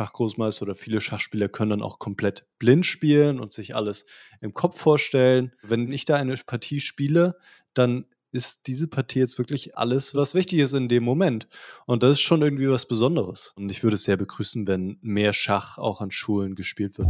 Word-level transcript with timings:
Schachgroßmeister 0.00 0.62
oder 0.62 0.74
viele 0.74 1.02
Schachspieler 1.02 1.50
können 1.50 1.70
dann 1.70 1.82
auch 1.82 1.98
komplett 1.98 2.46
blind 2.58 2.86
spielen 2.86 3.38
und 3.38 3.52
sich 3.52 3.76
alles 3.76 4.06
im 4.40 4.54
Kopf 4.54 4.80
vorstellen. 4.80 5.52
Wenn 5.62 5.92
ich 5.92 6.06
da 6.06 6.16
eine 6.16 6.34
Partie 6.46 6.80
spiele, 6.80 7.36
dann 7.74 8.06
ist 8.32 8.66
diese 8.66 8.88
Partie 8.88 9.18
jetzt 9.18 9.36
wirklich 9.36 9.76
alles, 9.76 10.14
was 10.14 10.34
wichtig 10.34 10.60
ist 10.60 10.72
in 10.72 10.88
dem 10.88 11.02
Moment. 11.04 11.48
Und 11.84 12.02
das 12.02 12.12
ist 12.12 12.20
schon 12.22 12.40
irgendwie 12.40 12.70
was 12.70 12.86
Besonderes. 12.86 13.52
Und 13.56 13.70
ich 13.70 13.82
würde 13.82 13.96
es 13.96 14.04
sehr 14.04 14.16
begrüßen, 14.16 14.66
wenn 14.66 14.96
mehr 15.02 15.34
Schach 15.34 15.76
auch 15.76 16.00
an 16.00 16.10
Schulen 16.10 16.54
gespielt 16.54 16.96
wird. 16.96 17.08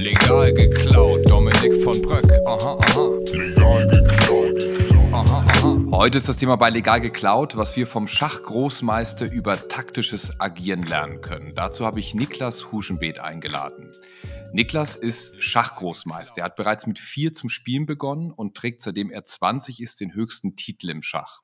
Legal 0.00 0.54
geklaut, 0.54 1.28
Dominik 1.28 1.74
von 1.82 2.00
Bröck. 2.00 2.35
Heute 6.06 6.18
ist 6.18 6.28
das 6.28 6.36
Thema 6.36 6.54
bei 6.54 6.70
Legal 6.70 7.00
geklaut, 7.00 7.56
was 7.56 7.76
wir 7.76 7.88
vom 7.88 8.06
Schachgroßmeister 8.06 9.28
über 9.28 9.56
taktisches 9.66 10.38
Agieren 10.38 10.84
lernen 10.84 11.20
können. 11.20 11.56
Dazu 11.56 11.84
habe 11.84 11.98
ich 11.98 12.14
Niklas 12.14 12.70
Huschenbeet 12.70 13.18
eingeladen. 13.18 13.90
Niklas 14.52 14.94
ist 14.94 15.42
Schachgroßmeister. 15.42 16.42
Er 16.42 16.44
hat 16.44 16.54
bereits 16.54 16.86
mit 16.86 17.00
vier 17.00 17.32
zum 17.32 17.48
Spielen 17.48 17.86
begonnen 17.86 18.30
und 18.30 18.56
trägt 18.56 18.82
seitdem 18.82 19.10
er 19.10 19.24
20 19.24 19.82
ist 19.82 20.00
den 20.00 20.14
höchsten 20.14 20.54
Titel 20.54 20.90
im 20.90 21.02
Schach. 21.02 21.40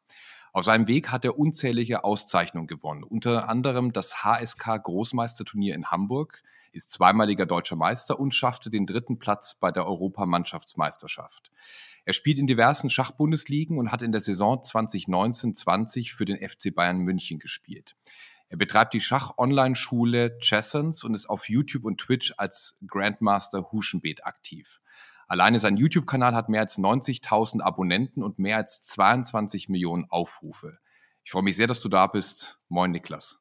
Auf 0.52 0.64
seinem 0.64 0.86
Weg 0.86 1.10
hat 1.10 1.24
er 1.24 1.36
unzählige 1.36 2.04
Auszeichnungen 2.04 2.68
gewonnen, 2.68 3.02
unter 3.02 3.48
anderem 3.48 3.92
das 3.92 4.22
HSK 4.22 4.80
Großmeisterturnier 4.80 5.74
in 5.74 5.86
Hamburg, 5.86 6.40
ist 6.70 6.92
zweimaliger 6.92 7.46
deutscher 7.46 7.76
Meister 7.76 8.20
und 8.20 8.32
schaffte 8.32 8.70
den 8.70 8.86
dritten 8.86 9.18
Platz 9.18 9.56
bei 9.58 9.72
der 9.72 9.86
Europamannschaftsmeisterschaft. 9.86 11.50
Er 12.04 12.12
spielt 12.12 12.38
in 12.38 12.46
diversen 12.46 12.90
Schachbundesligen 12.90 13.78
und 13.78 13.92
hat 13.92 14.02
in 14.02 14.12
der 14.12 14.20
Saison 14.20 14.60
2019-20 14.60 16.12
für 16.12 16.24
den 16.24 16.36
FC 16.36 16.74
Bayern 16.74 16.98
München 16.98 17.38
gespielt. 17.38 17.96
Er 18.48 18.58
betreibt 18.58 18.92
die 18.92 19.00
Schach-Online-Schule 19.00 20.38
Chessons 20.38 21.04
und 21.04 21.14
ist 21.14 21.26
auf 21.30 21.48
YouTube 21.48 21.84
und 21.84 21.98
Twitch 21.98 22.34
als 22.36 22.78
Grandmaster 22.86 23.70
Huschenbeet 23.72 24.26
aktiv. 24.26 24.80
Alleine 25.26 25.58
sein 25.58 25.78
YouTube-Kanal 25.78 26.34
hat 26.34 26.50
mehr 26.50 26.60
als 26.60 26.76
90.000 26.76 27.62
Abonnenten 27.62 28.22
und 28.22 28.38
mehr 28.38 28.58
als 28.58 28.82
22 28.82 29.70
Millionen 29.70 30.04
Aufrufe. 30.10 30.78
Ich 31.24 31.30
freue 31.30 31.42
mich 31.42 31.56
sehr, 31.56 31.66
dass 31.66 31.80
du 31.80 31.88
da 31.88 32.06
bist. 32.06 32.58
Moin, 32.68 32.90
Niklas. 32.90 33.40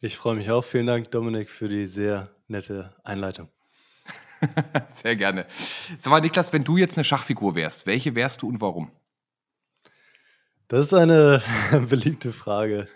Ich 0.00 0.16
freue 0.16 0.36
mich 0.36 0.50
auch. 0.50 0.64
Vielen 0.64 0.86
Dank, 0.86 1.10
Dominik, 1.10 1.50
für 1.50 1.68
die 1.68 1.86
sehr 1.86 2.30
nette 2.46 2.94
Einleitung. 3.04 3.50
sehr 4.94 5.16
gerne. 5.16 5.46
Sag 5.98 6.10
mal, 6.10 6.20
Niklas, 6.20 6.52
wenn 6.52 6.64
du 6.64 6.76
jetzt 6.76 6.96
eine 6.96 7.04
Schachfigur 7.04 7.54
wärst, 7.54 7.86
welche 7.86 8.14
wärst 8.14 8.42
du 8.42 8.48
und 8.48 8.60
warum? 8.60 8.90
Das 10.68 10.86
ist 10.86 10.94
eine 10.94 11.42
beliebte 11.88 12.32
Frage. 12.32 12.88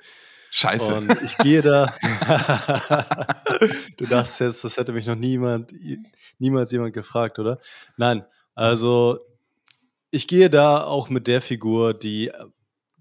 Scheiße. 0.51 0.95
Und 0.95 1.23
ich 1.23 1.39
gehe 1.39 1.63
da. 1.63 1.87
du 3.97 4.05
dachtest 4.05 4.41
jetzt, 4.41 4.65
das 4.65 4.77
hätte 4.77 4.93
mich 4.93 5.07
noch 5.07 5.17
niemand, 5.17 5.73
niemals 6.39 6.71
jemand 6.73 6.93
gefragt, 6.93 7.39
oder? 7.39 7.59
Nein, 7.97 8.27
also 8.55 9.21
ich 10.11 10.29
gehe 10.29 10.51
da 10.51 10.85
auch 10.85 11.09
mit 11.09 11.27
der 11.27 11.41
Figur, 11.41 11.95
die, 11.95 12.31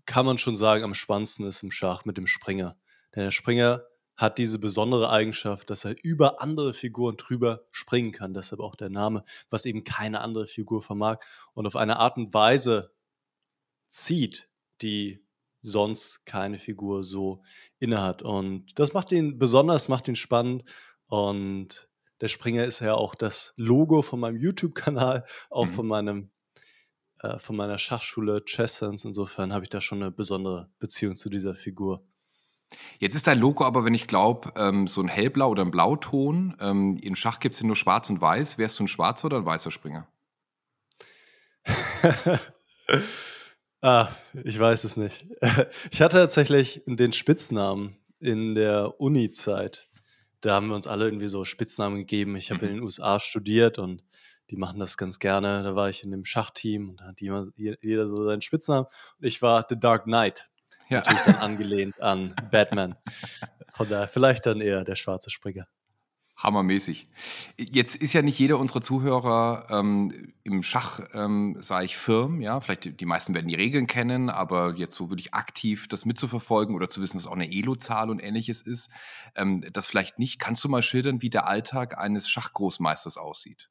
kann 0.06 0.26
man 0.26 0.38
schon 0.38 0.56
sagen, 0.56 0.84
am 0.84 0.94
spannendsten 0.94 1.46
ist 1.46 1.64
im 1.64 1.72
Schach, 1.72 2.06
mit 2.06 2.18
dem 2.18 2.28
Springer. 2.28 2.78
Denn 3.16 3.24
der 3.24 3.32
Springer 3.32 3.84
hat 4.18 4.38
diese 4.38 4.60
besondere 4.60 5.10
Eigenschaft, 5.10 5.70
dass 5.70 5.86
er 5.86 5.96
über 6.04 6.42
andere 6.42 6.74
Figuren 6.74 7.18
drüber 7.18 7.66
springen 7.72 8.12
kann. 8.12 8.34
Deshalb 8.34 8.62
auch 8.62 8.76
der 8.76 8.90
Name, 8.90 9.24
was 9.50 9.66
eben 9.66 9.84
keine 9.84 10.22
andere 10.22 10.48
Figur 10.48 10.82
vermag 10.82 11.20
und 11.54 11.66
auf 11.66 11.76
eine 11.76 11.98
Art 11.98 12.18
und 12.18 12.34
Weise 12.34 12.94
zieht, 13.90 14.50
die 14.82 15.26
sonst 15.62 16.26
keine 16.26 16.58
Figur 16.58 17.04
so 17.04 17.44
innehat. 17.80 18.22
Und 18.22 18.68
das 18.80 18.94
macht 18.94 19.12
ihn 19.12 19.38
besonders, 19.38 19.90
macht 19.90 20.08
ihn 20.08 20.16
spannend. 20.16 20.64
Und 21.08 21.90
der 22.20 22.28
Springer 22.28 22.66
ist 22.66 22.80
ja 22.80 22.94
auch 22.94 23.16
das 23.16 23.54
Logo 23.58 24.02
von 24.02 24.20
meinem 24.20 24.38
YouTube-Kanal, 24.38 25.26
auch 25.50 25.66
mhm. 25.66 25.72
von 25.72 25.88
meinem 25.88 26.32
äh, 27.22 27.38
von 27.38 27.56
meiner 27.56 27.78
Schachschule 27.78 28.44
Chessens. 28.46 29.06
Insofern 29.06 29.54
habe 29.54 29.64
ich 29.64 29.70
da 29.70 29.82
schon 29.82 30.02
eine 30.02 30.12
besondere 30.12 30.70
Beziehung 30.80 31.16
zu 31.16 31.30
dieser 31.30 31.54
Figur. 31.54 32.04
Jetzt 33.00 33.16
ist 33.16 33.28
dein 33.28 33.40
Logo 33.40 33.66
aber, 33.66 33.86
wenn 33.86 33.94
ich 33.94 34.08
glaube, 34.08 34.52
ähm, 34.56 34.88
so 34.88 35.02
ein 35.02 35.08
hellblau 35.08 35.50
oder 35.50 35.64
ein 35.64 35.72
Blauton. 35.72 36.56
Ähm, 36.60 36.98
in 36.98 37.16
Schach 37.16 37.40
gibt 37.40 37.56
es 37.56 37.64
nur 37.64 37.76
schwarz 37.76 38.10
und 38.10 38.22
weiß. 38.22 38.58
Wärst 38.58 38.80
du 38.80 38.84
ein 38.84 38.88
schwarzer 38.88 39.26
oder 39.26 39.38
ein 39.38 39.46
weißer 39.46 39.72
Springer? 39.72 40.08
ah, 43.82 44.10
ich 44.44 44.60
weiß 44.60 44.84
es 44.84 44.98
nicht. 44.98 45.26
Ich 45.92 46.02
hatte 46.02 46.18
tatsächlich 46.18 46.84
den 46.86 47.14
Spitznamen 47.14 47.98
in 48.20 48.56
der 48.56 49.00
Uni-Zeit. 49.00 49.88
Da 50.42 50.56
haben 50.56 50.68
wir 50.68 50.76
uns 50.76 50.88
alle 50.88 51.06
irgendwie 51.06 51.28
so 51.28 51.44
Spitznamen 51.46 51.98
gegeben. 51.98 52.36
Ich 52.36 52.52
habe 52.52 52.66
mhm. 52.66 52.70
in 52.70 52.78
den 52.78 52.84
USA 52.84 53.20
studiert 53.20 53.78
und 53.80 54.04
die 54.50 54.58
machen 54.58 54.80
das 54.80 54.98
ganz 54.98 55.20
gerne. 55.20 55.64
Da 55.64 55.76
war 55.76 55.90
ich 55.90 56.04
in 56.04 56.12
dem 56.12 56.26
Schachteam 56.26 56.90
und 56.90 57.00
da 57.00 57.06
hat 57.08 57.22
jeder 57.22 58.08
so 58.08 58.24
seinen 58.24 58.42
Spitznamen. 58.42 58.86
Und 58.86 59.26
ich 59.26 59.42
war 59.42 59.66
The 59.68 59.80
Dark 59.80 60.04
Knight. 60.04 60.51
Ja. 60.92 60.98
Natürlich 60.98 61.22
dann 61.24 61.36
angelehnt 61.36 62.02
an 62.02 62.36
Batman. 62.52 62.96
Von 63.74 63.88
daher 63.88 64.10
vielleicht 64.10 64.46
dann 64.46 64.60
eher 64.60 64.84
der 64.84 64.96
schwarze 64.96 65.30
Springer. 65.30 65.66
Hammermäßig. 66.36 67.08
Jetzt 67.58 67.96
ist 67.96 68.14
ja 68.14 68.22
nicht 68.24 68.38
jeder 68.40 68.58
unserer 68.58 68.82
Zuhörer 68.82 69.68
ähm, 69.70 70.34
im 70.44 70.64
Schach, 70.64 71.00
ähm, 71.14 71.58
sage 71.62 71.86
ich, 71.86 71.96
firm. 71.96 72.42
Ja, 72.42 72.60
vielleicht 72.60 73.00
die 73.00 73.06
meisten 73.06 73.34
werden 73.34 73.48
die 73.48 73.56
Regeln 73.56 73.86
kennen, 73.88 74.30
aber 74.30 74.74
jetzt 74.76 74.96
so 74.96 75.12
wirklich 75.12 75.34
aktiv 75.34 75.88
das 75.88 76.04
mitzuverfolgen 76.04 76.76
oder 76.76 76.90
zu 76.90 77.02
wissen, 77.02 77.18
was 77.18 77.28
auch 77.28 77.34
eine 77.36 77.52
Elo-Zahl 77.52 78.10
und 78.10 78.20
ähnliches 78.20 78.62
ist, 78.64 78.90
ähm, 79.36 79.64
das 79.72 79.88
vielleicht 79.88 80.20
nicht. 80.20 80.40
Kannst 80.40 80.64
du 80.64 80.70
mal 80.70 80.82
schildern, 80.82 81.22
wie 81.22 81.30
der 81.30 81.48
Alltag 81.48 81.98
eines 81.98 82.28
Schachgroßmeisters 82.28 83.18
aussieht? 83.18 83.70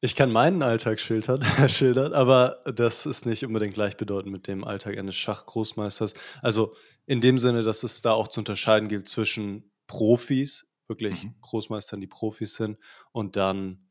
Ich 0.00 0.14
kann 0.14 0.30
meinen 0.30 0.62
Alltag 0.62 1.00
schildern, 1.00 1.42
schildern, 1.68 2.12
aber 2.12 2.62
das 2.66 3.06
ist 3.06 3.24
nicht 3.24 3.44
unbedingt 3.44 3.74
gleichbedeutend 3.74 4.30
mit 4.30 4.46
dem 4.46 4.62
Alltag 4.62 4.98
eines 4.98 5.14
Schachgroßmeisters. 5.14 6.12
Also 6.42 6.74
in 7.06 7.20
dem 7.20 7.38
Sinne, 7.38 7.62
dass 7.62 7.82
es 7.82 8.02
da 8.02 8.12
auch 8.12 8.28
zu 8.28 8.40
unterscheiden 8.40 8.88
gilt 8.88 9.08
zwischen 9.08 9.70
Profis, 9.86 10.68
wirklich 10.86 11.24
mhm. 11.24 11.34
Großmeistern, 11.40 12.00
die 12.00 12.06
Profis 12.06 12.56
sind, 12.56 12.78
und 13.12 13.36
dann 13.36 13.88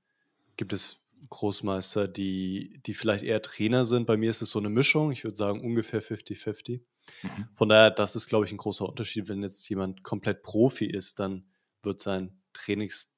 gibt 0.58 0.74
es 0.74 1.02
Großmeister, 1.30 2.08
die, 2.08 2.80
die 2.86 2.94
vielleicht 2.94 3.24
eher 3.24 3.42
Trainer 3.42 3.86
sind. 3.86 4.06
Bei 4.06 4.16
mir 4.16 4.30
ist 4.30 4.44
es 4.44 4.52
so 4.52 4.60
eine 4.60 4.70
Mischung, 4.70 5.12
ich 5.12 5.24
würde 5.24 5.36
sagen 5.36 5.60
ungefähr 5.62 6.04
50-50. 6.04 6.82
Mhm. 7.24 7.48
Von 7.54 7.70
daher, 7.70 7.90
das 7.90 8.16
ist, 8.16 8.30
glaube 8.30 8.46
ich, 8.46 8.52
ein 8.52 8.58
großer 8.58 8.88
Unterschied. 8.88 9.28
Wenn 9.28 9.42
jetzt 9.42 9.68
jemand 9.70 10.04
komplett 10.04 10.44
Profi 10.44 10.86
ist, 10.86 11.20
dann 11.20 11.48
wird 11.82 12.00
sein 12.00 12.42
Trainings 12.54 13.12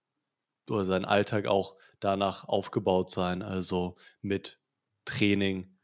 oder 0.72 0.86
sein 0.86 1.06
Alltag 1.06 1.46
auch 1.48 1.76
danach 2.00 2.48
aufgebaut 2.48 3.10
sein, 3.10 3.42
also 3.42 3.96
mit 4.22 4.60
Training, 5.06 5.78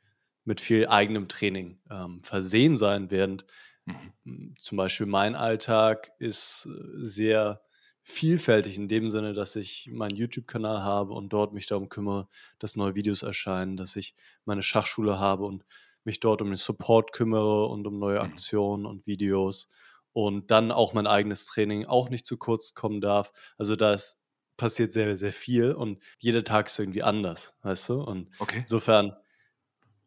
mit 0.43 0.61
viel 0.61 0.87
eigenem 0.87 1.27
Training 1.27 1.79
ähm, 1.89 2.19
versehen 2.19 2.77
sein, 2.77 3.11
während 3.11 3.45
mhm. 3.85 4.55
zum 4.59 4.77
Beispiel 4.77 5.05
mein 5.07 5.35
Alltag 5.35 6.11
ist 6.19 6.67
äh, 6.67 7.03
sehr 7.03 7.61
vielfältig 8.03 8.77
in 8.77 8.89
dem 8.89 9.07
Sinne, 9.07 9.33
dass 9.33 9.55
ich 9.55 9.89
meinen 9.91 10.15
YouTube-Kanal 10.15 10.83
habe 10.83 11.13
und 11.13 11.31
dort 11.31 11.53
mich 11.53 11.67
darum 11.67 11.87
kümmere, 11.87 12.27
dass 12.59 12.75
neue 12.75 12.95
Videos 12.95 13.23
erscheinen, 13.23 13.77
dass 13.77 13.95
ich 13.95 14.13
meine 14.43 14.61
Schachschule 14.61 15.19
habe 15.19 15.45
und 15.45 15.63
mich 16.03 16.19
dort 16.19 16.41
um 16.41 16.49
den 16.49 16.57
Support 16.57 17.13
kümmere 17.13 17.67
und 17.67 17.87
um 17.87 17.99
neue 17.99 18.19
mhm. 18.19 18.25
Aktionen 18.25 18.85
und 18.85 19.07
Videos 19.07 19.69
und 20.11 20.51
dann 20.51 20.71
auch 20.71 20.93
mein 20.93 21.07
eigenes 21.07 21.45
Training 21.45 21.85
auch 21.85 22.09
nicht 22.09 22.25
zu 22.25 22.37
kurz 22.37 22.73
kommen 22.73 22.99
darf. 22.99 23.31
Also 23.57 23.75
da 23.75 23.93
ist 23.93 24.19
passiert 24.57 24.93
sehr, 24.93 25.15
sehr 25.15 25.33
viel 25.33 25.71
und 25.71 26.01
jeder 26.19 26.43
Tag 26.43 26.67
ist 26.67 26.79
irgendwie 26.79 27.03
anders, 27.03 27.55
weißt 27.61 27.89
du? 27.89 28.01
Und 28.01 28.29
okay. 28.39 28.59
insofern 28.61 29.13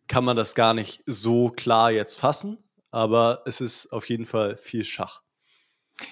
kann 0.09 0.25
man 0.25 0.37
das 0.37 0.55
gar 0.55 0.75
nicht 0.75 1.03
so 1.07 1.51
klar 1.51 1.91
jetzt 1.91 2.19
fassen, 2.21 2.59
aber 2.91 3.43
es 3.47 3.61
ist 3.61 3.93
auf 3.93 4.09
jeden 4.09 4.27
Fall 4.27 4.57
viel 4.57 4.85
Schach. 4.85 5.23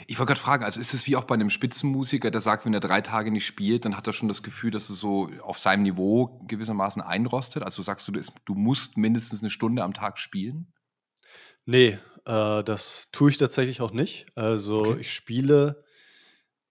Ich 0.06 0.18
wollte 0.18 0.30
gerade 0.30 0.40
fragen, 0.40 0.64
also 0.64 0.80
ist 0.80 0.94
es 0.94 1.06
wie 1.06 1.14
auch 1.14 1.24
bei 1.24 1.34
einem 1.34 1.50
Spitzenmusiker, 1.50 2.30
der 2.30 2.40
sagt, 2.40 2.64
wenn 2.64 2.72
er 2.72 2.80
drei 2.80 3.02
Tage 3.02 3.30
nicht 3.30 3.46
spielt, 3.46 3.84
dann 3.84 3.96
hat 3.96 4.06
er 4.06 4.14
schon 4.14 4.28
das 4.28 4.42
Gefühl, 4.42 4.70
dass 4.70 4.88
er 4.88 4.94
so 4.94 5.28
auf 5.42 5.58
seinem 5.58 5.82
Niveau 5.82 6.38
gewissermaßen 6.46 7.02
einrostet? 7.02 7.62
Also 7.62 7.82
sagst 7.82 8.08
du, 8.08 8.12
du 8.12 8.54
musst 8.54 8.96
mindestens 8.96 9.42
eine 9.42 9.50
Stunde 9.50 9.82
am 9.82 9.92
Tag 9.92 10.18
spielen? 10.18 10.72
Nee, 11.66 11.98
äh, 12.24 12.62
das 12.62 13.10
tue 13.12 13.30
ich 13.30 13.36
tatsächlich 13.36 13.82
auch 13.82 13.92
nicht. 13.92 14.26
Also 14.34 14.80
okay. 14.80 15.00
ich 15.00 15.12
spiele 15.12 15.83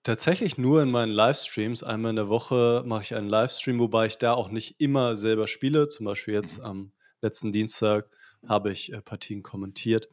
Tatsächlich 0.03 0.57
nur 0.57 0.81
in 0.81 0.91
meinen 0.91 1.13
Livestreams. 1.13 1.81
Einmal 1.81 2.09
in 2.09 2.17
der 2.17 2.27
Woche 2.27 2.83
mache 2.85 3.03
ich 3.03 3.15
einen 3.15 3.29
Livestream, 3.29 3.79
wobei 3.79 4.07
ich 4.07 4.17
da 4.17 4.33
auch 4.33 4.49
nicht 4.49 4.81
immer 4.81 5.15
selber 5.15 5.47
spiele. 5.47 5.87
Zum 5.87 6.05
Beispiel 6.05 6.33
jetzt 6.33 6.57
mhm. 6.57 6.65
am 6.65 6.91
letzten 7.21 7.53
Dienstag 7.53 8.09
habe 8.45 8.73
ich 8.73 8.91
äh, 8.91 9.01
Partien 9.01 9.43
kommentiert. 9.43 10.09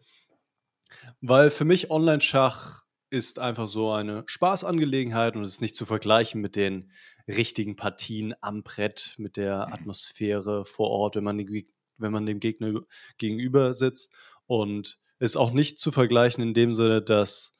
Weil 1.20 1.50
für 1.50 1.64
mich 1.64 1.90
Online-Schach 1.90 2.84
ist 3.10 3.40
einfach 3.40 3.66
so 3.66 3.90
eine 3.90 4.22
Spaßangelegenheit 4.26 5.34
und 5.34 5.42
es 5.42 5.54
ist 5.54 5.60
nicht 5.60 5.74
zu 5.74 5.84
vergleichen 5.84 6.40
mit 6.40 6.54
den 6.54 6.92
richtigen 7.26 7.74
Partien 7.74 8.34
am 8.40 8.62
Brett, 8.62 9.16
mit 9.18 9.36
der. 9.36 9.72
Atmosphäre 9.72 10.64
vor 10.64 10.90
Ort, 10.90 11.16
wenn 11.16 11.24
man, 11.24 11.36
den, 11.36 11.66
wenn 11.96 12.12
man 12.12 12.26
dem 12.26 12.38
Gegner 12.38 12.82
gegenüber 13.18 13.74
sitzt. 13.74 14.12
Und 14.46 15.00
ist 15.18 15.36
auch 15.36 15.50
nicht 15.50 15.80
zu 15.80 15.90
vergleichen 15.90 16.42
in 16.42 16.54
dem 16.54 16.74
Sinne, 16.74 17.02
dass 17.02 17.52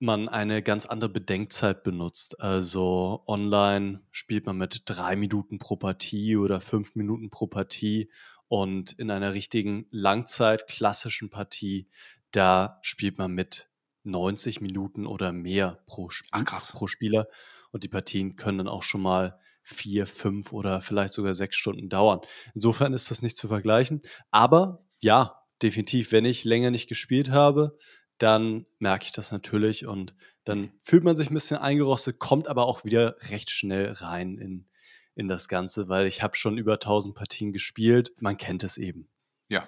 man 0.00 0.28
eine 0.28 0.62
ganz 0.62 0.86
andere 0.86 1.10
Bedenkzeit 1.10 1.82
benutzt. 1.82 2.40
Also 2.40 3.24
online 3.26 4.02
spielt 4.10 4.46
man 4.46 4.56
mit 4.56 4.82
drei 4.86 5.16
Minuten 5.16 5.58
pro 5.58 5.76
Partie 5.76 6.36
oder 6.36 6.60
fünf 6.60 6.94
Minuten 6.94 7.30
pro 7.30 7.46
Partie 7.46 8.10
und 8.48 8.92
in 8.92 9.10
einer 9.10 9.34
richtigen 9.34 9.86
Langzeit 9.90 10.66
klassischen 10.66 11.30
Partie, 11.30 11.88
da 12.30 12.78
spielt 12.82 13.18
man 13.18 13.32
mit 13.32 13.68
90 14.04 14.60
Minuten 14.60 15.06
oder 15.06 15.32
mehr 15.32 15.82
pro, 15.86 16.08
Sp 16.08 16.28
Ach, 16.32 16.44
krass. 16.44 16.72
pro 16.72 16.86
Spieler. 16.86 17.28
Und 17.70 17.84
die 17.84 17.88
Partien 17.88 18.36
können 18.36 18.58
dann 18.58 18.68
auch 18.68 18.82
schon 18.82 19.02
mal 19.02 19.38
vier, 19.62 20.06
fünf 20.06 20.52
oder 20.52 20.80
vielleicht 20.80 21.12
sogar 21.12 21.34
sechs 21.34 21.56
Stunden 21.56 21.90
dauern. 21.90 22.20
Insofern 22.54 22.94
ist 22.94 23.10
das 23.10 23.20
nicht 23.20 23.36
zu 23.36 23.48
vergleichen. 23.48 24.00
Aber 24.30 24.86
ja, 25.00 25.42
definitiv, 25.62 26.12
wenn 26.12 26.24
ich 26.24 26.44
länger 26.44 26.70
nicht 26.70 26.88
gespielt 26.88 27.30
habe, 27.30 27.76
dann 28.18 28.66
merke 28.78 29.04
ich 29.04 29.12
das 29.12 29.32
natürlich 29.32 29.86
und 29.86 30.14
dann 30.44 30.72
fühlt 30.80 31.04
man 31.04 31.16
sich 31.16 31.30
ein 31.30 31.34
bisschen 31.34 31.58
eingerostet, 31.58 32.18
kommt 32.18 32.48
aber 32.48 32.66
auch 32.66 32.84
wieder 32.84 33.16
recht 33.30 33.50
schnell 33.50 33.92
rein 33.92 34.38
in, 34.38 34.68
in 35.14 35.28
das 35.28 35.48
Ganze, 35.48 35.88
weil 35.88 36.06
ich 36.06 36.22
habe 36.22 36.36
schon 36.36 36.58
über 36.58 36.74
1000 36.74 37.14
Partien 37.14 37.52
gespielt. 37.52 38.12
Man 38.20 38.36
kennt 38.36 38.64
es 38.64 38.76
eben. 38.76 39.08
Ja. 39.48 39.66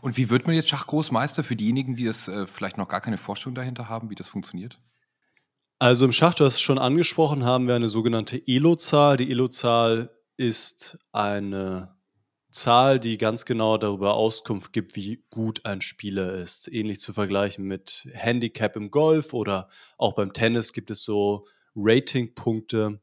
Und 0.00 0.16
wie 0.16 0.30
wird 0.30 0.46
man 0.46 0.54
jetzt 0.54 0.68
Schachgroßmeister 0.68 1.42
für 1.42 1.56
diejenigen, 1.56 1.96
die 1.96 2.04
das 2.04 2.28
äh, 2.28 2.46
vielleicht 2.46 2.78
noch 2.78 2.88
gar 2.88 3.00
keine 3.00 3.18
Vorstellung 3.18 3.54
dahinter 3.54 3.88
haben, 3.88 4.10
wie 4.10 4.14
das 4.14 4.28
funktioniert? 4.28 4.78
Also 5.78 6.04
im 6.04 6.12
Schach, 6.12 6.34
du 6.34 6.44
hast 6.44 6.54
es 6.54 6.60
schon 6.60 6.78
angesprochen, 6.78 7.44
haben 7.44 7.66
wir 7.66 7.74
eine 7.74 7.88
sogenannte 7.88 8.40
Elo-Zahl. 8.46 9.16
Die 9.16 9.30
Elo-Zahl 9.30 10.10
ist 10.36 10.98
eine 11.12 11.96
Zahl, 12.54 13.00
die 13.00 13.18
ganz 13.18 13.44
genau 13.44 13.78
darüber 13.78 14.14
Auskunft 14.14 14.72
gibt, 14.72 14.94
wie 14.94 15.24
gut 15.28 15.66
ein 15.66 15.80
Spieler 15.80 16.34
ist. 16.34 16.72
Ähnlich 16.72 17.00
zu 17.00 17.12
vergleichen 17.12 17.64
mit 17.64 18.08
Handicap 18.12 18.76
im 18.76 18.92
Golf 18.92 19.34
oder 19.34 19.68
auch 19.98 20.12
beim 20.12 20.32
Tennis 20.32 20.72
gibt 20.72 20.90
es 20.90 21.02
so 21.02 21.46
Ratingpunkte. 21.74 23.00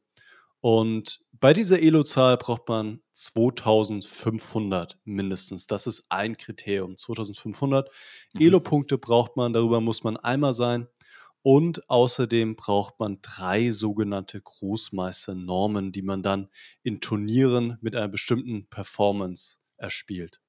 Und 0.60 1.20
bei 1.32 1.52
dieser 1.52 1.82
Elo-Zahl 1.82 2.38
braucht 2.38 2.66
man 2.68 3.02
2500 3.12 4.98
mindestens. 5.04 5.66
Das 5.66 5.86
ist 5.86 6.06
ein 6.08 6.36
Kriterium. 6.38 6.96
2500 6.96 7.90
mhm. 8.32 8.40
Elo-Punkte 8.40 8.96
braucht 8.96 9.36
man, 9.36 9.52
darüber 9.52 9.82
muss 9.82 10.02
man 10.02 10.16
einmal 10.16 10.54
sein. 10.54 10.88
Und 11.42 11.90
außerdem 11.90 12.54
braucht 12.56 13.00
man 13.00 13.18
drei 13.20 13.72
sogenannte 13.72 14.40
Großmeisternormen, 14.40 15.90
die 15.92 16.02
man 16.02 16.22
dann 16.22 16.48
in 16.82 17.00
Turnieren 17.00 17.78
mit 17.80 17.96
einer 17.96 18.08
bestimmten 18.08 18.68
Performance 18.68 19.58
erspielt. 19.76 20.40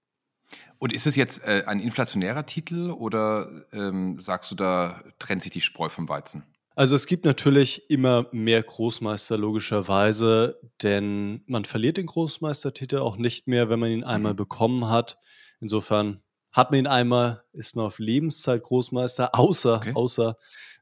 Und 0.77 0.93
ist 0.93 1.07
es 1.07 1.15
jetzt 1.15 1.43
äh, 1.43 1.63
ein 1.65 1.79
inflationärer 1.79 2.45
Titel 2.45 2.91
oder 2.91 3.65
ähm, 3.71 4.19
sagst 4.19 4.51
du, 4.51 4.55
da 4.55 5.03
trennt 5.17 5.41
sich 5.41 5.51
die 5.51 5.61
Spreu 5.61 5.89
vom 5.89 6.07
Weizen? 6.07 6.43
Also 6.75 6.95
es 6.95 7.05
gibt 7.05 7.25
natürlich 7.25 7.89
immer 7.89 8.27
mehr 8.31 8.61
Großmeister 8.61 9.37
logischerweise, 9.37 10.59
denn 10.81 11.43
man 11.45 11.65
verliert 11.65 11.97
den 11.97 12.07
Großmeistertitel 12.07 12.97
auch 12.97 13.17
nicht 13.17 13.47
mehr, 13.47 13.69
wenn 13.69 13.79
man 13.79 13.91
ihn 13.91 14.03
einmal 14.03 14.33
mhm. 14.33 14.37
bekommen 14.37 14.89
hat. 14.89 15.17
Insofern 15.59 16.23
hat 16.53 16.71
man 16.71 16.81
ihn 16.81 16.87
einmal, 16.87 17.43
ist 17.51 17.75
man 17.75 17.85
auf 17.85 17.99
Lebenszeit 17.99 18.63
Großmeister, 18.63 19.35
außer, 19.35 19.77
okay. 19.77 19.93
außer 19.93 20.37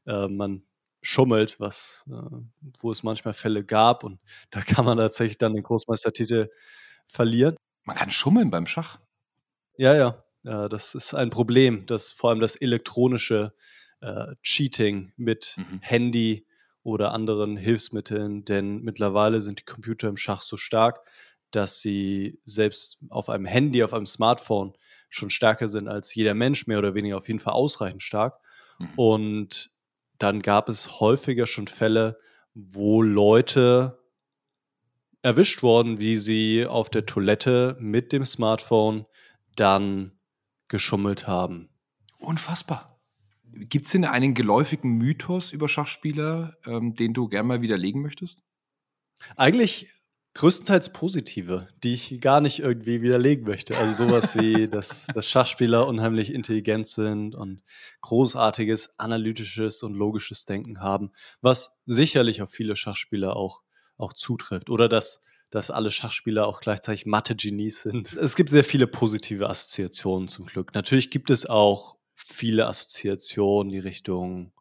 äh, 0.06 0.28
man 0.28 0.62
schummelt, 1.00 1.58
was, 1.58 2.06
äh, 2.08 2.36
wo 2.78 2.90
es 2.92 3.02
manchmal 3.02 3.34
Fälle 3.34 3.64
gab 3.64 4.04
und 4.04 4.20
da 4.50 4.60
kann 4.60 4.84
man 4.84 4.98
tatsächlich 4.98 5.38
dann 5.38 5.54
den 5.54 5.64
Großmeistertitel 5.64 6.48
verlieren. 7.08 7.56
Man 7.84 7.96
kann 7.96 8.10
schummeln 8.10 8.50
beim 8.50 8.66
Schach. 8.66 9.00
Ja, 9.76 9.94
ja, 9.94 10.24
ja 10.44 10.68
das 10.68 10.94
ist 10.94 11.14
ein 11.14 11.30
Problem, 11.30 11.86
dass 11.86 12.12
vor 12.12 12.30
allem 12.30 12.40
das 12.40 12.54
elektronische 12.54 13.52
äh, 14.00 14.34
Cheating 14.42 15.12
mit 15.16 15.56
mhm. 15.56 15.80
Handy 15.80 16.46
oder 16.84 17.12
anderen 17.12 17.56
Hilfsmitteln, 17.56 18.44
denn 18.44 18.82
mittlerweile 18.82 19.40
sind 19.40 19.60
die 19.60 19.64
Computer 19.64 20.08
im 20.08 20.16
Schach 20.16 20.40
so 20.40 20.56
stark, 20.56 21.00
dass 21.50 21.80
sie 21.80 22.40
selbst 22.44 22.98
auf 23.08 23.28
einem 23.28 23.44
Handy, 23.44 23.82
auf 23.82 23.94
einem 23.94 24.06
Smartphone 24.06 24.74
schon 25.12 25.30
stärker 25.30 25.68
sind 25.68 25.88
als 25.88 26.14
jeder 26.14 26.34
Mensch, 26.34 26.66
mehr 26.66 26.78
oder 26.78 26.94
weniger 26.94 27.18
auf 27.18 27.28
jeden 27.28 27.38
Fall 27.38 27.52
ausreichend 27.52 28.02
stark. 28.02 28.40
Mhm. 28.78 28.88
Und 28.96 29.70
dann 30.18 30.40
gab 30.40 30.68
es 30.68 31.00
häufiger 31.00 31.46
schon 31.46 31.66
Fälle, 31.66 32.18
wo 32.54 33.02
Leute 33.02 33.98
erwischt 35.20 35.62
wurden, 35.62 36.00
wie 36.00 36.16
sie 36.16 36.66
auf 36.66 36.90
der 36.90 37.06
Toilette 37.06 37.76
mit 37.78 38.12
dem 38.12 38.24
Smartphone 38.24 39.06
dann 39.54 40.12
geschummelt 40.68 41.26
haben. 41.26 41.68
Unfassbar. 42.18 43.00
Gibt 43.44 43.84
es 43.84 43.92
denn 43.92 44.06
einen 44.06 44.32
geläufigen 44.32 44.96
Mythos 44.96 45.52
über 45.52 45.68
Schachspieler, 45.68 46.56
ähm, 46.64 46.94
den 46.94 47.12
du 47.12 47.28
gerne 47.28 47.48
mal 47.48 47.62
widerlegen 47.62 48.00
möchtest? 48.00 48.42
Eigentlich 49.36 49.90
Größtenteils 50.34 50.94
positive, 50.94 51.68
die 51.84 51.92
ich 51.92 52.20
gar 52.20 52.40
nicht 52.40 52.60
irgendwie 52.60 53.02
widerlegen 53.02 53.44
möchte. 53.44 53.76
Also 53.76 54.06
sowas 54.06 54.34
wie, 54.36 54.66
dass, 54.68 55.06
dass 55.14 55.28
Schachspieler 55.28 55.86
unheimlich 55.86 56.32
intelligent 56.32 56.88
sind 56.88 57.34
und 57.34 57.62
großartiges 58.00 58.98
analytisches 58.98 59.82
und 59.82 59.94
logisches 59.94 60.46
Denken 60.46 60.80
haben, 60.80 61.12
was 61.42 61.72
sicherlich 61.84 62.40
auf 62.40 62.50
viele 62.50 62.76
Schachspieler 62.76 63.36
auch, 63.36 63.62
auch 63.98 64.14
zutrifft. 64.14 64.70
Oder 64.70 64.88
dass, 64.88 65.20
dass 65.50 65.70
alle 65.70 65.90
Schachspieler 65.90 66.46
auch 66.46 66.60
gleichzeitig 66.60 67.04
Mathe-Genies 67.04 67.82
sind. 67.82 68.14
Es 68.14 68.34
gibt 68.34 68.48
sehr 68.48 68.64
viele 68.64 68.86
positive 68.86 69.50
Assoziationen 69.50 70.28
zum 70.28 70.46
Glück. 70.46 70.74
Natürlich 70.74 71.10
gibt 71.10 71.28
es 71.28 71.44
auch 71.44 71.98
viele 72.14 72.66
Assoziationen, 72.68 73.68
die 73.68 73.80
Richtung 73.80 74.52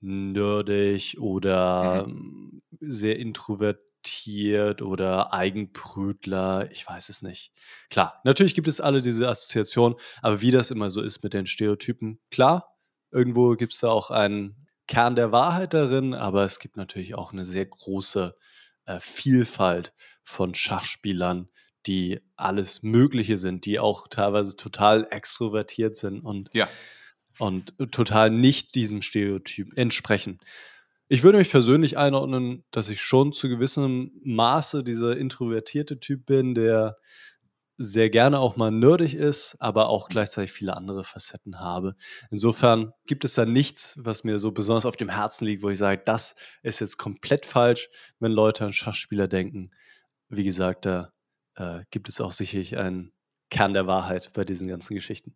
nerdig 0.00 1.18
oder 1.20 2.08
mhm. 2.08 2.62
sehr 2.80 3.18
introvertiert 3.20 3.89
adoptiert 4.00 4.82
oder 4.82 5.32
Eigenbrötler, 5.32 6.70
ich 6.70 6.86
weiß 6.86 7.08
es 7.08 7.22
nicht. 7.22 7.52
Klar, 7.90 8.20
natürlich 8.24 8.54
gibt 8.54 8.68
es 8.68 8.80
alle 8.80 9.00
diese 9.00 9.28
Assoziationen, 9.28 9.98
aber 10.22 10.40
wie 10.40 10.50
das 10.50 10.70
immer 10.70 10.90
so 10.90 11.02
ist 11.02 11.22
mit 11.22 11.34
den 11.34 11.46
Stereotypen, 11.46 12.18
klar, 12.30 12.76
irgendwo 13.10 13.54
gibt 13.56 13.72
es 13.72 13.80
da 13.80 13.88
auch 13.88 14.10
einen 14.10 14.66
Kern 14.86 15.14
der 15.14 15.32
Wahrheit 15.32 15.74
darin, 15.74 16.14
aber 16.14 16.44
es 16.44 16.58
gibt 16.58 16.76
natürlich 16.76 17.14
auch 17.14 17.32
eine 17.32 17.44
sehr 17.44 17.66
große 17.66 18.34
äh, 18.86 19.00
Vielfalt 19.00 19.92
von 20.22 20.54
Schachspielern, 20.54 21.48
die 21.86 22.20
alles 22.36 22.82
Mögliche 22.82 23.36
sind, 23.36 23.64
die 23.66 23.78
auch 23.78 24.08
teilweise 24.08 24.56
total 24.56 25.06
extrovertiert 25.10 25.96
sind 25.96 26.20
und, 26.20 26.50
ja. 26.52 26.68
und 27.38 27.74
total 27.92 28.30
nicht 28.30 28.74
diesem 28.74 29.02
Stereotyp 29.02 29.76
entsprechen. 29.76 30.38
Ich 31.12 31.24
würde 31.24 31.38
mich 31.38 31.50
persönlich 31.50 31.98
einordnen, 31.98 32.62
dass 32.70 32.88
ich 32.88 33.00
schon 33.00 33.32
zu 33.32 33.48
gewissem 33.48 34.12
Maße 34.22 34.84
dieser 34.84 35.16
introvertierte 35.16 35.98
Typ 35.98 36.24
bin, 36.24 36.54
der 36.54 36.94
sehr 37.78 38.10
gerne 38.10 38.38
auch 38.38 38.54
mal 38.54 38.70
nerdig 38.70 39.14
ist, 39.14 39.56
aber 39.58 39.88
auch 39.88 40.06
gleichzeitig 40.06 40.52
viele 40.52 40.76
andere 40.76 41.02
Facetten 41.02 41.58
habe. 41.58 41.96
Insofern 42.30 42.92
gibt 43.06 43.24
es 43.24 43.34
da 43.34 43.44
nichts, 43.44 43.96
was 43.98 44.22
mir 44.22 44.38
so 44.38 44.52
besonders 44.52 44.86
auf 44.86 44.94
dem 44.94 45.08
Herzen 45.08 45.46
liegt, 45.46 45.64
wo 45.64 45.70
ich 45.70 45.78
sage, 45.78 46.00
das 46.04 46.36
ist 46.62 46.78
jetzt 46.78 46.96
komplett 46.96 47.44
falsch, 47.44 47.88
wenn 48.20 48.30
Leute 48.30 48.64
an 48.64 48.72
Schachspieler 48.72 49.26
denken. 49.26 49.72
Wie 50.28 50.44
gesagt, 50.44 50.86
da 50.86 51.12
äh, 51.56 51.80
gibt 51.90 52.08
es 52.08 52.20
auch 52.20 52.30
sicherlich 52.30 52.76
einen 52.76 53.12
Kern 53.50 53.72
der 53.72 53.88
Wahrheit 53.88 54.32
bei 54.32 54.44
diesen 54.44 54.68
ganzen 54.68 54.94
Geschichten. 54.94 55.34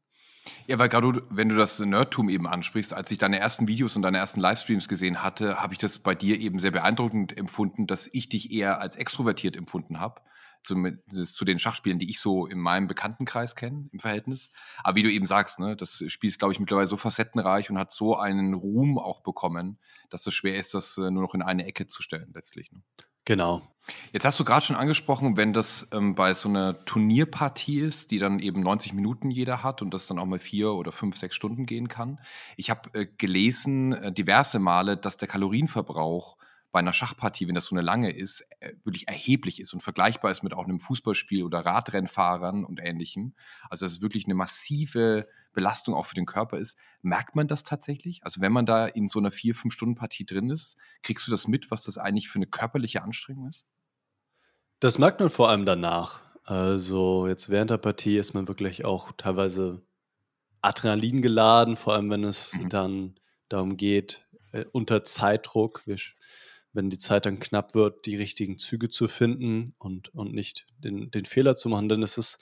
Ja, 0.67 0.79
weil 0.79 0.89
gerade 0.89 1.23
wenn 1.31 1.49
du 1.49 1.57
das 1.57 1.79
Nerdtum 1.79 2.29
eben 2.29 2.47
ansprichst, 2.47 2.95
als 2.95 3.11
ich 3.11 3.19
deine 3.19 3.39
ersten 3.39 3.69
Videos 3.69 3.97
und 3.97 4.03
deine 4.03 4.19
ersten 4.19 4.41
Livestreams 4.41 4.89
gesehen 4.89 5.23
hatte, 5.23 5.61
habe 5.61 5.75
ich 5.75 5.79
das 5.79 5.99
bei 5.99 6.15
dir 6.15 6.39
eben 6.41 6.59
sehr 6.59 6.71
beeindruckend 6.71 7.37
empfunden, 7.37 7.87
dass 7.87 8.09
ich 8.13 8.29
dich 8.29 8.51
eher 8.51 8.81
als 8.81 8.97
extrovertiert 8.97 9.57
empfunden 9.57 10.01
habe. 10.01 10.21
Zumindest 10.63 11.35
zu 11.35 11.45
den 11.45 11.59
Schachspielen, 11.59 11.99
die 11.99 12.09
ich 12.09 12.21
so 12.21 12.47
in 12.47 12.59
meinem 12.59 12.89
Bekanntenkreis 12.89 13.55
kenne, 13.55 13.89
im 13.93 13.99
Verhältnis. 13.99 14.51
Aber 14.83 14.97
wie 14.97 15.03
du 15.03 15.13
eben 15.13 15.27
sagst, 15.27 15.59
ne, 15.59 15.77
das 15.77 16.03
Spiel 16.07 16.29
ist, 16.29 16.39
glaube 16.39 16.55
ich, 16.55 16.61
mittlerweile 16.61 16.87
so 16.87 16.97
facettenreich 16.97 17.69
und 17.69 17.79
hat 17.79 17.93
so 17.93 18.17
einen 18.17 18.55
Ruhm 18.55 18.99
auch 18.99 19.21
bekommen, 19.21 19.79
dass 20.09 20.27
es 20.27 20.33
schwer 20.33 20.57
ist, 20.59 20.73
das 20.73 20.97
äh, 20.97 21.11
nur 21.11 21.23
noch 21.23 21.35
in 21.35 21.43
eine 21.43 21.67
Ecke 21.67 21.87
zu 21.87 22.03
stellen, 22.03 22.31
letztlich. 22.35 22.73
Ne? 22.73 22.83
Genau. 23.25 23.63
Jetzt 24.13 24.25
hast 24.25 24.41
du 24.41 24.45
gerade 24.45 24.65
schon 24.65 24.77
angesprochen, 24.77 25.37
wenn 25.37 25.53
das 25.53 25.89
ähm, 25.93 26.15
bei 26.15 26.33
so 26.33 26.49
einer 26.49 26.85
Turnierpartie 26.85 27.81
ist, 27.81 28.11
die 28.11 28.19
dann 28.19 28.39
eben 28.39 28.61
90 28.63 28.95
Minuten 28.95 29.31
jeder 29.31 29.63
hat 29.63 29.83
und 29.83 29.93
das 29.93 30.07
dann 30.07 30.19
auch 30.19 30.25
mal 30.25 30.39
vier 30.39 30.73
oder 30.73 30.91
fünf, 30.91 31.19
sechs 31.19 31.35
Stunden 31.35 31.67
gehen 31.67 31.89
kann. 31.89 32.19
Ich 32.57 32.71
habe 32.71 32.99
äh, 32.99 33.07
gelesen 33.19 33.93
äh, 33.93 34.13
diverse 34.13 34.59
Male, 34.59 34.97
dass 34.97 35.19
der 35.19 35.29
Kalorienverbrauch 35.29 36.37
bei 36.75 36.81
einer 36.81 36.93
Schachpartie, 36.93 37.47
wenn 37.47 37.55
das 37.55 37.67
so 37.67 37.77
eine 37.77 37.83
lange 37.83 38.11
ist, 38.11 38.45
äh, 38.59 38.73
wirklich 38.83 39.07
erheblich 39.07 39.61
ist 39.61 39.73
und 39.75 39.81
vergleichbar 39.81 40.33
ist 40.33 40.43
mit 40.43 40.53
auch 40.55 40.65
einem 40.65 40.81
Fußballspiel 40.81 41.45
oder 41.45 41.61
Radrennfahrern 41.61 42.65
und 42.65 42.81
ähnlichem. 42.83 43.37
Also 43.71 43.85
dass 43.85 43.93
es 43.93 44.03
wirklich 44.03 44.25
eine 44.25 44.35
massive 44.35 45.29
Belastung 45.53 45.95
auch 45.95 46.05
für 46.05 46.17
den 46.17 46.27
Körper 46.27 46.59
ist. 46.59 46.77
Merkt 47.01 47.37
man 47.37 47.47
das 47.47 47.63
tatsächlich? 47.63 48.25
Also 48.25 48.41
wenn 48.41 48.53
man 48.53 48.67
da 48.67 48.87
in 48.87 49.07
so 49.07 49.21
einer 49.21 49.31
vier, 49.31 49.55
fünf 49.55 49.73
Stunden 49.73 49.95
Partie 49.95 50.27
drin 50.27 50.51
ist, 50.51 50.77
kriegst 51.03 51.25
du 51.29 51.31
das 51.31 51.47
mit, 51.47 51.71
was 51.71 51.85
das 51.85 51.97
eigentlich 51.97 52.29
für 52.29 52.41
eine 52.41 52.49
körperliche 52.49 53.05
Anstrengung 53.05 53.49
ist? 53.51 53.67
Das 54.81 54.99
merkt 54.99 55.21
man 55.21 55.31
vor 55.31 55.51
allem 55.51 55.67
danach. 55.67 56.23
Also 56.43 57.29
jetzt 57.29 57.51
während 57.51 57.71
der 57.71 57.79
Partie 57.79 58.19
ist 58.19 58.35
man 58.35 58.49
wirklich 58.49 58.85
auch 58.85 59.13
teilweise 59.13 59.87
Adrenalin 60.61 61.23
geladen, 61.23 61.77
vor 61.77 61.95
allem 61.95 62.11
wenn 62.11 62.25
es 62.25 62.53
Mhm. 62.55 62.69
dann 62.69 63.15
darum 63.49 63.77
geht, 63.77 64.27
äh, 64.51 64.65
unter 64.73 65.05
Zeitdruck, 65.05 65.87
wir 65.87 65.99
wenn 66.75 66.91
die 66.91 66.99
Zeit 66.99 67.25
dann 67.25 67.39
knapp 67.39 67.75
wird, 67.75 68.05
die 68.05 68.17
richtigen 68.17 68.59
Züge 68.59 68.89
zu 68.89 69.09
finden 69.09 69.75
und, 69.79 70.15
und 70.15 70.35
nicht 70.35 70.67
den, 70.79 71.11
den 71.11 71.25
Fehler 71.25 71.57
zu 71.57 71.69
machen. 71.69 71.89
Denn 71.89 72.03
es 72.03 72.19
ist 72.19 72.39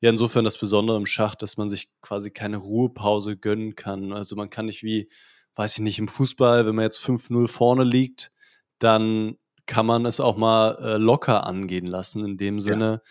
ja 0.00 0.10
insofern 0.10 0.44
das 0.44 0.58
Besondere 0.58 0.96
im 0.96 1.06
Schach, 1.06 1.34
dass 1.34 1.56
man 1.56 1.70
sich 1.70 1.92
quasi 2.00 2.30
keine 2.30 2.56
Ruhepause 2.56 3.36
gönnen 3.36 3.76
kann. 3.76 4.12
Also 4.12 4.34
man 4.34 4.50
kann 4.50 4.66
nicht 4.66 4.82
wie, 4.82 5.08
weiß 5.54 5.74
ich 5.74 5.82
nicht, 5.82 5.98
im 5.98 6.08
Fußball, 6.08 6.66
wenn 6.66 6.74
man 6.74 6.84
jetzt 6.84 7.04
5-0 7.04 7.46
vorne 7.48 7.84
liegt, 7.84 8.32
dann 8.78 9.36
kann 9.66 9.86
man 9.86 10.06
es 10.06 10.20
auch 10.20 10.36
mal 10.36 10.78
äh, 10.80 10.96
locker 10.96 11.46
angehen 11.46 11.86
lassen. 11.86 12.24
In 12.24 12.36
dem 12.36 12.60
Sinne, 12.60 13.02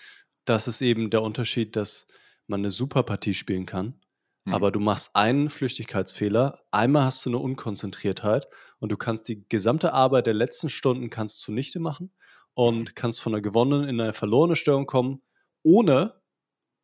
das 0.46 0.68
ist 0.68 0.82
eben 0.82 1.10
der 1.10 1.22
Unterschied, 1.22 1.76
dass 1.76 2.08
man 2.48 2.62
eine 2.62 2.70
super 2.70 3.04
Partie 3.04 3.34
spielen 3.34 3.66
kann, 3.66 4.00
Mhm. 4.46 4.54
aber 4.54 4.72
du 4.72 4.80
machst 4.80 5.12
einen 5.16 5.50
Flüchtigkeitsfehler, 5.50 6.62
einmal 6.72 7.04
hast 7.04 7.26
du 7.26 7.32
eine 7.32 7.40
Unkonzentriertheit 7.40 8.48
und 8.80 8.92
du 8.92 8.98
kannst 8.98 9.28
die 9.28 9.48
gesamte 9.50 9.94
Arbeit 9.94 10.28
der 10.28 10.36
letzten 10.36 10.70
Stunden 10.70 11.10
kannst 11.10 11.42
zunichte 11.42 11.80
machen 11.80 12.12
und 12.54 12.96
kannst 12.96 13.22
von 13.22 13.34
einer 13.34 13.42
gewonnenen 13.42 13.90
in 13.90 14.00
eine 14.00 14.14
verlorene 14.14 14.56
Stellung 14.56 14.86
kommen, 14.86 15.22
ohne, 15.64 16.22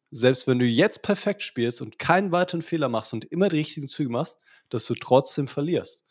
selbst 0.10 0.48
wenn 0.48 0.60
du 0.60 0.66
jetzt 0.66 1.04
perfekt 1.04 1.44
spielst 1.44 1.82
und 1.82 2.00
keinen 2.00 2.32
weiteren 2.32 2.64
Fehler 2.64 2.90
machst 2.90 3.14
und 3.14 3.26
immer 3.26 3.48
die 3.48 3.58
richtigen 3.58 3.88
Züge 3.88 4.10
machst, 4.10 4.40
dass 4.70 4.86
du 4.88 4.96
trotzdem 4.96 5.48
verlierst, 5.48 6.06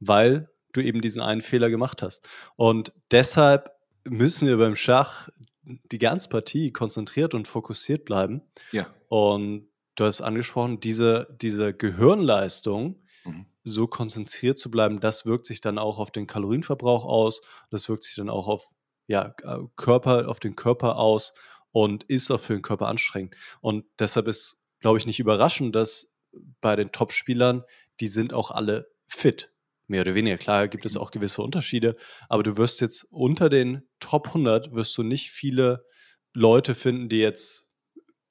weil 0.00 0.50
du 0.72 0.80
eben 0.80 1.00
diesen 1.00 1.20
einen 1.20 1.42
Fehler 1.42 1.68
gemacht 1.68 2.02
hast. 2.02 2.26
Und 2.56 2.92
deshalb 3.10 3.70
müssen 4.04 4.48
wir 4.48 4.56
beim 4.56 4.76
Schach 4.76 5.28
die 5.62 5.98
ganze 5.98 6.28
Partie 6.28 6.72
konzentriert 6.72 7.34
und 7.34 7.46
fokussiert 7.46 8.04
bleiben. 8.04 8.42
Ja. 8.72 8.92
Und 9.08 9.69
du 10.00 10.06
hast 10.06 10.20
angesprochen, 10.20 10.80
diese, 10.80 11.28
diese 11.40 11.72
Gehirnleistung, 11.74 13.02
Mhm. 13.24 13.46
so 13.64 13.86
konzentriert 13.86 14.58
zu 14.58 14.70
bleiben, 14.70 15.00
das 15.00 15.26
wirkt 15.26 15.46
sich 15.46 15.60
dann 15.60 15.78
auch 15.78 15.98
auf 15.98 16.10
den 16.10 16.26
Kalorienverbrauch 16.26 17.04
aus. 17.04 17.40
Das 17.70 17.88
wirkt 17.88 18.04
sich 18.04 18.14
dann 18.16 18.30
auch 18.30 18.48
auf 18.48 18.70
ja, 19.06 19.34
äh, 19.42 19.58
Körper, 19.76 20.28
auf 20.28 20.40
den 20.40 20.56
Körper 20.56 20.96
aus 20.96 21.32
und 21.70 22.04
ist 22.04 22.30
auch 22.30 22.40
für 22.40 22.54
den 22.54 22.62
Körper 22.62 22.88
anstrengend. 22.88 23.36
Und 23.60 23.84
deshalb 23.98 24.28
ist, 24.28 24.64
glaube 24.80 24.98
ich, 24.98 25.06
nicht 25.06 25.20
überraschend, 25.20 25.74
dass 25.76 26.12
bei 26.60 26.76
den 26.76 26.92
Top-Spielern, 26.92 27.64
die 28.00 28.08
sind 28.08 28.32
auch 28.32 28.50
alle 28.50 28.90
fit. 29.06 29.52
Mehr 29.86 30.02
oder 30.02 30.14
weniger. 30.14 30.38
Klar 30.38 30.68
gibt 30.68 30.86
es 30.86 30.96
auch 30.96 31.10
gewisse 31.10 31.42
Unterschiede, 31.42 31.96
aber 32.28 32.44
du 32.44 32.56
wirst 32.56 32.80
jetzt 32.80 33.04
unter 33.10 33.48
den 33.50 33.82
Top 33.98 34.28
100 34.28 34.72
wirst 34.72 34.96
du 34.96 35.02
nicht 35.02 35.30
viele 35.30 35.84
Leute 36.32 36.76
finden, 36.76 37.08
die 37.08 37.18
jetzt 37.18 37.68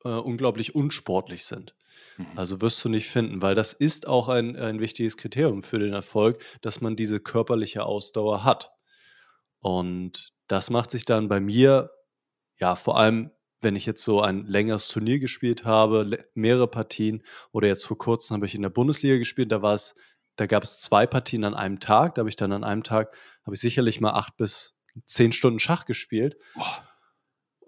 äh, 0.04 0.10
unglaublich 0.10 0.76
unsportlich 0.76 1.46
sind. 1.46 1.76
Mhm. 2.18 2.28
Also 2.36 2.62
wirst 2.62 2.84
du 2.84 2.90
nicht 2.90 3.08
finden, 3.08 3.42
weil 3.42 3.56
das 3.56 3.74
ist 3.74 4.08
auch 4.08 4.30
ein, 4.30 4.56
ein 4.56 4.80
wichtiges 4.80 5.18
Kriterium 5.18 5.62
für 5.62 5.80
den 5.80 5.94
Erfolg, 5.94 6.42
dass 6.62 6.82
man 6.82 6.96
diese 6.96 7.20
körperliche 7.20 7.86
Ausdauer 7.86 8.44
hat. 8.44 8.72
Und 9.60 10.34
das 10.48 10.70
macht 10.70 10.92
sich 10.92 11.06
dann 11.06 11.28
bei 11.28 11.40
mir, 11.40 11.92
ja, 12.58 12.76
vor 12.76 12.98
allem, 12.98 13.32
wenn 13.62 13.76
ich 13.76 13.86
jetzt 13.86 14.04
so 14.04 14.22
ein 14.22 14.46
längeres 14.46 14.88
Turnier 14.88 15.20
gespielt 15.20 15.66
habe, 15.66 16.26
mehrere 16.34 16.68
Partien, 16.68 17.24
oder 17.52 17.68
jetzt 17.68 17.86
vor 17.86 17.98
kurzem 17.98 18.36
habe 18.36 18.46
ich 18.46 18.56
in 18.56 18.62
der 18.62 18.70
Bundesliga 18.70 19.18
gespielt, 19.18 19.52
da 19.52 19.62
war 19.62 19.74
es, 19.74 19.96
da 20.38 20.46
gab 20.46 20.64
es 20.64 20.80
zwei 20.80 21.06
Partien 21.06 21.44
an 21.44 21.54
einem 21.56 21.82
Tag, 21.82 22.16
da 22.16 22.22
habe 22.22 22.30
ich 22.30 22.38
dann 22.38 22.54
an 22.54 22.64
einem 22.64 22.84
Tag, 22.84 23.14
habe 23.46 23.56
ich 23.56 23.62
sicherlich 23.62 24.00
mal 24.00 24.12
acht 24.12 24.38
bis 24.38 24.78
zehn 25.06 25.34
Stunden 25.34 25.60
Schach 25.60 25.86
gespielt. 25.86 26.38
Boah. 26.56 26.89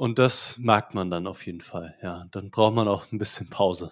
Und 0.02 0.18
das 0.18 0.58
merkt 0.58 0.96
man 0.96 1.12
dann 1.12 1.28
auf 1.28 1.46
jeden 1.46 1.62
Fall, 1.62 1.96
ja. 2.02 2.26
Dann 2.32 2.50
braucht 2.50 2.74
man 2.74 2.88
auch 2.88 3.12
ein 3.12 3.20
bisschen 3.20 3.52
Pause. 3.52 3.92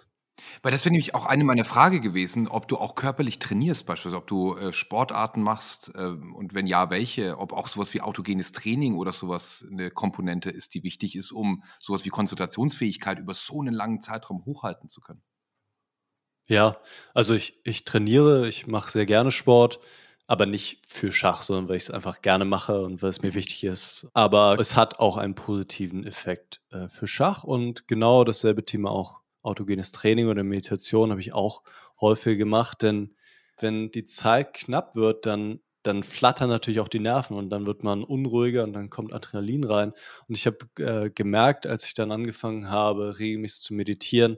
Weil 0.60 0.72
das 0.72 0.84
wäre 0.84 0.90
nämlich 0.90 1.14
auch 1.14 1.24
eine 1.24 1.44
meiner 1.44 1.64
Frage 1.64 2.00
gewesen, 2.00 2.48
ob 2.48 2.66
du 2.66 2.78
auch 2.78 2.96
körperlich 2.96 3.38
trainierst, 3.38 3.86
beispielsweise, 3.86 4.16
ob 4.16 4.26
du 4.26 4.56
äh, 4.56 4.72
Sportarten 4.72 5.40
machst 5.40 5.92
ähm, 5.94 6.34
und 6.34 6.52
wenn 6.52 6.66
ja, 6.66 6.90
welche, 6.90 7.38
ob 7.38 7.52
auch 7.52 7.68
sowas 7.68 7.94
wie 7.94 8.00
autogenes 8.00 8.50
Training 8.50 8.96
oder 8.96 9.12
sowas 9.12 9.64
eine 9.70 9.92
Komponente 9.92 10.50
ist, 10.50 10.74
die 10.74 10.82
wichtig 10.82 11.14
ist, 11.14 11.30
um 11.30 11.62
sowas 11.80 12.04
wie 12.04 12.08
Konzentrationsfähigkeit 12.08 13.20
über 13.20 13.34
so 13.34 13.60
einen 13.60 13.72
langen 13.72 14.00
Zeitraum 14.00 14.44
hochhalten 14.44 14.88
zu 14.88 15.00
können. 15.00 15.22
Ja, 16.48 16.78
also 17.14 17.36
ich, 17.36 17.52
ich 17.62 17.84
trainiere, 17.84 18.48
ich 18.48 18.66
mache 18.66 18.90
sehr 18.90 19.06
gerne 19.06 19.30
Sport, 19.30 19.78
aber 20.30 20.46
nicht 20.46 20.78
für 20.86 21.10
Schach, 21.10 21.42
sondern 21.42 21.68
weil 21.68 21.74
ich 21.74 21.82
es 21.82 21.90
einfach 21.90 22.22
gerne 22.22 22.44
mache 22.44 22.82
und 22.82 23.02
weil 23.02 23.10
es 23.10 23.20
mir 23.20 23.34
wichtig 23.34 23.64
ist. 23.64 24.06
Aber 24.14 24.56
es 24.60 24.76
hat 24.76 25.00
auch 25.00 25.16
einen 25.16 25.34
positiven 25.34 26.06
Effekt 26.06 26.60
äh, 26.70 26.88
für 26.88 27.08
Schach 27.08 27.42
und 27.42 27.88
genau 27.88 28.22
dasselbe 28.22 28.64
Thema 28.64 28.92
auch 28.92 29.22
autogenes 29.42 29.90
Training 29.90 30.28
oder 30.28 30.44
Meditation 30.44 31.10
habe 31.10 31.20
ich 31.20 31.32
auch 31.32 31.64
häufig 32.00 32.38
gemacht, 32.38 32.82
denn 32.82 33.16
wenn 33.58 33.90
die 33.90 34.04
Zeit 34.04 34.54
knapp 34.54 34.94
wird, 34.94 35.26
dann, 35.26 35.58
dann 35.82 36.04
flattern 36.04 36.48
natürlich 36.48 36.78
auch 36.78 36.86
die 36.86 37.00
Nerven 37.00 37.36
und 37.36 37.50
dann 37.50 37.66
wird 37.66 37.82
man 37.82 38.04
unruhiger 38.04 38.62
und 38.62 38.72
dann 38.72 38.88
kommt 38.88 39.12
Adrenalin 39.12 39.64
rein. 39.64 39.92
Und 40.28 40.36
ich 40.36 40.46
habe 40.46 40.58
äh, 40.78 41.10
gemerkt, 41.10 41.66
als 41.66 41.86
ich 41.86 41.94
dann 41.94 42.12
angefangen 42.12 42.70
habe, 42.70 43.18
regelmäßig 43.18 43.62
zu 43.62 43.74
meditieren, 43.74 44.36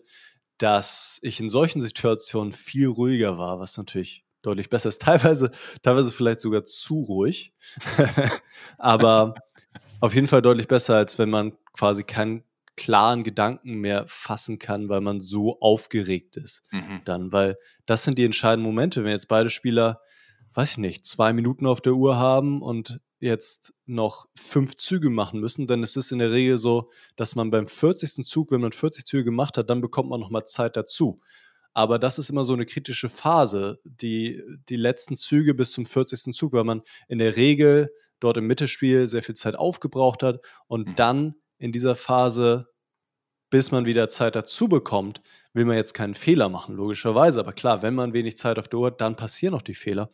dass 0.57 1.19
ich 1.21 1.39
in 1.39 1.51
solchen 1.51 1.83
Situationen 1.83 2.53
viel 2.53 2.89
ruhiger 2.89 3.37
war, 3.37 3.61
was 3.61 3.77
natürlich 3.77 4.25
deutlich 4.43 4.69
besser 4.71 4.89
ist. 4.89 5.01
Teilweise, 5.03 5.51
teilweise 5.83 6.11
vielleicht 6.11 6.41
sogar 6.41 6.65
zu 6.65 7.01
ruhig, 7.03 7.53
aber 8.79 9.35
auf 10.01 10.15
jeden 10.15 10.29
Fall 10.29 10.43
deutlich 10.43 10.69
besser, 10.69 10.97
als 10.97 11.19
wenn 11.19 11.31
man 11.31 11.53
quasi 11.73 12.05
keinen 12.05 12.45
klaren 12.77 13.23
Gedanken 13.23 13.75
mehr 13.75 14.05
fassen 14.09 14.59
kann, 14.59 14.89
weil 14.89 15.01
man 15.03 15.21
so 15.21 15.61
aufgeregt 15.61 16.37
ist 16.37 16.63
Mhm. 16.73 17.03
dann, 17.05 17.33
weil 17.33 17.57
das 17.87 18.05
sind 18.05 18.17
die 18.19 18.25
entscheidenden 18.25 18.67
Momente, 18.67 19.05
wenn 19.05 19.11
jetzt 19.13 19.29
beide 19.29 19.51
Spieler, 19.51 20.01
weiß 20.55 20.73
ich 20.73 20.79
nicht, 20.79 21.07
zwei 21.07 21.33
Minuten 21.33 21.67
auf 21.67 21.81
der 21.81 21.95
Uhr 21.95 22.17
haben 22.17 22.63
und 22.63 23.01
jetzt 23.21 23.73
noch 23.87 24.27
fünf 24.35 24.77
Züge 24.77 25.11
machen 25.11 25.39
müssen, 25.39 25.69
ist 25.83 25.97
es 25.97 26.11
in 26.13 26.19
der 26.19 26.33
Regel 26.33 26.59
so, 26.59 26.91
dass 27.15 27.37
man 27.37 27.51
beim 27.51 27.67
40. 27.67 28.25
Zug, 28.27 28.51
wenn 28.51 28.61
man 28.61 28.73
40 28.73 29.05
Züge 29.05 29.25
gemacht 29.25 29.59
hat, 29.59 29.71
dann 29.71 29.81
bekommt 29.81 30.11
man 30.11 30.19
nochmal 30.19 30.45
Zeit 30.45 30.77
dazu. 30.77 31.21
Aber 31.75 31.99
das 31.99 32.19
ist 32.19 32.31
immer 32.31 32.45
so 32.45 32.53
eine 32.53 32.67
kritische 32.67 33.09
Phase, 33.09 33.81
die, 33.85 34.43
die 34.69 34.77
letzten 34.77 35.17
Züge 35.17 35.55
bis 35.55 35.73
zum 35.73 35.87
40. 35.87 36.35
Zug, 36.35 36.53
weil 36.53 36.65
man 36.65 36.83
in 37.09 37.19
der 37.19 37.37
Regel 37.37 37.91
dort 38.21 38.37
im 38.37 38.47
Mittelspiel 38.47 39.07
sehr 39.07 39.23
viel 39.23 39.35
Zeit 39.35 39.57
aufgebraucht 39.57 40.23
hat 40.23 40.41
und 40.67 40.89
Mhm. 40.89 40.95
dann 40.97 41.35
in 41.59 41.73
dieser 41.73 41.97
Phase, 41.97 42.69
bis 43.51 43.71
man 43.71 43.85
wieder 43.85 44.09
Zeit 44.09 44.37
dazu 44.37 44.69
bekommt, 44.69 45.21
will 45.53 45.65
man 45.65 45.77
jetzt 45.77 45.95
keinen 45.95 46.15
Fehler 46.15 46.49
machen, 46.49 46.75
logischerweise. 46.77 47.41
Aber 47.41 47.53
klar, 47.53 47.83
wenn 47.83 47.95
man 47.95 48.13
wenig 48.15 48.37
Zeit 48.37 48.59
auf 48.59 48.69
der 48.69 48.79
Uhr 48.79 48.87
hat, 48.89 49.01
dann 49.01 49.17
passieren 49.17 49.55
auch 49.55 49.63
die 49.63 49.75
Fehler. 49.75 50.11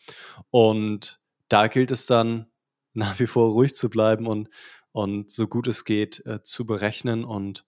Und 0.51 1.21
da 1.49 1.67
gilt 1.69 1.91
es 1.91 2.07
dann 2.07 2.47
nach 2.95 3.19
wie 3.21 3.27
vor 3.27 3.53
ruhig 3.53 3.75
zu 3.75 3.91
bleiben 3.91 4.27
und, 4.27 4.49
und 4.93 5.31
so 5.31 5.47
gut 5.47 5.67
es 5.69 5.85
geht 5.85 6.25
äh, 6.27 6.43
zu 6.43 6.67
berechnen 6.67 7.25
und, 7.25 7.65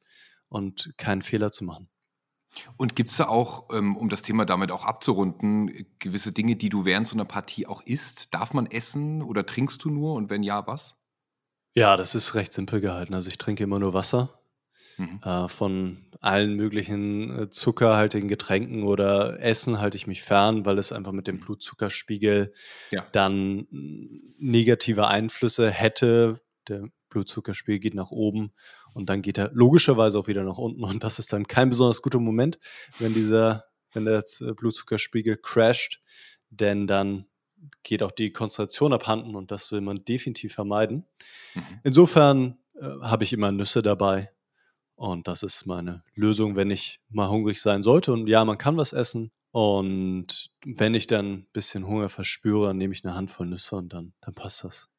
und 0.49 0.93
keinen 0.97 1.23
Fehler 1.23 1.53
zu 1.53 1.65
machen. 1.65 1.89
Und 2.77 2.97
gibt 2.97 3.11
es 3.11 3.17
da 3.17 3.29
auch, 3.29 3.69
ähm, 3.73 3.97
um 3.97 4.09
das 4.09 4.23
Thema 4.23 4.45
damit 4.45 4.73
auch 4.73 4.85
abzurunden, 4.85 5.87
gewisse 5.99 6.33
Dinge, 6.33 6.57
die 6.57 6.69
du 6.69 6.85
während 6.85 7.07
so 7.07 7.15
einer 7.15 7.25
Partie 7.25 7.67
auch 7.67 7.83
isst? 7.83 8.35
Darf 8.35 8.53
man 8.55 8.67
essen 8.67 9.23
oder 9.23 9.47
trinkst 9.47 9.85
du 9.85 9.91
nur 9.91 10.15
und 10.15 10.31
wenn 10.31 10.43
ja, 10.43 10.67
was? 10.67 10.97
Ja, 11.75 11.97
das 11.97 12.15
ist 12.17 12.35
recht 12.35 12.53
simpel 12.53 12.81
gehalten. 12.81 13.15
Also 13.15 13.29
ich 13.29 13.39
trinke 13.39 13.63
immer 13.65 13.79
nur 13.79 13.95
Wasser. 13.95 14.41
Mhm. 14.99 15.21
Äh, 15.23 15.49
von 15.49 16.07
allen 16.21 16.55
möglichen 16.57 17.31
äh, 17.45 17.51
zuckerhaltigen 17.51 18.29
Getränken 18.29 18.83
oder 18.83 19.41
Essen 19.41 19.81
halte 19.81 19.97
ich 19.97 20.07
mich 20.09 20.23
fern, 20.23 20.67
weil 20.67 20.79
es 20.79 20.93
einfach 20.93 21.13
mit 21.13 21.27
dem 21.29 21.37
Mhm. 21.37 21.41
Blutzuckerspiegel 21.41 22.53
Ja. 22.91 23.07
dann 23.13 23.67
negative 24.39 25.07
Einflüsse 25.07 25.71
hätte. 25.71 26.41
Der 26.69 26.89
Blutzuckerspiegel 27.09 27.79
geht 27.79 27.95
nach 27.95 28.11
oben 28.11 28.53
und 28.95 29.09
dann 29.09 29.23
geht 29.23 29.39
er 29.39 29.51
logischerweise 29.53 30.19
auch 30.19 30.29
wieder 30.29 30.45
nach 30.45 30.59
unten. 30.59 30.85
Und 30.85 31.03
das 31.05 31.19
ist 31.19 31.33
dann 31.33 31.47
kein 31.47 31.71
besonders 31.71 32.03
guter 32.03 32.21
Moment, 32.21 32.59
wenn 32.99 33.15
dieser, 33.15 33.65
wenn 33.93 34.05
der 34.05 34.25
Z- 34.25 34.57
Blutzuckerspiegel 34.57 35.37
crasht, 35.37 36.01
denn 36.51 36.87
dann 36.87 37.27
geht 37.83 38.03
auch 38.03 38.11
die 38.11 38.33
Konzentration 38.33 38.93
abhanden 38.93 39.35
und 39.35 39.51
das 39.51 39.71
will 39.73 39.81
man 39.81 40.05
definitiv 40.05 40.55
vermeiden. 40.55 41.07
Mhm. 41.55 41.81
Insofern 41.85 42.59
äh, 42.75 42.85
habe 43.03 43.25
ich 43.25 43.33
immer 43.33 43.53
Nüsse 43.53 43.83
dabei. 43.83 44.31
Und 44.97 45.29
das 45.29 45.43
ist 45.43 45.65
meine 45.65 46.05
Lösung, 46.15 46.57
wenn 46.57 46.71
ich 46.71 47.01
mal 47.09 47.31
hungrig 47.31 47.63
sein 47.63 47.83
sollte. 47.83 48.13
Und 48.13 48.27
ja, 48.27 48.45
man 48.45 48.59
kann 48.59 48.77
was 48.77 48.93
essen. 48.93 49.31
Und 49.51 50.53
wenn 50.65 50.93
ich 50.93 51.07
dann 51.07 51.33
ein 51.33 51.47
bisschen 51.55 51.87
Hunger 51.87 52.11
verspüre, 52.11 52.67
dann 52.67 52.77
nehme 52.77 52.93
ich 52.93 53.03
eine 53.03 53.15
Handvoll 53.15 53.47
Nüsse 53.47 53.77
und 53.77 53.95
dann, 53.95 54.13
dann 54.21 54.35
passt 54.35 54.63
das. 54.63 54.91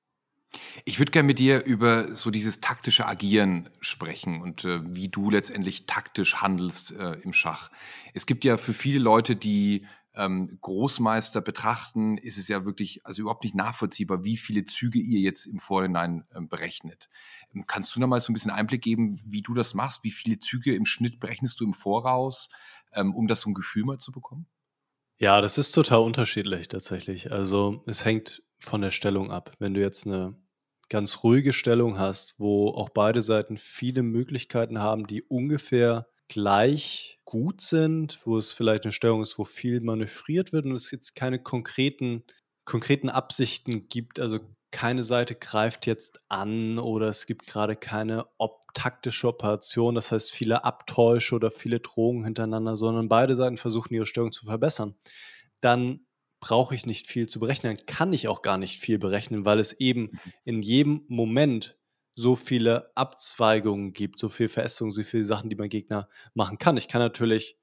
Ich 0.86 1.00
würde 1.00 1.12
gerne 1.12 1.28
mit 1.28 1.40
dir 1.40 1.66
über 1.66 2.16
so 2.16 2.30
dieses 2.32 2.60
taktische 2.60 3.06
Agieren 3.06 3.70
sprechen 3.80 4.42
und 4.42 4.66
äh, 4.66 4.82
wie 4.84 5.10
du 5.10 5.30
letztendlich 5.30 5.86
taktisch 5.86 6.36
handelst 6.42 6.92
äh, 6.92 7.14
im 7.22 7.34
Schach. 7.34 7.72
Es 8.14 8.26
gibt 8.26 8.44
ja 8.44 8.58
für 8.58 8.74
viele 8.74 9.00
Leute, 9.00 9.36
die 9.36 9.86
ähm, 10.14 10.58
Großmeister 10.60 11.40
betrachten, 11.40 12.18
ist 12.18 12.38
es 12.38 12.50
ja 12.50 12.66
wirklich 12.66 13.06
also 13.06 13.22
überhaupt 13.22 13.46
nicht 13.46 13.56
nachvollziehbar, 13.56 14.26
wie 14.26 14.36
viele 14.36 14.66
Züge 14.66 15.00
ihr 15.00 15.22
jetzt 15.22 15.46
im 15.46 15.60
Vorhinein 15.60 16.26
ähm, 16.36 16.50
berechnet. 16.50 17.08
Ähm, 17.56 17.64
Kannst 17.66 17.96
du 17.96 18.02
da 18.02 18.08
mal 18.08 18.20
so 18.20 18.32
ein 18.32 18.34
bisschen 18.34 18.52
Einblick 18.52 18.82
geben, 18.82 19.22
wie 19.26 19.42
du 19.42 19.54
das 19.54 19.74
machst? 19.74 20.04
Wie 20.04 20.12
viele 20.12 20.38
Züge 20.38 20.76
im 20.76 20.86
Schnitt 20.86 21.22
berechnest 21.22 21.62
du 21.62 21.64
im 21.64 21.74
Voraus? 21.74 22.50
ähm, 22.94 23.16
um 23.16 23.28
das 23.28 23.42
so 23.42 23.50
ein 23.50 23.54
Gefühl 23.54 23.84
mal 23.84 23.98
zu 23.98 24.12
bekommen? 24.12 24.48
Ja, 25.18 25.42
das 25.42 25.58
ist 25.58 25.72
total 25.74 26.00
unterschiedlich 26.00 26.68
tatsächlich. 26.68 27.32
Also 27.32 27.84
es 27.86 28.06
hängt 28.06 28.42
von 28.62 28.82
der 28.82 28.92
Stellung 28.92 29.32
ab. 29.32 29.52
Wenn 29.60 29.74
du 29.74 29.82
jetzt 29.82 30.06
eine 30.06 30.36
ganz 30.90 31.24
ruhige 31.24 31.54
Stellung 31.54 31.98
hast, 31.98 32.40
wo 32.40 32.70
auch 32.70 32.90
beide 32.90 33.22
Seiten 33.22 33.58
viele 33.58 34.04
Möglichkeiten 34.04 34.80
haben, 34.80 35.08
die 35.08 35.24
ungefähr 35.24 36.08
gleich 36.28 37.20
gut 37.26 37.62
sind, 37.62 38.26
wo 38.26 38.38
es 38.38 38.54
vielleicht 38.54 38.86
eine 38.86 38.92
Stellung 38.92 39.22
ist, 39.22 39.38
wo 39.38 39.44
viel 39.44 39.82
manövriert 39.82 40.54
wird 40.54 40.66
und 40.66 40.74
es 40.74 40.92
jetzt 40.92 41.16
keine 41.16 41.42
konkreten, 41.42 42.24
konkreten 42.66 43.10
Absichten 43.10 43.90
gibt, 43.90 44.20
also 44.20 44.40
keine 44.72 45.04
Seite 45.04 45.36
greift 45.36 45.86
jetzt 45.86 46.22
an 46.30 46.80
oder 46.80 47.08
es 47.10 47.26
gibt 47.26 47.48
gerade 47.48 47.76
keine 47.76 48.26
taktische 48.74 49.28
Operation, 49.28 49.96
das 49.96 50.12
heißt 50.12 50.32
viele 50.32 50.64
Abtäusche 50.64 51.36
oder 51.36 51.52
viele 51.52 51.82
Drohungen 51.82 52.24
hintereinander, 52.24 52.78
sondern 52.78 53.10
beide 53.10 53.36
Seiten 53.36 53.58
versuchen 53.58 53.94
ihre 53.94 54.06
Stellung 54.06 54.32
zu 54.32 54.46
verbessern, 54.46 54.96
dann 55.60 56.06
brauche 56.42 56.76
ich 56.76 56.86
nicht 56.86 57.08
viel 57.08 57.30
zu 57.30 57.40
berechnen, 57.40 57.76
dann 57.76 57.86
kann 57.86 58.12
ich 58.12 58.28
auch 58.28 58.42
gar 58.42 58.58
nicht 58.58 58.80
viel 58.80 59.00
berechnen, 59.00 59.46
weil 59.46 59.60
es 59.60 59.72
eben 59.74 60.02
mhm. 60.02 60.20
in 60.44 60.62
jedem 60.62 61.06
Moment 61.08 61.78
so 62.16 62.36
viele 62.36 62.92
Abzweigungen 62.96 63.94
gibt, 63.94 64.20
so 64.20 64.28
viel 64.28 64.50
Verästelung, 64.50 64.92
so 64.92 65.02
viele 65.04 65.24
Sachen, 65.24 65.50
die 65.50 65.56
mein 65.56 65.70
Gegner 65.70 66.10
machen 66.34 66.58
kann. 66.58 66.76
Ich 66.76 66.90
kann 66.90 67.02
natürlich 67.02 67.58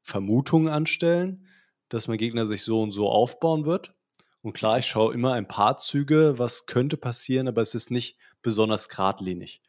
Vermutungen 0.00 0.68
anstellen, 0.68 1.46
dass 1.90 2.08
mein 2.08 2.16
Gegner 2.16 2.46
sich 2.46 2.62
so 2.62 2.80
und 2.80 2.92
so 2.92 3.10
aufbauen 3.10 3.66
wird. 3.66 3.94
Und 4.42 4.54
klar, 4.54 4.78
ich 4.78 4.86
schaue 4.86 5.12
immer 5.12 5.34
ein 5.34 5.48
paar 5.48 5.76
Züge, 5.76 6.38
was 6.38 6.64
könnte 6.64 6.96
passieren, 6.96 7.48
aber 7.48 7.60
es 7.60 7.74
ist 7.74 7.90
nicht 7.90 8.16
besonders 8.40 8.88
geradlinig. 8.88 9.60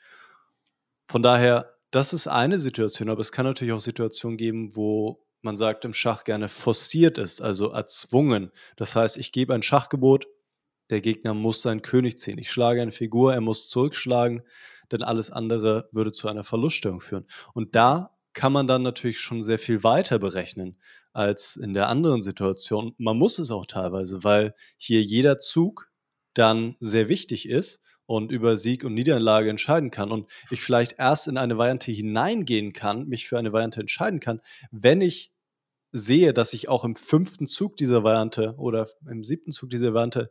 Von 1.08 1.24
daher, 1.24 1.78
das 1.90 2.14
ist 2.14 2.28
eine 2.28 2.58
Situation, 2.58 3.10
aber 3.10 3.20
es 3.20 3.34
kann 3.34 3.46
natürlich 3.46 3.74
auch 3.74 3.80
Situationen 3.80 4.38
geben, 4.38 4.76
wo 4.78 5.26
man 5.42 5.58
sagt 5.58 5.86
im 5.86 5.94
Schach 5.94 6.24
gerne 6.24 6.50
forciert 6.50 7.18
ist, 7.18 7.42
also 7.42 7.72
erzwungen. 7.72 8.52
Das 8.76 8.96
heißt, 8.96 9.18
ich 9.18 9.32
gebe 9.32 9.54
ein 9.54 9.64
Schachgebot, 9.64 10.28
der 10.90 11.02
Gegner 11.02 11.34
muss 11.34 11.62
seinen 11.62 11.82
König 11.82 12.18
ziehen. 12.18 12.38
Ich 12.38 12.52
schlage 12.52 12.82
eine 12.82 12.92
Figur, 12.92 13.34
er 13.34 13.42
muss 13.42 13.70
zurückschlagen, 13.70 14.44
denn 14.92 15.04
alles 15.04 15.32
andere 15.32 15.90
würde 15.92 16.12
zu 16.12 16.28
einer 16.28 16.44
Verluststellung 16.44 17.00
führen. 17.00 17.26
Und 17.54 17.76
da 17.76 18.18
kann 18.34 18.54
man 18.54 18.68
dann 18.68 18.84
natürlich 18.84 19.20
schon 19.20 19.44
sehr 19.44 19.60
viel 19.60 19.84
weiter 19.84 20.20
berechnen 20.20 20.78
als 21.14 21.58
in 21.58 21.74
der 21.74 21.90
anderen 21.90 22.22
Situation. 22.22 22.94
Man 22.98 23.18
muss 23.18 23.40
es 23.40 23.52
auch 23.52 23.66
teilweise, 23.66 24.24
weil 24.24 24.54
hier 24.78 25.02
jeder 25.02 25.40
Zug 25.40 25.92
dann 26.34 26.76
sehr 26.80 27.10
wichtig 27.10 27.48
ist 27.50 27.82
und 28.06 28.32
über 28.32 28.58
Sieg 28.58 28.84
und 28.84 28.94
Niederlage 28.94 29.50
entscheiden 29.50 29.92
kann. 29.92 30.12
Und 30.12 30.30
ich 30.50 30.62
vielleicht 30.62 31.00
erst 31.00 31.28
in 31.28 31.38
eine 31.38 31.58
Variante 31.58 31.92
hineingehen 31.92 32.74
kann, 32.74 33.08
mich 33.08 33.28
für 33.28 33.38
eine 33.38 33.54
Variante 33.54 33.80
entscheiden 33.80 34.20
kann, 34.20 34.42
wenn 34.72 35.02
ich 35.02 35.32
sehe, 35.92 36.34
dass 36.34 36.54
ich 36.54 36.70
auch 36.70 36.86
im 36.86 36.96
fünften 36.96 37.48
Zug 37.48 37.76
dieser 37.76 38.04
Variante 38.04 38.56
oder 38.58 38.88
im 39.10 39.24
siebten 39.24 39.52
Zug 39.52 39.70
dieser 39.70 39.94
Variante 39.94 40.30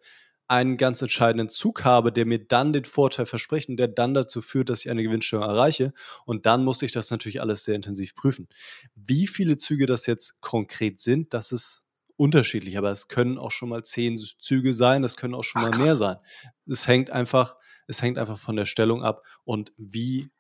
einen 0.50 0.76
ganz 0.76 1.00
entscheidenden 1.00 1.48
Zug 1.48 1.84
habe, 1.84 2.10
der 2.10 2.26
mir 2.26 2.44
dann 2.44 2.72
den 2.72 2.84
Vorteil 2.84 3.24
verspricht 3.24 3.68
und 3.68 3.76
der 3.76 3.86
dann 3.86 4.14
dazu 4.14 4.40
führt, 4.40 4.68
dass 4.68 4.80
ich 4.80 4.90
eine 4.90 5.04
Gewinnstellung 5.04 5.44
erreiche. 5.44 5.92
Und 6.24 6.44
dann 6.44 6.64
muss 6.64 6.82
ich 6.82 6.90
das 6.90 7.12
natürlich 7.12 7.40
alles 7.40 7.64
sehr 7.64 7.76
intensiv 7.76 8.16
prüfen. 8.16 8.48
Wie 8.96 9.28
viele 9.28 9.58
Züge 9.58 9.86
das 9.86 10.06
jetzt 10.06 10.40
konkret 10.40 10.98
sind, 10.98 11.34
das 11.34 11.52
ist 11.52 11.84
unterschiedlich, 12.20 12.76
aber 12.76 12.90
es 12.90 13.08
können 13.08 13.38
auch 13.38 13.50
schon 13.50 13.70
mal 13.70 13.82
zehn 13.82 14.18
Züge 14.18 14.74
sein, 14.74 15.00
das 15.00 15.16
können 15.16 15.34
auch 15.34 15.42
schon 15.42 15.62
Ach, 15.64 15.70
mal 15.70 15.78
mehr 15.78 15.96
sein. 15.96 16.18
Es 16.66 16.86
hängt 16.86 17.08
einfach, 17.08 17.56
es 17.86 18.02
hängt 18.02 18.18
einfach 18.18 18.38
von 18.38 18.56
der 18.56 18.66
Stellung 18.66 19.02
ab 19.02 19.24
und 19.44 19.72
wie 19.78 20.30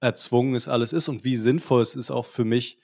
erzwungen 0.00 0.56
es 0.56 0.66
alles 0.66 0.92
ist 0.92 1.08
und 1.08 1.22
wie 1.22 1.36
sinnvoll 1.36 1.80
es 1.80 1.94
ist 1.94 2.10
auch 2.10 2.26
für 2.26 2.44
mich 2.44 2.80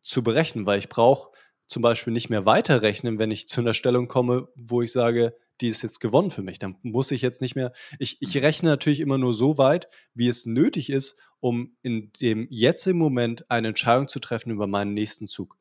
zu 0.00 0.24
berechnen, 0.24 0.64
weil 0.64 0.78
ich 0.78 0.88
brauche 0.88 1.30
zum 1.66 1.82
Beispiel 1.82 2.14
nicht 2.14 2.30
mehr 2.30 2.46
weiterrechnen, 2.46 3.18
wenn 3.18 3.30
ich 3.30 3.46
zu 3.46 3.60
einer 3.60 3.74
Stellung 3.74 4.08
komme, 4.08 4.48
wo 4.56 4.80
ich 4.80 4.90
sage, 4.90 5.36
die 5.60 5.68
ist 5.68 5.82
jetzt 5.82 6.00
gewonnen 6.00 6.30
für 6.30 6.42
mich. 6.42 6.58
Dann 6.58 6.76
muss 6.82 7.10
ich 7.10 7.20
jetzt 7.20 7.42
nicht 7.42 7.56
mehr. 7.56 7.72
Ich, 7.98 8.16
ich 8.20 8.34
mhm. 8.36 8.40
rechne 8.40 8.68
natürlich 8.70 9.00
immer 9.00 9.18
nur 9.18 9.34
so 9.34 9.58
weit, 9.58 9.88
wie 10.14 10.28
es 10.28 10.46
nötig 10.46 10.88
ist, 10.88 11.18
um 11.40 11.76
in 11.82 12.10
dem 12.22 12.46
jetzigen 12.48 12.98
Moment 12.98 13.50
eine 13.50 13.68
Entscheidung 13.68 14.08
zu 14.08 14.18
treffen 14.18 14.50
über 14.50 14.66
meinen 14.66 14.94
nächsten 14.94 15.26
Zug. 15.26 15.58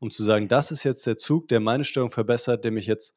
Um 0.00 0.10
zu 0.10 0.24
sagen, 0.24 0.48
das 0.48 0.72
ist 0.72 0.82
jetzt 0.82 1.06
der 1.06 1.16
Zug, 1.16 1.48
der 1.48 1.60
meine 1.60 1.84
Steuerung 1.84 2.10
verbessert, 2.10 2.64
der 2.64 2.72
mich 2.72 2.86
jetzt 2.86 3.14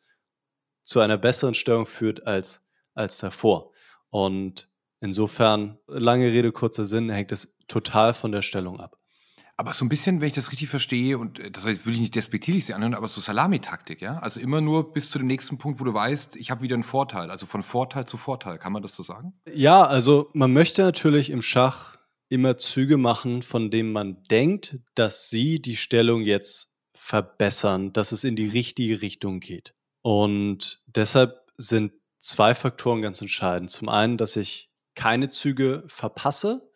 zu 0.83 0.99
einer 0.99 1.17
besseren 1.17 1.53
Steuerung 1.53 1.85
führt 1.85 2.27
als, 2.27 2.63
als 2.93 3.17
davor. 3.17 3.71
Und 4.09 4.69
insofern, 4.99 5.79
lange 5.87 6.31
Rede, 6.31 6.51
kurzer 6.51 6.85
Sinn, 6.85 7.09
hängt 7.09 7.31
es 7.31 7.55
total 7.67 8.13
von 8.13 8.31
der 8.31 8.41
Stellung 8.41 8.79
ab. 8.79 8.99
Aber 9.55 9.73
so 9.73 9.85
ein 9.85 9.89
bisschen, 9.89 10.19
wenn 10.19 10.27
ich 10.27 10.33
das 10.33 10.51
richtig 10.51 10.69
verstehe, 10.69 11.17
und 11.17 11.39
äh, 11.39 11.51
das 11.51 11.65
heißt, 11.65 11.85
will 11.85 11.93
ich 11.93 11.99
nicht 11.99 12.15
despektierlich 12.15 12.65
sein, 12.65 12.93
aber 12.93 13.07
so 13.07 13.21
Salamitaktik, 13.21 14.01
ja? 14.01 14.17
Also 14.17 14.39
immer 14.39 14.61
nur 14.61 14.93
bis 14.93 15.11
zu 15.11 15.19
dem 15.19 15.27
nächsten 15.27 15.57
Punkt, 15.57 15.79
wo 15.79 15.83
du 15.83 15.93
weißt, 15.93 16.35
ich 16.37 16.49
habe 16.49 16.63
wieder 16.63 16.73
einen 16.73 16.83
Vorteil. 16.83 17.29
Also 17.29 17.45
von 17.45 17.61
Vorteil 17.61 18.05
zu 18.05 18.17
Vorteil. 18.17 18.57
Kann 18.57 18.73
man 18.73 18.81
das 18.81 18.95
so 18.95 19.03
sagen? 19.03 19.33
Ja, 19.47 19.85
also 19.85 20.31
man 20.33 20.51
möchte 20.51 20.81
natürlich 20.81 21.29
im 21.29 21.41
Schach 21.41 21.97
immer 22.29 22.57
Züge 22.57 22.97
machen, 22.97 23.43
von 23.43 23.69
denen 23.69 23.91
man 23.91 24.23
denkt, 24.23 24.79
dass 24.95 25.29
sie 25.29 25.61
die 25.61 25.77
Stellung 25.77 26.21
jetzt 26.23 26.72
verbessern, 27.03 27.93
dass 27.93 28.11
es 28.11 28.23
in 28.23 28.35
die 28.35 28.47
richtige 28.47 29.01
Richtung 29.01 29.39
geht. 29.39 29.73
Und 30.01 30.81
deshalb 30.87 31.51
sind 31.57 31.93
zwei 32.19 32.55
Faktoren 32.55 33.01
ganz 33.01 33.21
entscheidend. 33.21 33.69
Zum 33.69 33.89
einen, 33.89 34.17
dass 34.17 34.35
ich 34.35 34.69
keine 34.95 35.29
Züge 35.29 35.83
verpasse, 35.87 36.69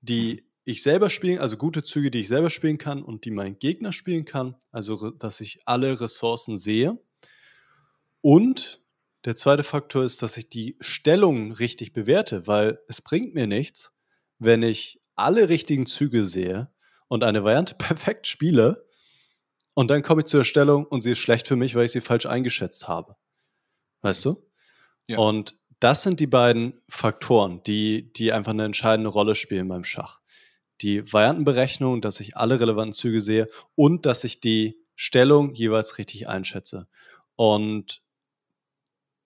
die 0.00 0.34
mhm 0.34 0.52
ich 0.64 0.82
selber 0.82 1.10
spielen, 1.10 1.38
also 1.38 1.56
gute 1.56 1.82
Züge, 1.82 2.10
die 2.10 2.20
ich 2.20 2.28
selber 2.28 2.50
spielen 2.50 2.78
kann 2.78 3.02
und 3.02 3.24
die 3.24 3.30
mein 3.30 3.58
Gegner 3.58 3.92
spielen 3.92 4.24
kann, 4.24 4.56
also 4.70 5.10
dass 5.10 5.40
ich 5.40 5.60
alle 5.64 6.00
Ressourcen 6.00 6.56
sehe. 6.56 6.98
Und 8.20 8.80
der 9.24 9.34
zweite 9.36 9.64
Faktor 9.64 10.04
ist, 10.04 10.22
dass 10.22 10.36
ich 10.36 10.48
die 10.48 10.76
Stellung 10.80 11.52
richtig 11.52 11.92
bewerte, 11.92 12.46
weil 12.46 12.78
es 12.88 13.00
bringt 13.00 13.34
mir 13.34 13.46
nichts, 13.46 13.92
wenn 14.38 14.62
ich 14.62 15.00
alle 15.16 15.48
richtigen 15.48 15.86
Züge 15.86 16.26
sehe 16.26 16.70
und 17.08 17.24
eine 17.24 17.42
Variante 17.42 17.74
perfekt 17.78 18.26
spiele 18.26 18.86
und 19.74 19.90
dann 19.90 20.02
komme 20.02 20.20
ich 20.20 20.26
zur 20.26 20.44
Stellung 20.44 20.84
und 20.84 21.00
sie 21.02 21.12
ist 21.12 21.18
schlecht 21.18 21.46
für 21.46 21.56
mich, 21.56 21.74
weil 21.74 21.84
ich 21.84 21.92
sie 21.92 22.00
falsch 22.00 22.26
eingeschätzt 22.26 22.88
habe. 22.88 23.16
Weißt 24.02 24.24
du? 24.24 24.44
Ja. 25.06 25.18
Und 25.18 25.58
das 25.80 26.02
sind 26.02 26.20
die 26.20 26.26
beiden 26.26 26.80
Faktoren, 26.88 27.62
die, 27.64 28.12
die 28.12 28.32
einfach 28.32 28.52
eine 28.52 28.64
entscheidende 28.64 29.10
Rolle 29.10 29.34
spielen 29.34 29.68
beim 29.68 29.84
Schach 29.84 30.22
die 30.82 31.10
Variantenberechnung, 31.10 32.00
dass 32.00 32.20
ich 32.20 32.36
alle 32.36 32.60
relevanten 32.60 32.92
Züge 32.92 33.20
sehe 33.20 33.48
und 33.74 34.04
dass 34.04 34.24
ich 34.24 34.40
die 34.40 34.78
Stellung 34.94 35.54
jeweils 35.54 35.98
richtig 35.98 36.28
einschätze. 36.28 36.88
Und 37.36 38.02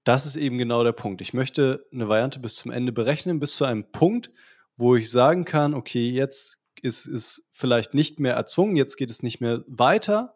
das 0.05 0.27
ist 0.27 0.37
eben 0.37 0.59
genau 0.59 0.85
der 0.85 0.93
Punkt. 0.93 1.21
Ich 1.21 1.35
möchte 1.35 1.87
eine 1.93 2.09
Variante 2.09 2.39
bis 2.39 2.57
zum 2.57 2.71
Ende 2.71 2.93
berechnen, 2.93 3.41
bis 3.41 3.57
zu 3.57 3.65
einem 3.65 3.91
Punkt, 3.91 4.31
wo 4.77 4.95
ich 4.95 5.11
sagen 5.11 5.45
kann, 5.45 5.75
okay, 5.75 6.11
jetzt 6.11 6.59
ist 6.83 7.07
es 7.07 7.47
vielleicht 7.51 7.95
nicht 7.95 8.21
mehr 8.21 8.35
erzwungen, 8.35 8.77
jetzt 8.77 8.97
geht 8.97 9.11
es 9.11 9.23
nicht 9.23 9.41
mehr 9.41 9.65
weiter. 9.67 10.36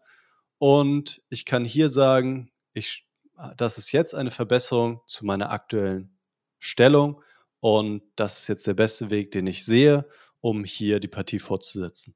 Und 0.61 1.23
ich 1.31 1.47
kann 1.47 1.65
hier 1.65 1.89
sagen, 1.89 2.51
ich, 2.75 3.09
das 3.57 3.79
ist 3.79 3.93
jetzt 3.93 4.15
eine 4.15 4.31
Verbesserung 4.31 5.01
zu 5.07 5.25
meiner 5.25 5.51
aktuellen 5.51 6.19
Stellung. 6.59 7.23
Und 7.61 8.03
das 8.17 8.41
ist 8.41 8.49
jetzt 8.49 8.67
der 8.67 8.75
beste 8.75 9.09
Weg, 9.09 9.31
den 9.31 9.47
ich 9.47 9.65
sehe 9.65 10.07
um 10.41 10.65
hier 10.65 11.01
die 11.01 11.09
Partie 11.09 11.39
fortzusetzen. 11.39 12.15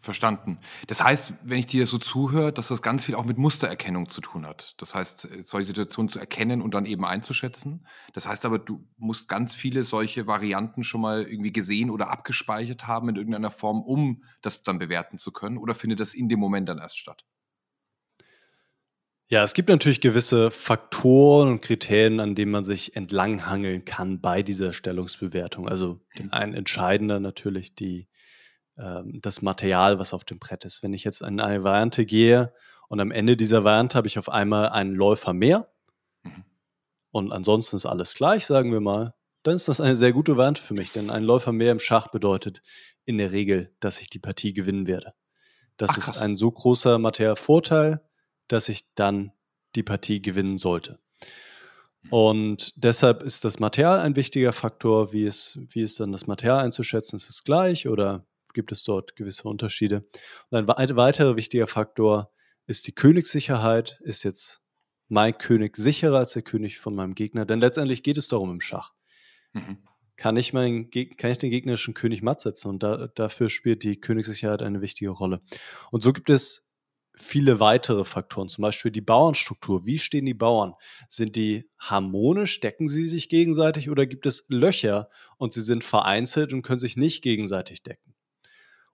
Verstanden. 0.00 0.58
Das 0.88 1.04
heißt, 1.04 1.34
wenn 1.44 1.58
ich 1.58 1.66
dir 1.66 1.86
so 1.86 1.98
zuhöre, 1.98 2.52
dass 2.52 2.68
das 2.68 2.82
ganz 2.82 3.04
viel 3.04 3.14
auch 3.14 3.24
mit 3.24 3.38
Mustererkennung 3.38 4.08
zu 4.08 4.20
tun 4.20 4.44
hat. 4.44 4.74
Das 4.80 4.94
heißt, 4.94 5.28
solche 5.42 5.66
Situationen 5.66 6.08
zu 6.08 6.18
erkennen 6.18 6.62
und 6.62 6.74
dann 6.74 6.84
eben 6.84 7.04
einzuschätzen. 7.04 7.86
Das 8.12 8.26
heißt 8.26 8.44
aber, 8.44 8.58
du 8.58 8.84
musst 8.96 9.28
ganz 9.28 9.54
viele 9.54 9.84
solche 9.84 10.26
Varianten 10.26 10.82
schon 10.82 11.00
mal 11.00 11.22
irgendwie 11.22 11.52
gesehen 11.52 11.90
oder 11.90 12.10
abgespeichert 12.10 12.88
haben 12.88 13.08
in 13.08 13.16
irgendeiner 13.16 13.52
Form, 13.52 13.82
um 13.82 14.24
das 14.42 14.64
dann 14.64 14.78
bewerten 14.78 15.18
zu 15.18 15.30
können. 15.30 15.58
Oder 15.58 15.76
findet 15.76 16.00
das 16.00 16.12
in 16.12 16.28
dem 16.28 16.40
Moment 16.40 16.68
dann 16.68 16.78
erst 16.78 16.98
statt? 16.98 17.24
Ja, 19.28 19.42
es 19.42 19.54
gibt 19.54 19.68
natürlich 19.68 20.00
gewisse 20.00 20.52
Faktoren 20.52 21.48
und 21.48 21.60
Kriterien, 21.60 22.20
an 22.20 22.36
denen 22.36 22.52
man 22.52 22.64
sich 22.64 22.94
entlanghangeln 22.94 23.84
kann 23.84 24.20
bei 24.20 24.42
dieser 24.42 24.72
Stellungsbewertung. 24.72 25.68
Also 25.68 26.00
einen 26.30 26.54
entscheidender 26.54 27.18
natürlich 27.18 27.74
die, 27.74 28.08
ähm, 28.78 29.18
das 29.22 29.42
Material, 29.42 29.98
was 29.98 30.14
auf 30.14 30.24
dem 30.24 30.38
Brett 30.38 30.64
ist. 30.64 30.84
Wenn 30.84 30.92
ich 30.92 31.02
jetzt 31.02 31.22
in 31.22 31.40
eine 31.40 31.64
Variante 31.64 32.06
gehe 32.06 32.52
und 32.88 33.00
am 33.00 33.10
Ende 33.10 33.36
dieser 33.36 33.64
Variante 33.64 33.98
habe 33.98 34.06
ich 34.06 34.16
auf 34.16 34.28
einmal 34.28 34.68
einen 34.68 34.94
Läufer 34.94 35.32
mehr 35.32 35.72
mhm. 36.22 36.44
und 37.10 37.32
ansonsten 37.32 37.74
ist 37.74 37.86
alles 37.86 38.14
gleich, 38.14 38.46
sagen 38.46 38.70
wir 38.70 38.80
mal, 38.80 39.14
dann 39.42 39.56
ist 39.56 39.66
das 39.66 39.80
eine 39.80 39.96
sehr 39.96 40.12
gute 40.12 40.36
Variante 40.36 40.62
für 40.62 40.74
mich, 40.74 40.92
denn 40.92 41.10
ein 41.10 41.24
Läufer 41.24 41.50
mehr 41.50 41.72
im 41.72 41.80
Schach 41.80 42.08
bedeutet 42.12 42.62
in 43.04 43.18
der 43.18 43.32
Regel, 43.32 43.74
dass 43.80 44.00
ich 44.00 44.08
die 44.08 44.20
Partie 44.20 44.52
gewinnen 44.52 44.86
werde. 44.86 45.14
Das 45.78 45.90
Ach, 45.92 45.98
ist 45.98 46.22
ein 46.22 46.36
so 46.36 46.50
großer 46.50 47.00
Materialvorteil, 47.00 48.02
dass 48.48 48.68
ich 48.68 48.94
dann 48.94 49.32
die 49.74 49.82
Partie 49.82 50.22
gewinnen 50.22 50.58
sollte. 50.58 50.98
Und 52.10 52.72
deshalb 52.76 53.22
ist 53.22 53.44
das 53.44 53.58
Material 53.58 54.00
ein 54.00 54.16
wichtiger 54.16 54.52
Faktor. 54.52 55.12
Wie 55.12 55.24
ist, 55.24 55.58
wie 55.68 55.82
ist 55.82 55.98
dann 55.98 56.12
das 56.12 56.26
Material 56.26 56.64
einzuschätzen? 56.64 57.16
Ist 57.16 57.28
es 57.28 57.42
gleich 57.42 57.88
oder 57.88 58.24
gibt 58.56 58.72
es 58.72 58.82
dort 58.82 59.14
gewisse 59.14 59.48
Unterschiede. 59.48 60.08
Und 60.50 60.68
ein 60.70 60.96
weiterer 60.96 61.36
wichtiger 61.36 61.68
Faktor 61.68 62.32
ist 62.66 62.88
die 62.88 62.94
Königssicherheit. 62.94 64.00
Ist 64.02 64.24
jetzt 64.24 64.62
mein 65.08 65.38
König 65.38 65.76
sicherer 65.76 66.18
als 66.18 66.32
der 66.32 66.42
König 66.42 66.78
von 66.78 66.94
meinem 66.96 67.14
Gegner? 67.14 67.44
Denn 67.44 67.60
letztendlich 67.60 68.02
geht 68.02 68.18
es 68.18 68.28
darum 68.28 68.50
im 68.50 68.60
Schach. 68.60 68.94
Mhm. 69.52 69.78
Kann, 70.16 70.36
ich 70.36 70.54
mein, 70.54 70.90
kann 70.90 71.30
ich 71.30 71.38
den 71.38 71.50
gegnerischen 71.50 71.92
König 71.92 72.22
matt 72.22 72.40
setzen? 72.40 72.68
Und 72.68 72.82
da, 72.82 73.08
dafür 73.08 73.50
spielt 73.50 73.84
die 73.84 74.00
Königssicherheit 74.00 74.62
eine 74.62 74.80
wichtige 74.80 75.10
Rolle. 75.10 75.42
Und 75.90 76.02
so 76.02 76.12
gibt 76.14 76.30
es 76.30 76.65
viele 77.16 77.60
weitere 77.60 78.04
Faktoren, 78.04 78.48
zum 78.48 78.62
Beispiel 78.62 78.90
die 78.90 79.00
Bauernstruktur. 79.00 79.86
Wie 79.86 79.98
stehen 79.98 80.26
die 80.26 80.34
Bauern? 80.34 80.74
Sind 81.08 81.36
die 81.36 81.68
harmonisch? 81.78 82.60
Decken 82.60 82.88
sie 82.88 83.08
sich 83.08 83.28
gegenseitig 83.28 83.90
oder 83.90 84.06
gibt 84.06 84.26
es 84.26 84.44
Löcher 84.48 85.08
und 85.38 85.52
sie 85.52 85.62
sind 85.62 85.82
vereinzelt 85.82 86.52
und 86.52 86.62
können 86.62 86.78
sich 86.78 86.96
nicht 86.96 87.22
gegenseitig 87.22 87.82
decken? 87.82 88.14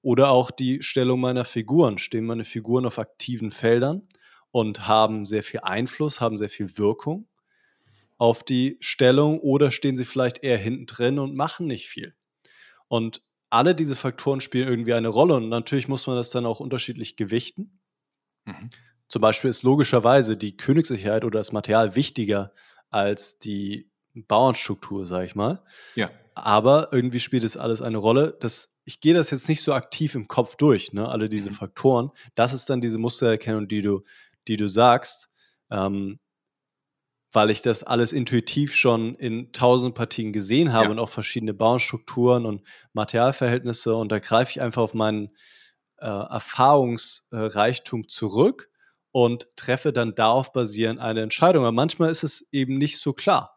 Oder 0.01 0.31
auch 0.31 0.51
die 0.51 0.83
Stellung 0.83 1.21
meiner 1.21 1.45
Figuren. 1.45 1.99
Stehen 1.99 2.27
meine 2.27 2.45
Figuren 2.45 2.87
auf 2.87 2.99
aktiven 2.99 3.51
Feldern 3.51 4.09
und 4.51 4.87
haben 4.89 5.27
sehr 5.27 5.43
viel 5.43 5.61
Einfluss, 5.61 6.21
haben 6.21 6.37
sehr 6.37 6.49
viel 6.49 6.79
Wirkung 6.79 7.29
auf 8.19 8.45
die 8.45 8.77
Stellung 8.79 9.41
oder 9.41 9.73
stehen 9.73 9.97
sie 9.97 10.05
vielleicht 10.05 10.45
eher 10.45 10.57
hinten 10.57 10.87
drin 10.87 11.19
und 11.19 11.35
machen 11.35 11.67
nicht 11.67 11.89
viel? 11.89 12.15
Und 12.87 13.21
alle 13.51 13.75
diese 13.75 13.97
Faktoren 13.97 14.41
spielen 14.41 14.69
irgendwie 14.69 14.95
eine 14.95 15.09
Rolle 15.09 15.35
und 15.35 15.49
natürlich 15.49 15.89
muss 15.89 16.07
man 16.07 16.17
das 16.17 16.31
dann 16.31 16.47
auch 16.47 16.61
unterschiedlich 16.61 17.17
gewichten. 17.17 17.82
Mhm. 18.45 18.71
Zum 19.09 19.21
Beispiel 19.21 19.51
ist 19.51 19.63
logischerweise 19.63 20.37
die 20.37 20.57
Königssicherheit 20.57 21.25
oder 21.25 21.39
das 21.39 21.53
Material 21.53 21.97
wichtiger 21.97 22.53
als 22.91 23.39
die 23.39 23.91
Bauernstruktur, 24.15 25.07
sage 25.07 25.27
ich 25.27 25.35
mal. 25.35 25.63
Ja. 25.95 26.11
Aber 26.35 26.89
irgendwie 26.93 27.21
spielt 27.21 27.45
es 27.45 27.57
alles 27.57 27.83
eine 27.83 27.99
Rolle. 27.99 28.37
Das, 28.41 28.73
ich 28.85 29.01
gehe 29.01 29.15
das 29.15 29.31
jetzt 29.31 29.49
nicht 29.49 29.63
so 29.63 29.75
aktiv 29.75 30.15
im 30.15 30.29
Kopf 30.29 30.57
durch, 30.57 30.93
ne? 30.93 31.09
alle 31.09 31.29
diese 31.29 31.51
mhm. 31.51 31.55
Faktoren. 31.55 32.11
Das 32.35 32.53
ist 32.53 32.71
dann 32.71 32.81
diese 32.81 32.99
Mustererkennung, 32.99 33.69
die 33.69 33.83
du, 33.83 34.03
die 34.49 34.57
du 34.57 34.69
sagst, 34.69 35.29
ähm, 35.71 36.19
weil 37.33 37.51
ich 37.51 37.63
das 37.63 37.83
alles 37.83 38.13
intuitiv 38.13 38.75
schon 38.75 39.15
in 39.17 39.53
tausend 39.53 39.95
Partien 39.95 40.33
gesehen 40.33 40.73
habe 40.73 40.87
ja. 40.87 40.91
und 40.91 40.99
auch 40.99 41.09
verschiedene 41.09 41.55
Bauernstrukturen 41.55 42.45
und 42.45 42.63
Materialverhältnisse. 42.93 43.95
Und 43.95 44.13
da 44.13 44.19
greife 44.19 44.51
ich 44.51 44.61
einfach 44.61 44.83
auf 44.83 44.95
meinen 44.95 45.31
äh, 46.03 46.07
Erfahrungsreichtum 46.07 48.09
zurück 48.09 48.69
und 49.13 49.47
treffe 49.57 49.93
dann 49.93 50.15
darauf 50.15 50.53
basierend 50.53 51.01
eine 51.01 51.23
Entscheidung. 51.23 51.65
Aber 51.65 51.73
manchmal 51.73 52.11
ist 52.11 52.25
es 52.25 52.49
eben 52.51 52.79
nicht 52.79 52.99
so 52.99 53.13
klar. 53.13 53.57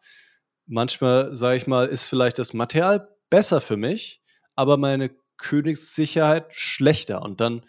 Manchmal, 0.68 1.34
sage 1.36 1.58
ich 1.58 1.68
mal, 1.68 1.88
ist 1.88 2.04
vielleicht 2.04 2.40
das 2.40 2.54
Material 2.54 3.10
besser 3.30 3.62
für 3.62 3.78
mich, 3.78 4.22
aber 4.56 4.78
meine 4.78 5.12
Königssicherheit 5.38 6.54
schlechter. 6.54 7.22
Und 7.22 7.42
dann 7.42 7.64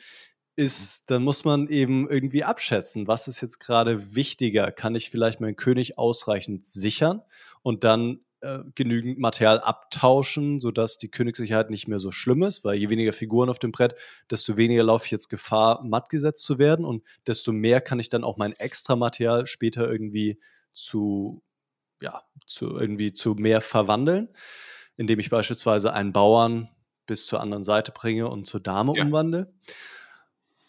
ist, 0.56 1.10
dann 1.10 1.22
muss 1.22 1.44
man 1.44 1.68
eben 1.68 2.08
irgendwie 2.08 2.44
abschätzen, 2.44 3.06
was 3.06 3.28
ist 3.28 3.42
jetzt 3.42 3.60
gerade 3.60 4.14
wichtiger? 4.14 4.72
Kann 4.72 4.94
ich 4.94 5.10
vielleicht 5.10 5.40
meinen 5.40 5.56
König 5.56 5.98
ausreichend 5.98 6.66
sichern 6.66 7.22
und 7.62 7.84
dann 7.84 8.20
äh, 8.40 8.58
genügend 8.74 9.18
Material 9.18 9.60
abtauschen, 9.60 10.60
sodass 10.60 10.98
die 10.98 11.10
Königssicherheit 11.10 11.70
nicht 11.70 11.88
mehr 11.88 11.98
so 11.98 12.12
schlimm 12.12 12.42
ist, 12.42 12.64
weil 12.64 12.76
je 12.76 12.90
weniger 12.90 13.12
Figuren 13.12 13.48
auf 13.48 13.58
dem 13.58 13.72
Brett, 13.72 13.94
desto 14.30 14.56
weniger 14.56 14.82
laufe 14.82 15.06
ich 15.06 15.10
jetzt 15.10 15.28
Gefahr, 15.28 15.82
matt 15.84 16.10
gesetzt 16.10 16.44
zu 16.44 16.58
werden 16.58 16.84
und 16.84 17.02
desto 17.26 17.52
mehr 17.52 17.80
kann 17.80 17.98
ich 17.98 18.08
dann 18.08 18.24
auch 18.24 18.36
mein 18.36 18.52
Extra-Material 18.52 19.46
später 19.46 19.90
irgendwie 19.90 20.38
zu, 20.72 21.42
ja, 22.02 22.22
zu 22.46 22.76
irgendwie 22.76 23.12
zu 23.12 23.34
mehr 23.34 23.60
verwandeln, 23.60 24.28
indem 24.96 25.18
ich 25.18 25.30
beispielsweise 25.30 25.92
einen 25.92 26.12
Bauern 26.12 26.68
bis 27.06 27.26
zur 27.26 27.40
anderen 27.40 27.64
Seite 27.64 27.92
bringe 27.92 28.28
und 28.28 28.46
zur 28.46 28.60
Dame 28.60 28.92
ja. 28.96 29.04
umwandle. 29.04 29.54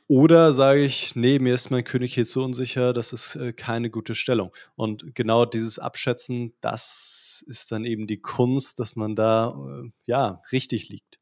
Oder 0.09 0.53
sage 0.53 0.85
ich, 0.85 1.15
nee, 1.17 1.37
mir 1.37 1.53
ist 1.53 1.69
mein 1.69 1.83
König 1.83 2.13
hier 2.13 2.25
so 2.25 2.41
unsicher, 2.43 2.93
das 2.93 3.11
ist 3.11 3.35
äh, 3.35 3.51
keine 3.51 3.89
gute 3.89 4.15
Stellung. 4.15 4.51
Und 4.75 5.13
genau 5.15 5.45
dieses 5.45 5.79
Abschätzen, 5.79 6.53
das 6.61 7.43
ist 7.47 7.71
dann 7.73 7.83
eben 7.83 8.07
die 8.07 8.21
Kunst, 8.21 8.79
dass 8.79 8.95
man 8.95 9.15
da 9.15 9.49
äh, 9.49 9.89
ja 10.05 10.41
richtig 10.53 10.87
liegt. 10.87 11.19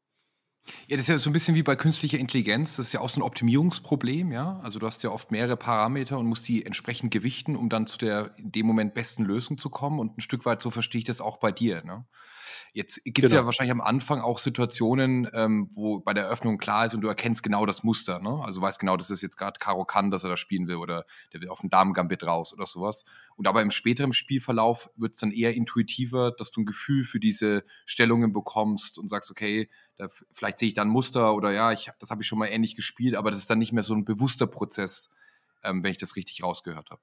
Ja, 0.88 0.96
das 0.96 1.04
ist 1.04 1.08
ja 1.08 1.18
so 1.18 1.30
ein 1.30 1.32
bisschen 1.32 1.54
wie 1.54 1.62
bei 1.62 1.76
künstlicher 1.76 2.18
Intelligenz. 2.18 2.76
Das 2.76 2.86
ist 2.86 2.92
ja 2.92 3.00
auch 3.00 3.08
so 3.08 3.20
ein 3.20 3.22
Optimierungsproblem, 3.22 4.32
ja. 4.32 4.58
Also 4.62 4.78
du 4.78 4.86
hast 4.86 5.02
ja 5.02 5.10
oft 5.10 5.30
mehrere 5.30 5.56
Parameter 5.56 6.18
und 6.18 6.26
musst 6.26 6.46
die 6.48 6.64
entsprechend 6.64 7.12
gewichten, 7.12 7.56
um 7.56 7.68
dann 7.68 7.86
zu 7.86 7.98
der 7.98 8.36
in 8.36 8.52
dem 8.52 8.66
Moment 8.66 8.94
besten 8.94 9.24
Lösung 9.24 9.58
zu 9.58 9.70
kommen. 9.70 9.98
Und 9.98 10.18
ein 10.18 10.20
Stück 10.20 10.44
weit 10.44 10.62
so 10.62 10.70
verstehe 10.70 11.00
ich 11.00 11.04
das 11.04 11.20
auch 11.20 11.38
bei 11.38 11.52
dir. 11.52 11.84
Ne? 11.84 12.06
Jetzt 12.76 13.02
gibt 13.04 13.20
es 13.20 13.30
genau. 13.30 13.40
ja 13.40 13.46
wahrscheinlich 13.46 13.72
am 13.72 13.80
Anfang 13.80 14.20
auch 14.20 14.38
Situationen, 14.38 15.30
ähm, 15.32 15.66
wo 15.72 16.00
bei 16.00 16.12
der 16.12 16.24
Eröffnung 16.24 16.58
klar 16.58 16.84
ist 16.84 16.94
und 16.94 17.00
du 17.00 17.08
erkennst 17.08 17.42
genau 17.42 17.64
das 17.64 17.84
Muster. 17.84 18.18
Ne? 18.18 18.42
Also 18.44 18.60
weißt 18.60 18.78
genau, 18.78 18.98
das 18.98 19.08
ist 19.08 19.22
jetzt 19.22 19.38
gerade 19.38 19.58
Karo 19.58 19.86
Kann, 19.86 20.10
dass 20.10 20.24
er 20.24 20.28
da 20.28 20.36
spielen 20.36 20.68
will 20.68 20.76
oder 20.76 21.06
der 21.32 21.40
will 21.40 21.48
auf 21.48 21.62
den 21.62 21.70
Damen-Gambit 21.70 22.24
raus 22.24 22.52
oder 22.52 22.66
sowas. 22.66 23.06
Und 23.36 23.48
aber 23.48 23.62
im 23.62 23.70
späteren 23.70 24.12
Spielverlauf 24.12 24.90
wird 24.94 25.14
es 25.14 25.20
dann 25.20 25.32
eher 25.32 25.54
intuitiver, 25.54 26.32
dass 26.32 26.50
du 26.50 26.60
ein 26.60 26.66
Gefühl 26.66 27.04
für 27.04 27.18
diese 27.18 27.64
Stellungen 27.86 28.34
bekommst 28.34 28.98
und 28.98 29.08
sagst, 29.08 29.30
okay, 29.30 29.70
da, 29.96 30.08
vielleicht 30.34 30.58
sehe 30.58 30.68
ich 30.68 30.74
da 30.74 30.82
ein 30.82 30.88
Muster 30.88 31.34
oder 31.34 31.52
ja, 31.52 31.72
ich, 31.72 31.88
das 31.98 32.10
habe 32.10 32.20
ich 32.20 32.28
schon 32.28 32.38
mal 32.38 32.48
ähnlich 32.48 32.76
gespielt, 32.76 33.14
aber 33.14 33.30
das 33.30 33.38
ist 33.38 33.48
dann 33.48 33.58
nicht 33.58 33.72
mehr 33.72 33.84
so 33.84 33.94
ein 33.94 34.04
bewusster 34.04 34.46
Prozess, 34.46 35.08
ähm, 35.64 35.82
wenn 35.82 35.92
ich 35.92 35.98
das 35.98 36.14
richtig 36.14 36.42
rausgehört 36.42 36.90
habe. 36.90 37.00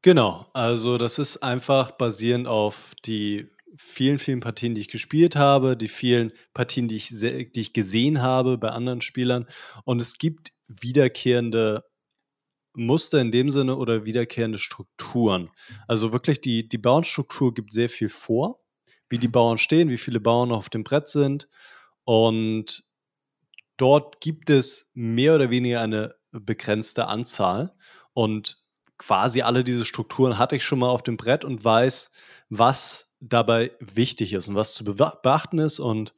Genau, 0.00 0.46
also 0.54 0.96
das 0.96 1.18
ist 1.18 1.42
einfach 1.42 1.90
basierend 1.90 2.48
auf 2.48 2.94
die 3.04 3.50
vielen, 3.76 4.18
vielen 4.18 4.40
Partien, 4.40 4.74
die 4.74 4.80
ich 4.80 4.88
gespielt 4.88 5.36
habe, 5.36 5.76
die 5.76 5.88
vielen 5.88 6.32
Partien, 6.54 6.88
die 6.88 6.96
ich, 6.96 7.08
die 7.08 7.60
ich 7.60 7.72
gesehen 7.72 8.22
habe 8.22 8.58
bei 8.58 8.70
anderen 8.70 9.00
Spielern. 9.00 9.46
Und 9.84 10.00
es 10.00 10.18
gibt 10.18 10.52
wiederkehrende 10.68 11.84
Muster 12.74 13.20
in 13.20 13.32
dem 13.32 13.50
Sinne 13.50 13.76
oder 13.76 14.04
wiederkehrende 14.04 14.58
Strukturen. 14.58 15.50
Also 15.88 16.12
wirklich, 16.12 16.40
die, 16.40 16.68
die 16.68 16.78
Bauernstruktur 16.78 17.52
gibt 17.52 17.72
sehr 17.72 17.88
viel 17.88 18.08
vor, 18.08 18.60
wie 19.08 19.18
die 19.18 19.28
mhm. 19.28 19.32
Bauern 19.32 19.58
stehen, 19.58 19.90
wie 19.90 19.98
viele 19.98 20.20
Bauern 20.20 20.52
auf 20.52 20.68
dem 20.68 20.84
Brett 20.84 21.08
sind. 21.08 21.48
Und 22.04 22.84
dort 23.76 24.20
gibt 24.20 24.50
es 24.50 24.88
mehr 24.94 25.34
oder 25.34 25.50
weniger 25.50 25.80
eine 25.80 26.14
begrenzte 26.30 27.08
Anzahl. 27.08 27.74
Und 28.12 28.62
quasi 28.98 29.42
alle 29.42 29.64
diese 29.64 29.84
Strukturen 29.84 30.38
hatte 30.38 30.56
ich 30.56 30.64
schon 30.64 30.78
mal 30.78 30.90
auf 30.90 31.02
dem 31.02 31.16
Brett 31.16 31.44
und 31.44 31.64
weiß, 31.64 32.10
was 32.48 33.09
dabei 33.20 33.72
wichtig 33.80 34.32
ist 34.32 34.48
und 34.48 34.54
was 34.54 34.74
zu 34.74 34.84
beachten 34.84 35.58
ist 35.58 35.78
und 35.78 36.14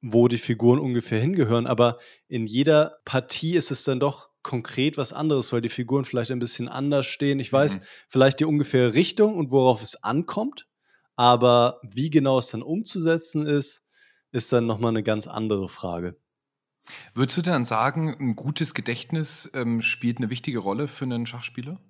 wo 0.00 0.26
die 0.28 0.38
Figuren 0.38 0.78
ungefähr 0.78 1.20
hingehören. 1.20 1.66
Aber 1.66 1.98
in 2.28 2.46
jeder 2.46 2.98
Partie 3.04 3.54
ist 3.54 3.70
es 3.70 3.84
dann 3.84 4.00
doch 4.00 4.30
konkret 4.42 4.96
was 4.96 5.12
anderes, 5.12 5.52
weil 5.52 5.60
die 5.60 5.68
Figuren 5.68 6.04
vielleicht 6.04 6.32
ein 6.32 6.40
bisschen 6.40 6.68
anders 6.68 7.06
stehen. 7.06 7.38
Ich 7.38 7.52
weiß 7.52 7.76
mhm. 7.76 7.82
vielleicht 8.08 8.40
die 8.40 8.44
ungefähre 8.44 8.94
Richtung 8.94 9.36
und 9.36 9.52
worauf 9.52 9.82
es 9.82 10.02
ankommt, 10.02 10.66
aber 11.14 11.80
wie 11.82 12.10
genau 12.10 12.38
es 12.38 12.48
dann 12.48 12.62
umzusetzen 12.62 13.46
ist, 13.46 13.84
ist 14.32 14.52
dann 14.52 14.66
nochmal 14.66 14.90
eine 14.90 15.02
ganz 15.02 15.28
andere 15.28 15.68
Frage. 15.68 16.16
Würdest 17.14 17.38
du 17.38 17.42
dann 17.42 17.64
sagen, 17.64 18.16
ein 18.18 18.34
gutes 18.34 18.74
Gedächtnis 18.74 19.48
ähm, 19.54 19.82
spielt 19.82 20.18
eine 20.18 20.30
wichtige 20.30 20.58
Rolle 20.58 20.88
für 20.88 21.04
einen 21.04 21.26
Schachspieler? 21.26 21.80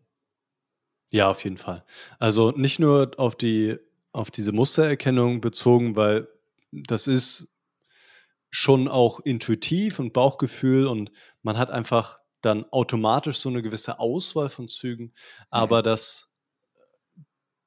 Ja, 1.10 1.30
auf 1.30 1.44
jeden 1.44 1.56
Fall. 1.56 1.84
Also 2.18 2.50
nicht 2.50 2.78
nur 2.78 3.12
auf 3.16 3.36
die 3.36 3.78
auf 4.12 4.30
diese 4.30 4.52
Mustererkennung 4.52 5.40
bezogen, 5.40 5.96
weil 5.96 6.28
das 6.70 7.06
ist 7.06 7.48
schon 8.50 8.88
auch 8.88 9.20
intuitiv 9.20 9.98
und 9.98 10.12
Bauchgefühl 10.12 10.86
und 10.86 11.10
man 11.42 11.56
hat 11.56 11.70
einfach 11.70 12.18
dann 12.42 12.64
automatisch 12.70 13.38
so 13.38 13.48
eine 13.48 13.62
gewisse 13.62 13.98
Auswahl 13.98 14.48
von 14.48 14.68
Zügen, 14.68 15.12
aber 15.50 15.78
mhm. 15.78 15.84
das, 15.84 16.28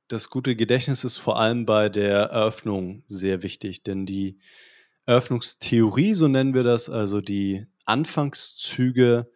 das 0.07 0.29
gute 0.29 0.55
Gedächtnis 0.55 1.03
ist 1.03 1.17
vor 1.17 1.39
allem 1.39 1.65
bei 1.65 1.89
der 1.89 2.25
Eröffnung 2.25 3.03
sehr 3.07 3.41
wichtig, 3.41 3.83
denn 3.83 4.05
die 4.05 4.39
Eröffnungstheorie, 5.05 6.13
so 6.13 6.27
nennen 6.27 6.53
wir 6.53 6.63
das, 6.63 6.89
also 6.89 7.21
die 7.21 7.65
Anfangszüge, 7.85 9.31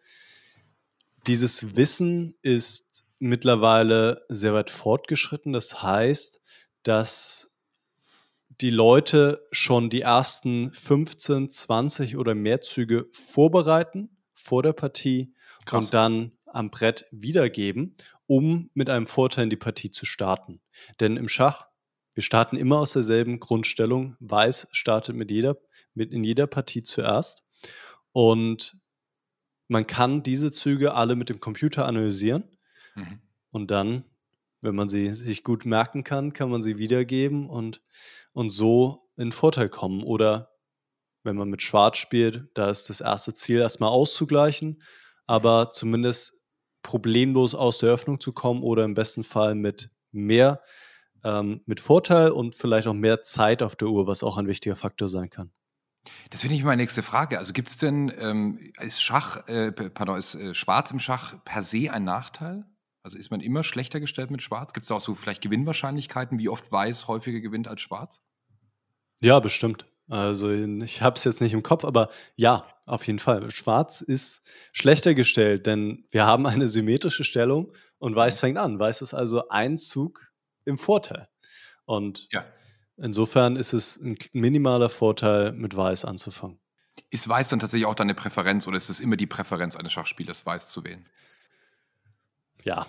dieses 1.26 1.76
Wissen 1.76 2.34
ist 2.42 3.04
mittlerweile 3.18 4.24
sehr 4.28 4.54
weit 4.54 4.70
fortgeschritten. 4.70 5.52
Das 5.52 5.82
heißt, 5.82 6.39
dass 6.82 7.50
die 8.60 8.70
Leute 8.70 9.46
schon 9.52 9.90
die 9.90 10.02
ersten 10.02 10.72
15, 10.72 11.50
20 11.50 12.16
oder 12.16 12.34
mehr 12.34 12.60
Züge 12.60 13.08
vorbereiten 13.12 14.16
vor 14.34 14.62
der 14.62 14.72
Partie 14.72 15.34
Krass. 15.64 15.86
und 15.86 15.94
dann 15.94 16.32
am 16.46 16.70
Brett 16.70 17.06
wiedergeben, 17.10 17.96
um 18.26 18.70
mit 18.74 18.90
einem 18.90 19.06
Vorteil 19.06 19.44
in 19.44 19.50
die 19.50 19.56
Partie 19.56 19.90
zu 19.90 20.04
starten. 20.04 20.60
Denn 20.98 21.16
im 21.16 21.28
Schach, 21.28 21.68
wir 22.14 22.22
starten 22.22 22.56
immer 22.56 22.80
aus 22.80 22.92
derselben 22.92 23.40
Grundstellung. 23.40 24.16
Weiß 24.20 24.68
startet 24.72 25.16
mit 25.16 25.30
jeder, 25.30 25.56
mit 25.94 26.12
in 26.12 26.24
jeder 26.24 26.46
Partie 26.46 26.82
zuerst. 26.82 27.44
Und 28.12 28.76
man 29.68 29.86
kann 29.86 30.22
diese 30.22 30.50
Züge 30.50 30.94
alle 30.94 31.14
mit 31.14 31.28
dem 31.28 31.40
Computer 31.40 31.86
analysieren 31.86 32.44
mhm. 32.96 33.20
und 33.52 33.70
dann 33.70 34.04
wenn 34.62 34.74
man 34.74 34.88
sie 34.88 35.12
sich 35.12 35.44
gut 35.44 35.64
merken 35.64 36.04
kann, 36.04 36.32
kann 36.32 36.50
man 36.50 36.62
sie 36.62 36.78
wiedergeben 36.78 37.48
und, 37.48 37.82
und 38.32 38.50
so 38.50 39.10
in 39.16 39.32
Vorteil 39.32 39.68
kommen. 39.68 40.02
Oder 40.02 40.50
wenn 41.22 41.36
man 41.36 41.48
mit 41.48 41.62
Schwarz 41.62 41.98
spielt, 41.98 42.48
da 42.54 42.70
ist 42.70 42.90
das 42.90 43.00
erste 43.00 43.34
Ziel 43.34 43.58
erstmal 43.58 43.90
auszugleichen, 43.90 44.82
aber 45.26 45.70
zumindest 45.70 46.40
problemlos 46.82 47.54
aus 47.54 47.78
der 47.78 47.90
Öffnung 47.90 48.20
zu 48.20 48.32
kommen 48.32 48.62
oder 48.62 48.84
im 48.84 48.94
besten 48.94 49.22
Fall 49.22 49.54
mit 49.54 49.90
mehr, 50.12 50.62
ähm, 51.24 51.60
mit 51.66 51.80
Vorteil 51.80 52.30
und 52.30 52.54
vielleicht 52.54 52.88
auch 52.88 52.94
mehr 52.94 53.20
Zeit 53.22 53.62
auf 53.62 53.76
der 53.76 53.88
Uhr, 53.88 54.06
was 54.06 54.22
auch 54.22 54.38
ein 54.38 54.46
wichtiger 54.46 54.76
Faktor 54.76 55.08
sein 55.08 55.28
kann. 55.28 55.52
Das 56.30 56.40
finde 56.40 56.56
ich 56.56 56.64
meine 56.64 56.82
nächste 56.82 57.02
Frage. 57.02 57.38
Also 57.38 57.52
gibt 57.52 57.68
es 57.68 57.76
denn, 57.76 58.12
ähm, 58.18 58.72
ist 58.80 59.02
Schach, 59.02 59.46
äh, 59.48 59.70
pardon, 59.70 60.16
ist 60.16 60.34
äh, 60.34 60.54
Schwarz 60.54 60.90
im 60.90 60.98
Schach 60.98 61.34
per 61.44 61.62
se 61.62 61.92
ein 61.92 62.04
Nachteil? 62.04 62.64
Also 63.02 63.18
ist 63.18 63.30
man 63.30 63.40
immer 63.40 63.64
schlechter 63.64 64.00
gestellt 64.00 64.30
mit 64.30 64.42
Schwarz? 64.42 64.72
Gibt 64.72 64.84
es 64.84 64.90
auch 64.90 65.00
so 65.00 65.14
vielleicht 65.14 65.42
Gewinnwahrscheinlichkeiten, 65.42 66.38
wie 66.38 66.48
oft 66.48 66.70
Weiß 66.70 67.08
häufiger 67.08 67.40
gewinnt 67.40 67.66
als 67.66 67.80
Schwarz? 67.80 68.22
Ja, 69.20 69.40
bestimmt. 69.40 69.86
Also 70.08 70.50
ich 70.50 71.02
habe 71.02 71.16
es 71.16 71.24
jetzt 71.24 71.40
nicht 71.40 71.52
im 71.52 71.62
Kopf, 71.62 71.84
aber 71.84 72.10
ja, 72.34 72.66
auf 72.84 73.06
jeden 73.06 73.20
Fall. 73.20 73.48
Schwarz 73.52 74.00
ist 74.00 74.42
schlechter 74.72 75.14
gestellt, 75.14 75.66
denn 75.66 76.04
wir 76.10 76.26
haben 76.26 76.46
eine 76.46 76.66
symmetrische 76.66 77.22
Stellung 77.22 77.72
und 77.98 78.16
Weiß 78.16 78.36
mhm. 78.36 78.40
fängt 78.40 78.58
an. 78.58 78.78
Weiß 78.78 79.02
ist 79.02 79.14
also 79.14 79.48
ein 79.48 79.78
Zug 79.78 80.32
im 80.64 80.78
Vorteil. 80.78 81.28
Und 81.84 82.26
ja. 82.32 82.44
insofern 82.96 83.54
ist 83.54 83.72
es 83.72 83.98
ein 83.98 84.16
minimaler 84.32 84.90
Vorteil, 84.90 85.52
mit 85.52 85.76
Weiß 85.76 86.04
anzufangen. 86.04 86.58
Ist 87.10 87.28
Weiß 87.28 87.48
dann 87.48 87.60
tatsächlich 87.60 87.86
auch 87.86 87.94
deine 87.94 88.14
Präferenz 88.14 88.66
oder 88.66 88.76
ist 88.76 88.90
es 88.90 88.98
immer 88.98 89.16
die 89.16 89.26
Präferenz 89.26 89.76
eines 89.76 89.92
Schachspielers, 89.92 90.44
Weiß 90.44 90.68
zu 90.68 90.82
wählen? 90.82 91.06
Ja. 92.64 92.86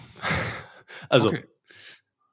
Also 1.10 1.30
okay. 1.30 1.46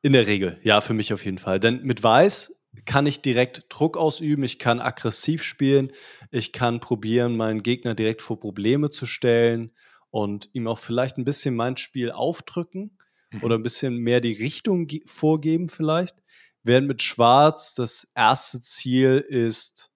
in 0.03 0.13
der 0.13 0.27
Regel, 0.27 0.59
ja, 0.63 0.81
für 0.81 0.95
mich 0.95 1.13
auf 1.13 1.25
jeden 1.25 1.39
Fall. 1.39 1.61
Denn 1.61 1.83
mit 1.83 2.03
Weiß 2.03 2.53
kann 2.85 3.07
ich 3.07 3.23
direkt 3.23 3.65
Druck 3.69 3.97
ausüben, 3.97 4.43
ich 4.43 4.59
kann 4.59 4.81
aggressiv 4.81 5.43
spielen, 5.43 5.93
ich 6.31 6.53
kann 6.53 6.81
probieren, 6.81 7.37
meinen 7.37 7.63
Gegner 7.63 7.95
direkt 7.95 8.23
vor 8.23 8.39
Probleme 8.39 8.91
zu 8.91 9.07
stellen 9.07 9.73
und 10.11 10.49
ihm 10.53 10.67
auch 10.67 10.79
vielleicht 10.79 11.19
ein 11.19 11.25
bisschen 11.25 11.55
mein 11.55 11.77
Spiel 11.77 12.11
aufdrücken 12.11 12.99
mhm. 13.31 13.43
oder 13.43 13.57
ein 13.57 13.63
bisschen 13.63 13.97
mehr 13.97 14.21
die 14.21 14.33
Richtung 14.33 14.89
vorgeben 15.07 15.69
vielleicht. 15.69 16.17
Während 16.63 16.89
mit 16.89 17.03
Schwarz 17.03 17.75
das 17.75 18.09
erste 18.15 18.61
Ziel 18.61 19.25
ist, 19.27 19.91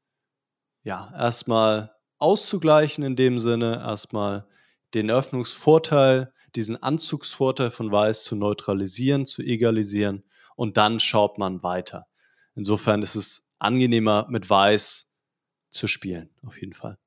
ja, 0.85 1.13
erstmal 1.17 1.93
auszugleichen 2.19 3.05
in 3.05 3.17
dem 3.17 3.39
Sinne, 3.39 3.83
erstmal 3.85 4.47
den 4.95 5.11
Öffnungsvorteil, 5.11 6.33
diesen 6.55 6.83
Anzugsvorteil 6.83 7.71
von 7.71 7.91
Weiß 7.91 8.25
zu 8.25 8.37
neutralisieren, 8.37 9.27
zu 9.27 9.43
egalisieren 9.43 10.23
und 10.57 10.77
dann 10.77 11.01
schaut 11.01 11.39
man 11.39 11.63
weiter. 11.63 12.07
Insofern 12.55 13.03
ist 13.03 13.15
es 13.15 13.47
angenehmer 13.59 14.27
mit 14.29 14.49
Weiß 14.51 15.09
zu 15.71 15.87
spielen, 15.87 16.31
auf 16.45 16.61
jeden 16.61 16.75
Fall. 16.75 16.99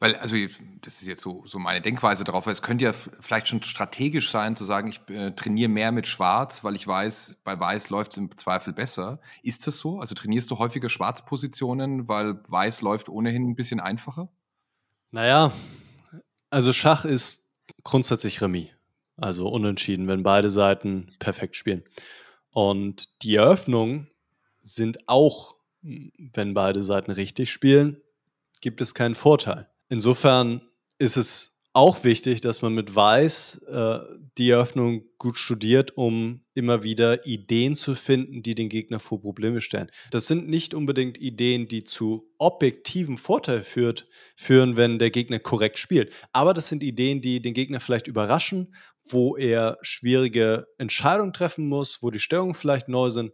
Weil, 0.00 0.16
also, 0.16 0.34
das 0.82 1.00
ist 1.00 1.06
jetzt 1.06 1.20
so, 1.20 1.44
so 1.46 1.58
meine 1.58 1.80
Denkweise 1.80 2.24
darauf, 2.24 2.46
weil 2.46 2.52
es 2.52 2.62
könnte 2.62 2.86
ja 2.86 2.92
vielleicht 2.92 3.46
schon 3.46 3.62
strategisch 3.62 4.30
sein, 4.30 4.56
zu 4.56 4.64
sagen, 4.64 4.88
ich 4.88 5.00
äh, 5.14 5.30
trainiere 5.32 5.68
mehr 5.68 5.92
mit 5.92 6.06
Schwarz, 6.08 6.64
weil 6.64 6.74
ich 6.74 6.86
weiß, 6.86 7.40
bei 7.44 7.58
Weiß 7.58 7.90
läuft 7.90 8.12
es 8.12 8.18
im 8.18 8.36
Zweifel 8.36 8.72
besser. 8.72 9.20
Ist 9.42 9.66
das 9.66 9.78
so? 9.78 10.00
Also 10.00 10.14
trainierst 10.14 10.50
du 10.50 10.58
häufiger 10.58 10.88
Schwarzpositionen, 10.88 12.08
weil 12.08 12.40
Weiß 12.48 12.80
läuft 12.80 13.08
ohnehin 13.08 13.48
ein 13.48 13.54
bisschen 13.54 13.78
einfacher? 13.78 14.28
Naja, 15.12 15.52
also 16.50 16.72
Schach 16.72 17.04
ist 17.04 17.46
grundsätzlich 17.84 18.40
Remis. 18.40 18.68
Also 19.16 19.48
unentschieden, 19.48 20.08
wenn 20.08 20.22
beide 20.22 20.48
Seiten 20.48 21.14
perfekt 21.18 21.56
spielen. 21.56 21.82
Und 22.50 23.22
die 23.22 23.34
Eröffnungen 23.34 24.08
sind 24.62 25.08
auch, 25.08 25.56
wenn 25.82 26.54
beide 26.54 26.82
Seiten 26.82 27.10
richtig 27.10 27.50
spielen, 27.50 28.00
gibt 28.60 28.80
es 28.80 28.94
keinen 28.94 29.14
Vorteil. 29.14 29.68
Insofern 29.88 30.62
ist 30.98 31.16
es 31.16 31.59
auch 31.72 32.02
wichtig, 32.02 32.40
dass 32.40 32.62
man 32.62 32.74
mit 32.74 32.96
Weiß 32.96 33.62
äh, 33.68 33.98
die 34.38 34.50
Eröffnung 34.50 35.04
gut 35.18 35.38
studiert, 35.38 35.96
um 35.96 36.44
immer 36.54 36.82
wieder 36.82 37.26
Ideen 37.26 37.76
zu 37.76 37.94
finden, 37.94 38.42
die 38.42 38.54
den 38.56 38.68
Gegner 38.68 38.98
vor 38.98 39.20
Probleme 39.20 39.60
stellen. 39.60 39.90
Das 40.10 40.26
sind 40.26 40.48
nicht 40.48 40.74
unbedingt 40.74 41.18
Ideen, 41.18 41.68
die 41.68 41.84
zu 41.84 42.28
objektivem 42.38 43.16
Vorteil 43.16 43.60
führt, 43.60 44.08
führen, 44.36 44.76
wenn 44.76 44.98
der 44.98 45.10
Gegner 45.10 45.38
korrekt 45.38 45.78
spielt. 45.78 46.12
Aber 46.32 46.54
das 46.54 46.68
sind 46.68 46.82
Ideen, 46.82 47.20
die 47.20 47.40
den 47.40 47.54
Gegner 47.54 47.78
vielleicht 47.78 48.08
überraschen, 48.08 48.74
wo 49.08 49.36
er 49.36 49.78
schwierige 49.82 50.66
Entscheidungen 50.78 51.32
treffen 51.32 51.68
muss, 51.68 52.02
wo 52.02 52.10
die 52.10 52.20
Stellungen 52.20 52.54
vielleicht 52.54 52.88
neu 52.88 53.10
sind. 53.10 53.32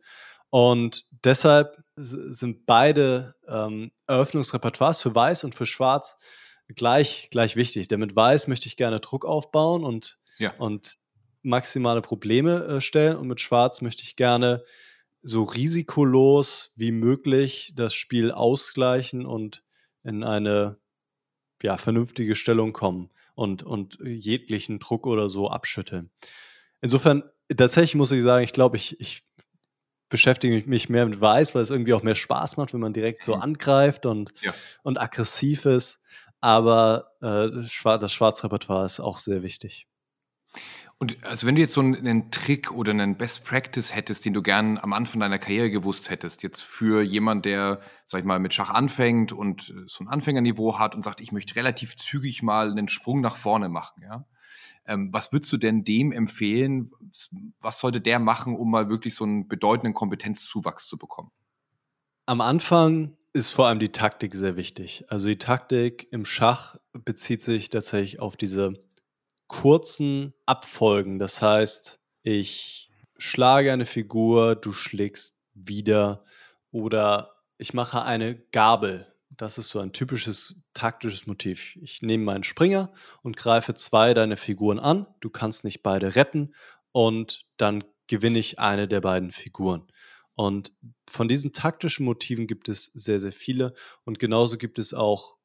Und 0.50 1.06
deshalb 1.24 1.76
sind 1.96 2.66
beide 2.66 3.34
ähm, 3.48 3.92
Eröffnungsrepertoires 4.06 5.00
für 5.00 5.14
Weiß 5.14 5.44
und 5.44 5.54
für 5.54 5.66
Schwarz 5.66 6.16
gleich, 6.74 7.28
gleich 7.30 7.56
wichtig. 7.56 7.88
Denn 7.88 8.00
mit 8.00 8.16
Weiß 8.16 8.48
möchte 8.48 8.66
ich 8.66 8.76
gerne 8.76 9.00
Druck 9.00 9.24
aufbauen 9.24 9.84
und, 9.84 10.18
ja. 10.38 10.54
und 10.58 10.98
maximale 11.42 12.02
Probleme 12.02 12.64
äh, 12.64 12.80
stellen. 12.80 13.16
Und 13.16 13.28
mit 13.28 13.40
Schwarz 13.40 13.80
möchte 13.80 14.02
ich 14.02 14.16
gerne 14.16 14.64
so 15.22 15.42
risikolos 15.42 16.72
wie 16.76 16.92
möglich 16.92 17.72
das 17.74 17.94
Spiel 17.94 18.30
ausgleichen 18.30 19.26
und 19.26 19.62
in 20.04 20.22
eine 20.22 20.78
ja, 21.62 21.76
vernünftige 21.76 22.36
Stellung 22.36 22.72
kommen 22.72 23.10
und, 23.34 23.62
und 23.62 23.98
jeglichen 24.04 24.78
Druck 24.78 25.06
oder 25.06 25.28
so 25.28 25.50
abschütteln. 25.50 26.10
Insofern, 26.80 27.24
tatsächlich 27.54 27.94
muss 27.96 28.12
ich 28.12 28.22
sagen, 28.22 28.44
ich 28.44 28.52
glaube, 28.52 28.76
ich, 28.76 29.00
ich 29.00 29.24
beschäftige 30.08 30.68
mich 30.68 30.88
mehr 30.88 31.06
mit 31.06 31.20
Weiß, 31.20 31.54
weil 31.54 31.62
es 31.62 31.70
irgendwie 31.70 31.94
auch 31.94 32.02
mehr 32.02 32.14
Spaß 32.14 32.56
macht, 32.56 32.72
wenn 32.72 32.80
man 32.80 32.92
direkt 32.92 33.22
so 33.22 33.34
mhm. 33.34 33.42
angreift 33.42 34.06
und, 34.06 34.32
ja. 34.42 34.54
und 34.82 35.00
aggressiv 35.00 35.64
ist 35.64 36.00
aber 36.40 37.12
äh, 37.20 37.50
das 37.50 38.12
Schwarzrepertoire 38.12 38.84
ist 38.84 39.00
auch 39.00 39.18
sehr 39.18 39.42
wichtig. 39.42 39.86
Und 40.98 41.22
also 41.24 41.46
wenn 41.46 41.56
du 41.56 41.60
jetzt 41.60 41.74
so 41.74 41.82
einen, 41.82 42.30
Trick 42.30 42.72
oder 42.72 42.92
einen 42.92 43.18
Best 43.18 43.44
Practice 43.44 43.94
hättest, 43.94 44.24
den 44.24 44.32
du 44.32 44.42
gern 44.42 44.78
am 44.78 44.94
Anfang 44.94 45.20
deiner 45.20 45.38
Karriere 45.38 45.70
gewusst 45.70 46.08
hättest, 46.08 46.42
jetzt 46.42 46.62
für 46.62 47.02
jemand, 47.02 47.44
der, 47.44 47.80
sag 48.06 48.20
ich 48.20 48.24
mal, 48.24 48.38
mit 48.38 48.54
Schach 48.54 48.70
anfängt 48.70 49.32
und 49.32 49.70
äh, 49.70 49.84
so 49.86 50.04
ein 50.04 50.08
Anfängerniveau 50.08 50.78
hat 50.78 50.94
und 50.94 51.02
sagt, 51.02 51.20
ich 51.20 51.32
möchte 51.32 51.56
relativ 51.56 51.96
zügig 51.96 52.42
mal 52.42 52.70
einen 52.70 52.88
Sprung 52.88 53.20
nach 53.20 53.36
vorne 53.36 53.68
machen, 53.68 54.02
ja. 54.02 54.24
Ähm, 54.88 55.12
was 55.12 55.32
würdest 55.32 55.52
du 55.52 55.56
denn 55.56 55.82
dem 55.82 56.12
empfehlen? 56.12 56.92
Was 57.60 57.80
sollte 57.80 58.00
der 58.00 58.20
machen, 58.20 58.54
um 58.54 58.70
mal 58.70 58.88
wirklich 58.88 59.16
so 59.16 59.24
einen 59.24 59.48
bedeutenden 59.48 59.94
Kompetenzzuwachs 59.94 60.86
zu 60.86 60.96
bekommen? 60.96 61.32
Am 62.26 62.40
Anfang 62.40 63.16
ist 63.36 63.50
vor 63.50 63.66
allem 63.66 63.78
die 63.78 63.92
Taktik 63.92 64.34
sehr 64.34 64.56
wichtig. 64.56 65.04
Also 65.08 65.28
die 65.28 65.36
Taktik 65.36 66.08
im 66.10 66.24
Schach 66.24 66.76
bezieht 66.94 67.42
sich 67.42 67.68
tatsächlich 67.68 68.18
auf 68.18 68.34
diese 68.34 68.72
kurzen 69.46 70.32
Abfolgen. 70.46 71.18
Das 71.18 71.42
heißt, 71.42 72.00
ich 72.22 72.90
schlage 73.18 73.74
eine 73.74 73.84
Figur, 73.84 74.56
du 74.56 74.72
schlägst 74.72 75.36
wieder 75.52 76.24
oder 76.70 77.42
ich 77.58 77.74
mache 77.74 78.02
eine 78.04 78.36
Gabel. 78.52 79.06
Das 79.36 79.58
ist 79.58 79.68
so 79.68 79.80
ein 79.80 79.92
typisches 79.92 80.56
taktisches 80.72 81.26
Motiv. 81.26 81.76
Ich 81.82 82.00
nehme 82.00 82.24
meinen 82.24 82.42
Springer 82.42 82.90
und 83.20 83.36
greife 83.36 83.74
zwei 83.74 84.14
deiner 84.14 84.38
Figuren 84.38 84.78
an. 84.78 85.06
Du 85.20 85.28
kannst 85.28 85.62
nicht 85.62 85.82
beide 85.82 86.16
retten 86.16 86.54
und 86.90 87.44
dann 87.58 87.84
gewinne 88.06 88.38
ich 88.38 88.58
eine 88.58 88.88
der 88.88 89.02
beiden 89.02 89.30
Figuren. 89.30 89.86
Und 90.36 90.72
von 91.08 91.28
diesen 91.28 91.52
taktischen 91.52 92.04
Motiven 92.04 92.46
gibt 92.46 92.68
es 92.68 92.86
sehr, 92.94 93.18
sehr 93.18 93.32
viele. 93.32 93.72
Und 94.04 94.18
genauso 94.18 94.58
gibt 94.58 94.78
es 94.78 94.94
auch, 94.94 95.36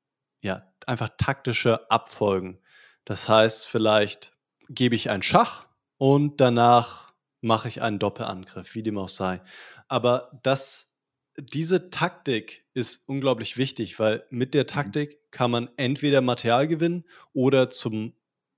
ja, 0.41 0.71
einfach 0.85 1.09
taktische 1.17 1.89
Abfolgen. 1.89 2.59
Das 3.05 3.29
heißt, 3.29 3.65
vielleicht 3.65 4.33
gebe 4.69 4.95
ich 4.95 5.09
einen 5.09 5.23
Schach 5.23 5.67
und 5.97 6.41
danach 6.41 7.13
mache 7.41 7.67
ich 7.67 7.81
einen 7.81 7.99
Doppelangriff, 7.99 8.75
wie 8.75 8.83
dem 8.83 8.97
auch 8.97 9.09
sei. 9.09 9.41
Aber 9.87 10.39
das, 10.43 10.93
diese 11.37 11.89
Taktik 11.89 12.65
ist 12.73 13.07
unglaublich 13.07 13.57
wichtig, 13.57 13.97
weil 13.99 14.25
mit 14.29 14.53
der 14.53 14.63
mhm. 14.63 14.67
Taktik 14.67 15.31
kann 15.31 15.51
man 15.51 15.69
entweder 15.77 16.21
Material 16.21 16.67
gewinnen 16.67 17.05
oder 17.33 17.69
zum 17.69 18.13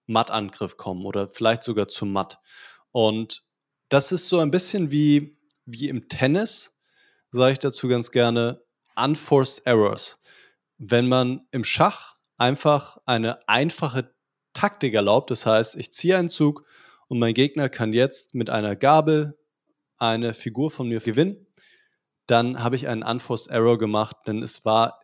Mattangriff 0.07 0.77
kommen 0.77 1.05
oder 1.05 1.27
vielleicht 1.27 1.63
sogar 1.63 1.87
zum 1.87 2.11
Matt. 2.11 2.39
Und 2.91 3.43
das 3.89 4.11
ist 4.11 4.27
so 4.27 4.39
ein 4.39 4.51
bisschen 4.51 4.91
wie 4.91 5.37
wie 5.65 5.89
im 5.89 6.07
Tennis, 6.07 6.73
sage 7.31 7.53
ich 7.53 7.59
dazu 7.59 7.87
ganz 7.87 8.11
gerne, 8.11 8.61
unforced 8.95 9.65
errors. 9.65 10.21
Wenn 10.77 11.07
man 11.07 11.47
im 11.51 11.63
Schach 11.63 12.15
einfach 12.37 12.97
eine 13.05 13.47
einfache 13.47 14.13
Taktik 14.53 14.93
erlaubt, 14.93 15.31
das 15.31 15.45
heißt, 15.45 15.75
ich 15.75 15.91
ziehe 15.93 16.17
einen 16.17 16.29
Zug 16.29 16.65
und 17.07 17.19
mein 17.19 17.33
Gegner 17.33 17.69
kann 17.69 17.93
jetzt 17.93 18.35
mit 18.35 18.49
einer 18.49 18.75
Gabel 18.75 19.37
eine 19.97 20.33
Figur 20.33 20.69
von 20.69 20.87
mir 20.87 20.99
gewinnen, 20.99 21.47
dann 22.27 22.63
habe 22.63 22.75
ich 22.75 22.87
einen 22.87 23.03
unforced 23.03 23.51
error 23.51 23.77
gemacht, 23.77 24.15
denn 24.27 24.41
es 24.43 24.65
war, 24.65 25.01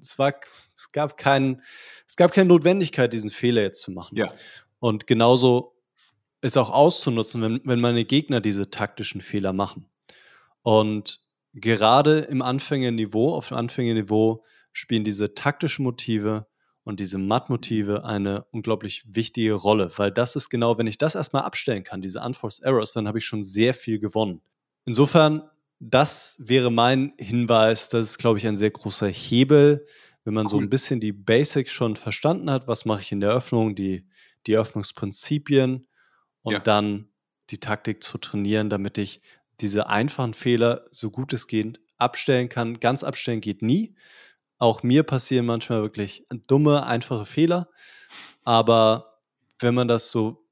es 0.00 0.18
war, 0.18 0.34
es 0.76 0.92
gab 0.92 1.16
keinen, 1.16 1.62
es 2.06 2.16
gab 2.16 2.32
keine 2.32 2.48
Notwendigkeit, 2.48 3.12
diesen 3.12 3.30
Fehler 3.30 3.62
jetzt 3.62 3.82
zu 3.82 3.90
machen. 3.90 4.16
Ja. 4.16 4.32
Und 4.78 5.06
genauso 5.06 5.77
ist 6.40 6.56
auch 6.56 6.70
auszunutzen, 6.70 7.42
wenn, 7.42 7.60
wenn 7.64 7.80
meine 7.80 8.04
Gegner 8.04 8.40
diese 8.40 8.70
taktischen 8.70 9.20
Fehler 9.20 9.52
machen. 9.52 9.86
Und 10.62 11.20
gerade 11.54 12.20
im 12.20 12.42
Anfängerniveau, 12.42 13.34
auf 13.34 13.48
dem 13.48 13.56
Anfängerniveau 13.56 14.44
spielen 14.72 15.04
diese 15.04 15.34
taktischen 15.34 15.84
Motive 15.84 16.46
und 16.84 17.00
diese 17.00 17.18
Mattmotive 17.18 18.04
eine 18.04 18.46
unglaublich 18.50 19.04
wichtige 19.08 19.54
Rolle, 19.54 19.90
weil 19.96 20.10
das 20.10 20.36
ist 20.36 20.48
genau, 20.48 20.78
wenn 20.78 20.86
ich 20.86 20.96
das 20.96 21.14
erstmal 21.14 21.42
abstellen 21.42 21.84
kann, 21.84 22.00
diese 22.00 22.20
Unforced 22.20 22.64
Errors, 22.64 22.92
dann 22.92 23.08
habe 23.08 23.18
ich 23.18 23.26
schon 23.26 23.42
sehr 23.42 23.74
viel 23.74 23.98
gewonnen. 23.98 24.40
Insofern, 24.86 25.42
das 25.80 26.36
wäre 26.38 26.70
mein 26.72 27.12
Hinweis, 27.18 27.90
das 27.90 28.06
ist, 28.06 28.18
glaube 28.18 28.38
ich, 28.38 28.46
ein 28.46 28.56
sehr 28.56 28.70
großer 28.70 29.08
Hebel, 29.08 29.86
wenn 30.24 30.34
man 30.34 30.46
cool. 30.46 30.50
so 30.50 30.58
ein 30.60 30.70
bisschen 30.70 31.00
die 31.00 31.12
Basics 31.12 31.72
schon 31.72 31.94
verstanden 31.94 32.50
hat, 32.50 32.68
was 32.68 32.84
mache 32.84 33.02
ich 33.02 33.12
in 33.12 33.20
der 33.20 33.32
Öffnung, 33.32 33.74
die, 33.74 34.06
die 34.46 34.56
Öffnungsprinzipien 34.56 35.86
und 36.42 36.52
ja. 36.54 36.58
dann 36.60 37.08
die 37.50 37.58
Taktik 37.58 38.02
zu 38.02 38.18
trainieren, 38.18 38.70
damit 38.70 38.98
ich 38.98 39.20
diese 39.60 39.88
einfachen 39.88 40.34
Fehler 40.34 40.86
so 40.90 41.10
gut 41.10 41.32
es 41.32 41.46
geht 41.46 41.80
abstellen 41.96 42.48
kann. 42.48 42.80
Ganz 42.80 43.02
abstellen 43.02 43.40
geht 43.40 43.62
nie. 43.62 43.94
Auch 44.58 44.82
mir 44.82 45.02
passieren 45.02 45.46
manchmal 45.46 45.82
wirklich 45.82 46.26
dumme, 46.46 46.86
einfache 46.86 47.24
Fehler. 47.24 47.68
Aber 48.44 49.20
wenn 49.58 49.74
man 49.74 49.88
das 49.88 50.10
so 50.10 50.46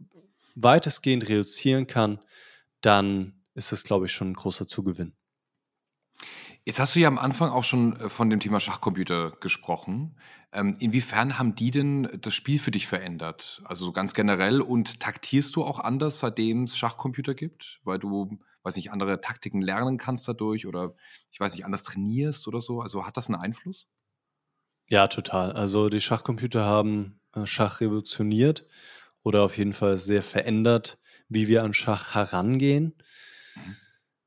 weitestgehend 0.55 1.29
reduzieren 1.29 1.87
kann, 1.87 2.21
dann 2.81 3.45
ist 3.55 3.73
das, 3.73 3.85
glaube 3.85 4.07
ich, 4.07 4.13
schon 4.13 4.31
ein 4.31 4.35
großer 4.35 4.67
Zugewinn. 4.67 5.15
Jetzt 6.67 6.81
hast 6.81 6.97
du 6.97 6.99
ja 6.99 7.07
am 7.07 7.17
Anfang 7.17 7.51
auch 7.51 7.63
schon 7.63 7.95
äh, 8.01 8.09
von 8.09 8.29
dem 8.29 8.41
Thema 8.41 8.59
Schachcomputer 8.59 9.31
gesprochen. 9.39 10.17
Ähm, 10.53 10.77
inwiefern 10.81 11.39
haben 11.39 11.55
die 11.55 11.71
denn 11.71 12.09
das 12.21 12.35
Spiel 12.35 12.59
für 12.59 12.73
dich 12.73 12.89
verändert? 12.89 13.63
Also 13.65 13.93
ganz 13.93 14.15
generell 14.15 14.61
und 14.61 14.99
taktierst 14.99 15.55
du 15.55 15.63
auch 15.63 15.79
anders, 15.79 16.19
seitdem 16.19 16.65
es 16.65 16.77
Schachcomputer 16.77 17.35
gibt? 17.35 17.81
Weil 17.85 18.01
du, 18.01 18.41
weiß 18.65 18.75
nicht, 18.75 18.91
andere 18.91 19.21
Taktiken 19.21 19.63
lernen 19.63 19.97
kannst 19.97 20.27
dadurch 20.27 20.67
oder 20.67 20.97
ich 21.31 21.39
weiß 21.39 21.55
nicht, 21.55 21.65
anders 21.65 21.85
trainierst 21.85 22.49
oder 22.49 22.61
so? 22.61 22.81
Also 22.81 23.07
hat 23.07 23.17
das 23.17 23.29
einen 23.29 23.41
Einfluss? 23.41 23.87
Ja, 24.89 25.07
total. 25.07 25.53
Also 25.53 25.89
die 25.89 26.01
Schachcomputer 26.01 26.65
haben 26.65 27.21
äh, 27.33 27.47
Schach 27.47 27.81
revolutioniert 27.81 28.67
oder 29.23 29.45
auf 29.45 29.57
jeden 29.57 29.73
Fall 29.73 29.97
sehr 29.99 30.23
verändert, 30.23 30.99
wie 31.29 31.47
wir 31.47 31.63
an 31.63 31.75
Schach 31.75 32.17
herangehen. 32.17 32.97
Mhm. 33.55 33.77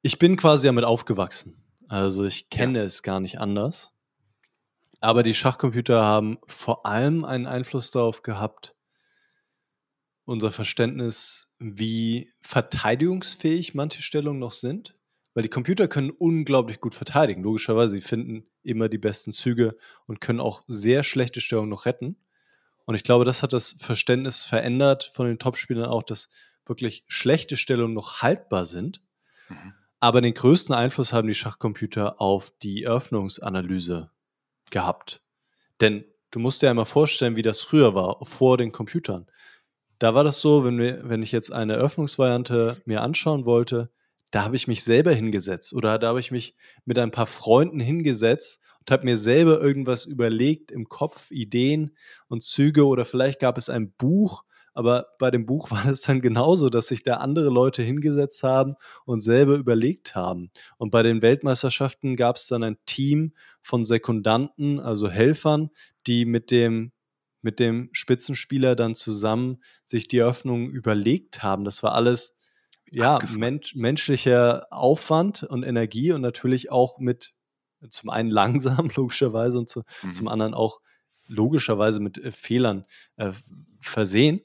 Ich 0.04 0.20
bin 0.20 0.38
quasi 0.38 0.68
damit 0.68 0.86
aufgewachsen. 0.86 1.66
Also 1.90 2.24
ich 2.24 2.50
kenne 2.50 2.80
ja. 2.80 2.86
es 2.86 3.04
gar 3.04 3.20
nicht 3.20 3.40
anders. 3.40 3.92
Aber 5.02 5.24
die 5.24 5.34
Schachcomputer 5.34 6.04
haben 6.04 6.38
vor 6.46 6.86
allem 6.86 7.26
einen 7.26 7.48
Einfluss 7.48 7.92
darauf 7.92 8.22
gehabt, 8.22 8.76
unser 10.24 10.52
Verständnis, 10.52 11.52
wie 11.58 12.32
verteidigungsfähig 12.42 13.74
manche 13.74 14.04
Stellungen 14.04 14.40
noch 14.40 14.52
sind. 14.52 14.96
Weil 15.34 15.44
die 15.44 15.50
Computer 15.50 15.88
können 15.88 16.12
unglaublich 16.12 16.80
gut 16.80 16.94
verteidigen. 16.94 17.44
Logischerweise, 17.44 17.94
sie 17.94 18.02
finden 18.02 18.48
immer 18.62 18.90
die 18.90 18.98
besten 18.98 19.32
Züge 19.32 19.76
und 20.06 20.22
können 20.22 20.40
auch 20.40 20.64
sehr 20.68 21.04
schlechte 21.04 21.42
Stellungen 21.42 21.70
noch 21.70 21.86
retten. 21.86 22.18
Und 22.86 22.96
ich 22.96 23.04
glaube, 23.04 23.26
das 23.26 23.42
hat 23.42 23.54
das 23.54 23.76
Verständnis 23.78 24.44
verändert 24.44 25.06
von 25.06 25.28
den 25.28 25.40
Topspielern 25.40 25.86
auch, 25.86 26.04
dass 26.04 26.30
wirklich 26.66 27.04
schlechte 27.08 27.58
Stellungen 27.58 27.94
noch 27.94 28.22
haltbar 28.22 28.66
sind. 28.66 29.02
Mhm. 29.50 29.74
Aber 30.00 30.22
den 30.22 30.34
größten 30.34 30.74
Einfluss 30.74 31.12
haben 31.12 31.28
die 31.28 31.34
Schachcomputer 31.34 32.22
auf 32.22 32.52
die 32.62 32.84
Eröffnungsanalyse 32.84 34.12
gehabt. 34.72 35.22
Denn 35.82 36.06
du 36.32 36.40
musst 36.40 36.62
dir 36.62 36.70
einmal 36.70 36.86
vorstellen, 36.86 37.36
wie 37.36 37.42
das 37.42 37.62
früher 37.62 37.96
war, 37.96 38.24
vor 38.24 38.58
den 38.58 38.72
Computern. 38.72 39.28
Da 39.98 40.14
war 40.14 40.24
das 40.24 40.40
so, 40.40 40.64
wenn, 40.64 40.78
wir, 40.78 41.02
wenn 41.04 41.24
ich 41.24 41.34
jetzt 41.34 41.52
eine 41.52 41.74
Eröffnungsvariante 41.74 42.82
mir 42.86 43.02
anschauen 43.02 43.46
wollte, 43.46 43.92
da 44.32 44.44
habe 44.44 44.56
ich 44.56 44.68
mich 44.68 44.84
selber 44.84 45.12
hingesetzt 45.12 45.74
oder 45.74 45.98
da 45.98 46.10
habe 46.10 46.20
ich 46.20 46.32
mich 46.32 46.56
mit 46.86 47.00
ein 47.00 47.12
paar 47.12 47.26
Freunden 47.26 47.80
hingesetzt 47.80 48.60
und 48.80 48.92
habe 48.92 49.06
mir 49.06 49.18
selber 49.18 49.60
irgendwas 49.60 50.06
überlegt 50.06 50.72
im 50.72 50.88
Kopf, 50.88 51.32
Ideen 51.32 51.98
und 52.28 52.44
Züge 52.44 52.86
oder 52.86 53.06
vielleicht 53.06 53.40
gab 53.40 53.58
es 53.58 53.70
ein 53.70 53.92
Buch, 53.92 54.44
aber 54.74 55.08
bei 55.20 55.32
dem 55.32 55.46
Buch 55.46 55.72
war 55.72 55.86
es 55.86 56.02
dann 56.02 56.22
genauso, 56.22 56.70
dass 56.70 56.88
sich 56.88 57.04
da 57.04 57.16
andere 57.18 57.50
Leute 57.50 57.82
hingesetzt 57.82 58.44
haben 58.44 58.76
und 59.06 59.22
selber 59.22 59.56
überlegt 59.56 60.16
haben. 60.16 60.52
Und 60.78 60.92
bei 60.92 61.04
den 61.04 61.22
Weltmeisterschaften 61.22 62.16
gab 62.16 62.38
es 62.38 62.48
dann 62.48 62.64
ein 62.64 62.78
Team 62.86 63.34
von 63.62 63.86
Sekundanten, 63.86 64.80
also 64.80 65.10
Helfern, 65.10 65.70
die 66.08 66.26
mit 66.26 66.52
dem 66.52 66.92
mit 67.42 67.62
dem 67.62 67.88
Spitzenspieler 67.94 68.76
dann 68.76 68.96
zusammen 68.96 69.60
sich 69.86 70.10
die 70.10 70.18
Eröffnung 70.18 70.70
überlegt 70.70 71.42
haben. 71.42 71.64
Das 71.64 71.84
war 71.84 71.94
alles 71.94 72.36
ja, 72.92 73.20
mensch, 73.38 73.76
menschlicher 73.76 74.68
Aufwand 74.72 75.44
und 75.44 75.64
Energie 75.64 76.12
und 76.12 76.22
natürlich 76.22 76.72
auch 76.72 77.00
mit 77.00 77.34
zum 77.90 78.10
einen 78.10 78.30
langsam, 78.30 78.90
logischerweise, 78.96 79.58
und 79.58 79.70
zu, 79.70 79.84
mhm. 80.04 80.14
zum 80.14 80.28
anderen 80.28 80.54
auch 80.54 80.82
logischerweise 81.28 82.02
mit 82.02 82.18
äh, 82.18 82.32
Fehlern 82.32 82.86
äh, 83.18 83.32
versehen. 83.80 84.42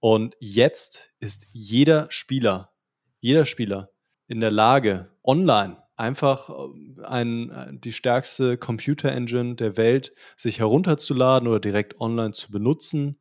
Und 0.00 0.36
jetzt 0.40 1.10
ist 1.20 1.46
jeder 1.52 2.06
Spieler, 2.10 2.72
jeder 3.20 3.44
Spieler 3.44 3.90
in 4.28 4.40
der 4.40 4.50
Lage, 4.50 5.10
online 5.24 5.78
einfach 5.96 6.50
äh, 6.50 7.02
ein, 7.04 7.50
äh, 7.50 7.66
die 7.72 7.92
stärkste 7.92 8.56
Computer-Engine 8.58 9.56
der 9.56 9.76
Welt 9.76 10.12
sich 10.36 10.58
herunterzuladen 10.58 11.48
oder 11.48 11.60
direkt 11.60 12.00
online 12.00 12.32
zu 12.32 12.50
benutzen, 12.50 13.16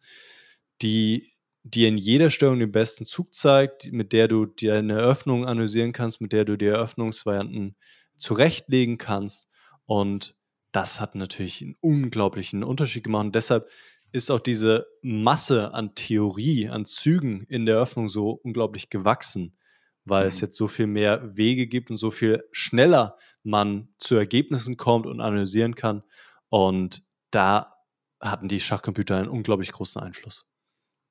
die 0.82 1.34
dir 1.63 1.88
in 1.88 1.97
jeder 1.97 2.30
Stellung 2.30 2.60
den 2.60 2.71
besten 2.71 3.06
Zug 3.06 3.34
zeigt, 3.34 3.91
mit 3.91 4.13
der 4.13 4.28
du 4.28 4.45
dir 4.45 4.75
eine 4.75 4.93
Eröffnung 4.93 5.47
analysieren 5.47 5.93
kannst, 5.93 6.21
mit 6.21 6.32
der 6.32 6.45
du 6.45 6.58
dir 6.58 6.73
Eröffnungsvarianten 6.73 7.75
zurechtlegen 8.17 8.97
kannst. 8.97 9.49
Und 9.86 10.36
das 10.71 10.99
hat 10.99 11.15
natürlich 11.15 11.62
einen 11.62 11.75
unglaublichen 11.80 12.63
Unterschied 12.63 13.06
gemacht. 13.06 13.25
Und 13.25 13.36
deshalb 13.36 13.69
ist 14.12 14.32
auch 14.32 14.39
diese 14.39 14.88
Masse 15.02 15.74
an 15.74 15.96
Theorie, 15.96 16.70
an 16.70 16.86
Zügen 16.86 17.44
in 17.44 17.65
der 17.65 17.76
Eröffnung 17.76 18.10
so 18.10 18.32
unglaublich 18.32 18.89
gewachsen, 18.89 19.58
weil 20.06 20.24
mhm. 20.24 20.30
es 20.30 20.39
jetzt 20.39 20.58
so 20.58 20.68
viel 20.68 20.88
mehr 20.88 21.36
Wege 21.36 21.68
gibt 21.68 21.91
und 21.91 21.98
so 21.98 22.12
viel 22.12 22.44
schneller 22.52 23.18
man 23.44 23.89
zu 23.98 24.15
Ergebnissen 24.15 24.78
kommt 24.78 25.06
und 25.06 25.22
analysieren 25.22 25.76
kann. 25.76 26.04
Und 26.50 27.06
da 27.32 27.76
hatten 28.22 28.48
die 28.48 28.60
Schachcomputer 28.60 29.18
einen 29.18 29.28
unglaublich 29.28 29.72
großen 29.72 30.02
Einfluss. 30.02 30.48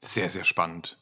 Sehr, 0.02 0.30
sehr 0.30 0.44
spannend. 0.44 0.98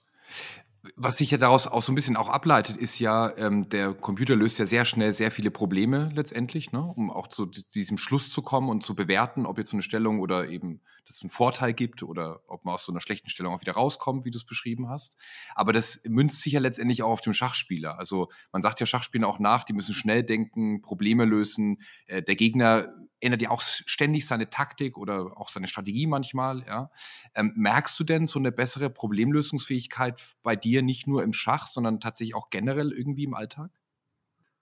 Was 0.97 1.18
sich 1.18 1.31
ja 1.31 1.38
daraus 1.38 1.68
auch 1.68 1.81
so 1.81 1.92
ein 1.92 1.95
bisschen 1.95 2.16
auch 2.16 2.29
ableitet, 2.29 2.77
ist 2.77 2.99
ja, 2.99 3.37
ähm, 3.37 3.68
der 3.68 3.95
Computer 3.95 4.35
löst 4.35 4.59
ja 4.59 4.66
sehr 4.66 4.85
schnell 4.85 5.12
sehr 5.12 5.31
viele 5.31 5.53
Probleme 5.53 6.11
letztendlich, 6.12 6.73
ne? 6.73 6.83
um 6.83 7.09
auch 7.11 7.29
zu 7.29 7.47
diesem 7.47 7.99
Schluss 7.99 8.31
zu 8.31 8.42
kommen 8.42 8.68
und 8.68 8.83
zu 8.83 8.97
bewerten, 8.97 9.47
ob 9.47 9.59
jetzt 9.59 9.71
so 9.71 9.77
eine 9.77 9.83
Stellung 9.83 10.18
oder 10.18 10.49
eben 10.49 10.81
das 11.07 11.23
einen 11.23 11.31
Vorteil 11.31 11.73
gibt 11.73 12.03
oder 12.03 12.40
ob 12.49 12.64
man 12.64 12.75
aus 12.75 12.85
so 12.85 12.92
einer 12.92 13.01
schlechten 13.01 13.29
Stellung 13.29 13.55
auch 13.55 13.61
wieder 13.61 13.75
rauskommt, 13.75 14.25
wie 14.25 14.33
du 14.33 14.38
es 14.38 14.45
beschrieben 14.45 14.88
hast. 14.88 15.16
Aber 15.55 15.73
das 15.73 16.03
münzt 16.05 16.42
sich 16.42 16.55
ja 16.55 16.61
letztendlich 16.61 17.05
auch 17.05 17.11
auf 17.11 17.21
dem 17.21 17.33
Schachspieler. 17.33 17.99
Also 17.99 18.29
man 18.51 18.61
sagt 18.61 18.81
ja 18.81 18.87
Schachspielern 18.87 19.31
auch 19.31 19.38
nach, 19.38 19.62
die 19.62 19.75
müssen 19.75 19.95
schnell 19.95 20.25
denken, 20.25 20.83
Probleme 20.83 21.25
lösen. 21.25 21.79
Äh, 22.07 22.23
der 22.23 22.35
Gegner 22.35 22.92
ändert 23.22 23.42
ja 23.42 23.50
auch 23.50 23.62
ständig 23.62 24.26
seine 24.26 24.50
Taktik 24.50 24.98
oder 24.98 25.38
auch 25.38 25.48
seine 25.48 25.68
Strategie 25.68 26.06
manchmal. 26.06 26.64
Ja. 26.66 26.90
Ähm, 27.35 27.52
merkst 27.56 27.98
du 27.98 28.04
denn 28.04 28.26
so 28.26 28.38
eine 28.38 28.52
bessere 28.52 28.90
Problemlösungsfähigkeit 28.90 30.22
bei 30.42 30.56
dir 30.56 30.82
nicht 30.82 31.06
nur 31.06 31.22
im 31.22 31.32
Schach, 31.32 31.66
sondern 31.66 32.00
tatsächlich 32.00 32.35
auch 32.35 32.50
generell 32.50 32.92
irgendwie 32.92 33.24
im 33.24 33.35
Alltag? 33.35 33.70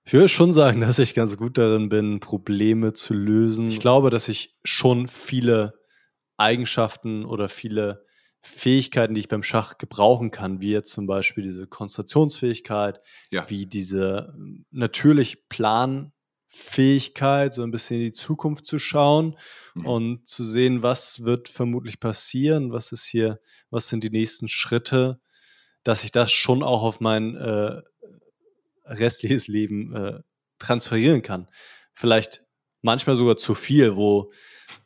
Ich 0.05 0.13
würde 0.13 0.29
schon 0.29 0.53
sagen, 0.53 0.81
dass 0.81 0.99
ich 0.99 1.15
ganz 1.15 1.37
gut 1.37 1.59
darin 1.59 1.89
bin, 1.89 2.21
Probleme 2.21 2.93
zu 2.93 3.15
lösen. 3.15 3.69
Ich 3.69 3.81
glaube, 3.81 4.11
dass 4.11 4.29
ich 4.29 4.59
schon 4.65 5.09
viele 5.09 5.75
Eigenschaften 6.37 7.25
oder 7.25 7.49
viele 7.49 8.07
Fähigkeiten, 8.43 9.15
die 9.15 9.21
ich 9.21 9.29
beim 9.29 9.43
Schach 9.43 9.77
gebrauchen 9.77 10.31
kann, 10.31 10.63
wie 10.63 10.71
jetzt 10.71 10.93
zum 10.93 11.07
Beispiel 11.07 11.45
diese 11.45 11.67
Konzentrationsfähigkeit, 11.67 13.01
ja. 13.31 13.49
wie 13.51 13.67
diese 13.67 14.33
ähm, 14.35 14.65
natürlich 14.71 15.49
Planfähigkeit, 16.51 17.55
so 17.55 17.63
ein 17.63 17.71
bisschen 17.71 17.99
in 17.99 18.07
die 18.07 18.13
Zukunft 18.13 18.67
zu 18.67 18.79
schauen 18.79 19.37
mhm. 19.75 19.87
und 19.87 20.29
zu 20.29 20.45
sehen, 20.45 20.83
was 20.83 21.25
wird 21.25 21.49
vermutlich 21.49 22.01
passieren, 22.01 22.73
was 22.73 22.93
ist 22.93 23.05
hier, 23.05 23.41
was 23.71 23.89
sind 23.89 24.05
die 24.05 24.11
nächsten 24.11 24.49
Schritte, 24.49 25.21
dass 25.85 26.05
ich 26.05 26.13
das 26.13 26.33
schon 26.33 26.63
auch 26.63 26.83
auf 26.83 27.01
mein 27.01 27.37
äh, 27.37 27.81
restliches 28.85 29.47
Leben 29.49 29.95
äh, 29.95 30.21
transferieren 30.59 31.23
kann. 31.23 31.47
Vielleicht 31.95 32.43
manchmal 32.83 33.17
sogar 33.17 33.37
zu 33.37 33.55
viel, 33.55 33.97
wo 33.97 34.33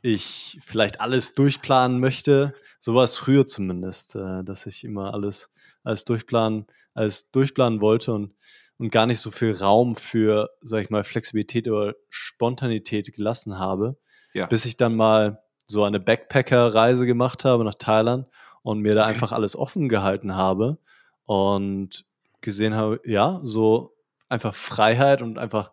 ich 0.03 0.59
vielleicht 0.63 1.01
alles 1.01 1.35
durchplanen 1.35 1.99
möchte. 1.99 2.55
So 2.79 2.95
war 2.95 3.05
es 3.05 3.17
früher 3.17 3.47
zumindest, 3.47 4.17
äh, 4.17 4.45
dass 4.45 4.67
ich 4.67 4.85
immer 4.85 5.15
alles, 5.15 5.51
alles 5.83 6.05
durchplanen, 6.05 6.67
alles 6.93 7.31
durchplanen 7.31 7.81
wollte 7.81 8.13
und, 8.13 8.35
und 8.79 8.91
gar 8.91 9.07
nicht 9.07 9.21
so 9.21 9.31
viel 9.31 9.53
Raum 9.53 9.95
für, 9.95 10.51
sag 10.61 10.83
ich 10.83 10.91
mal, 10.91 11.05
Flexibilität 11.05 11.69
oder 11.69 11.95
Spontanität 12.09 13.13
gelassen 13.13 13.59
habe. 13.59 13.97
Ja. 14.33 14.47
Bis 14.47 14.65
ich 14.65 14.77
dann 14.77 14.97
mal 14.97 15.43
so 15.67 15.85
eine 15.85 16.01
Backpacker-Reise 16.01 17.07
gemacht 17.07 17.45
habe 17.45 17.65
nach 17.65 17.75
Thailand 17.75 18.27
und 18.63 18.81
mir 18.81 18.95
da 18.95 19.05
einfach 19.05 19.33
alles 19.33 19.57
offen 19.57 19.89
gehalten 19.89 20.35
habe 20.35 20.79
und 21.25 22.05
gesehen 22.41 22.75
habe, 22.75 23.01
ja, 23.05 23.41
so 23.43 23.97
einfach 24.29 24.55
Freiheit 24.55 25.23
und 25.23 25.39
einfach 25.39 25.73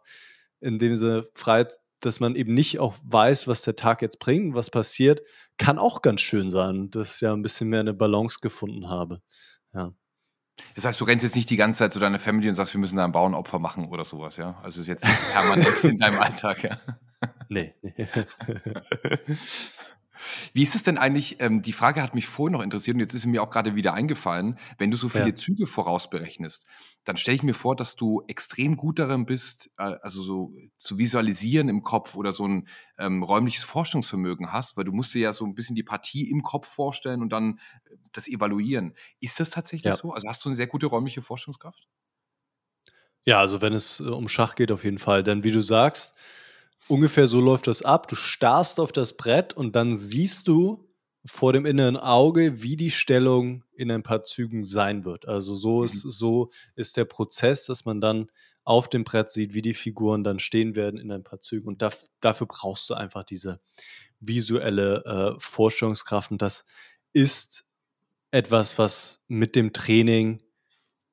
in 0.60 0.80
dem 0.80 0.96
Sinne 0.96 1.28
Freiheit, 1.34 1.80
dass 2.00 2.20
man 2.20 2.36
eben 2.36 2.54
nicht 2.54 2.80
auch 2.80 2.96
weiß, 3.04 3.48
was 3.48 3.64
der 3.64 3.76
Tag 3.76 4.02
jetzt 4.02 4.20
bringt, 4.20 4.56
was 4.56 4.70
passiert, 4.70 5.22
kann 5.58 5.78
auch 5.78 6.02
ganz 6.02 6.22
schön 6.22 6.50
sein, 6.50 6.90
dass 6.92 7.16
ich 7.16 7.22
ja 7.22 7.34
ein 7.34 7.42
bisschen 7.42 7.70
mehr 7.70 7.82
eine 7.82 7.94
Balance 7.94 8.40
gefunden 8.42 8.90
habe. 8.90 9.22
Ja. 9.74 9.94
Das 10.76 10.86
heißt, 10.86 11.00
du 11.00 11.06
rennst 11.06 11.24
jetzt 11.24 11.36
nicht 11.36 11.50
die 11.50 11.58
ganze 11.58 11.80
Zeit 11.80 11.94
zu 11.94 12.00
deiner 12.00 12.20
Family 12.20 12.50
und 12.50 12.56
sagst, 12.56 12.74
wir 12.74 12.80
müssen 12.80 12.98
da 12.98 13.06
ein 13.06 13.12
Bauernopfer 13.12 13.60
machen 13.60 13.86
oder 13.90 14.06
sowas, 14.06 14.38
ja? 14.38 14.56
Also 14.64 14.82
ist 14.82 14.88
jetzt 14.88 15.06
permanent 15.34 15.84
in 15.84 16.00
deinem 16.00 16.20
Alltag, 16.20 16.64
ja? 16.64 16.78
Nee. 17.50 17.74
Wie 20.54 20.64
ist 20.64 20.76
es 20.76 20.84
denn 20.84 20.98
eigentlich, 20.98 21.38
ähm, 21.40 21.62
die 21.62 21.74
Frage 21.74 22.02
hat 22.02 22.16
mich 22.16 22.28
vorhin 22.28 22.54
noch 22.54 22.64
interessiert 22.64 22.96
und 22.96 23.00
jetzt 23.02 23.14
ist 23.14 23.24
sie 23.24 23.30
mir 23.30 23.42
auch 23.44 23.50
gerade 23.50 23.76
wieder 23.76 23.94
eingefallen, 23.94 24.58
wenn 24.78 24.92
du 24.92 24.98
so 24.98 25.10
viele 25.10 25.30
ja. 25.30 25.36
Züge 25.36 25.68
vorausberechnest, 25.68 26.68
dann 27.04 27.18
stelle 27.18 27.36
ich 27.36 27.44
mir 27.44 27.54
vor, 27.54 27.76
dass 27.76 27.96
du 27.96 28.24
extrem 28.28 28.78
gut 28.78 29.00
darin 29.00 29.26
bist, 29.26 29.72
äh, 29.78 29.96
also 30.02 30.22
so 30.22 30.54
zu 30.78 30.98
visualisieren 30.98 31.70
im 31.70 31.84
Kopf 31.84 32.16
oder 32.16 32.32
so 32.34 32.48
ein 32.48 32.68
ähm, 32.98 33.24
räumliches 33.24 33.64
Forschungsvermögen 33.64 34.52
hast, 34.52 34.78
weil 34.78 34.84
du 34.84 34.92
musst 34.92 35.14
dir 35.14 35.22
ja 35.22 35.34
so 35.34 35.46
ein 35.46 35.56
bisschen 35.56 35.76
die 35.76 35.84
Partie 35.84 36.30
im 36.30 36.44
Kopf 36.44 36.68
vorstellen 36.68 37.22
und 37.22 37.32
dann 37.32 37.60
äh, 37.86 37.98
das 38.12 38.28
evaluieren. 38.28 38.96
Ist 39.20 39.40
das 39.40 39.50
tatsächlich 39.50 39.92
ja. 39.92 39.94
so? 39.94 40.14
Also 40.14 40.28
hast 40.28 40.44
du 40.46 40.50
eine 40.50 40.56
sehr 40.56 40.68
gute 40.68 40.88
räumliche 40.88 41.22
Forschungskraft? 41.22 41.88
Ja, 43.26 43.40
also 43.40 43.62
wenn 43.62 43.74
es 43.74 44.00
äh, 44.00 44.04
um 44.04 44.28
Schach 44.28 44.56
geht, 44.56 44.72
auf 44.72 44.84
jeden 44.84 44.98
Fall. 44.98 45.24
Denn 45.24 45.44
wie 45.44 45.52
du 45.52 45.62
sagst, 45.62 46.16
ungefähr 46.88 47.28
so 47.28 47.40
läuft 47.40 47.68
das 47.68 47.84
ab. 47.84 48.08
Du 48.08 48.16
starrst 48.16 48.80
auf 48.80 48.92
das 48.92 49.16
Brett 49.18 49.54
und 49.54 49.76
dann 49.76 49.96
siehst 49.96 50.48
du 50.48 50.88
vor 51.26 51.54
dem 51.54 51.66
inneren 51.66 51.98
Auge, 51.98 52.64
wie 52.64 52.76
die 52.76 52.92
Stellung 52.92 53.64
in 53.76 53.92
ein 53.92 54.04
paar 54.04 54.24
Zügen 54.24 54.66
sein 54.66 55.06
wird. 55.06 55.28
Also 55.28 55.56
so 55.56 55.80
mhm. 55.80 55.86
ist, 55.86 56.02
so 56.02 56.50
ist 56.76 56.98
der 56.98 57.06
Prozess, 57.06 57.66
dass 57.66 57.86
man 57.86 58.02
dann 58.02 58.28
auf 58.64 58.90
dem 58.90 59.04
Brett 59.04 59.30
sieht, 59.32 59.54
wie 59.54 59.62
die 59.62 59.74
Figuren 59.74 60.24
dann 60.24 60.40
stehen 60.40 60.76
werden 60.76 61.00
in 61.00 61.12
ein 61.12 61.24
paar 61.24 61.40
Zügen. 61.40 61.68
Und 61.68 61.82
da, 61.82 61.90
dafür 62.22 62.48
brauchst 62.48 62.90
du 62.90 62.94
einfach 62.94 63.24
diese 63.24 63.60
visuelle 64.20 65.04
äh, 65.06 65.40
Vorstellungskraft. 65.40 66.32
Und 66.32 66.42
das 66.42 66.66
ist 67.14 67.66
etwas, 68.32 68.78
was 68.78 69.22
mit 69.28 69.56
dem 69.56 69.74
Training 69.74 70.42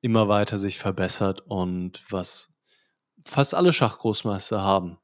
immer 0.01 0.27
weiter 0.27 0.57
sich 0.57 0.79
verbessert 0.79 1.41
und 1.41 2.01
was 2.09 2.53
fast 3.25 3.53
alle 3.53 3.73
Schachgroßmeister 3.73 4.61
haben. 4.61 4.97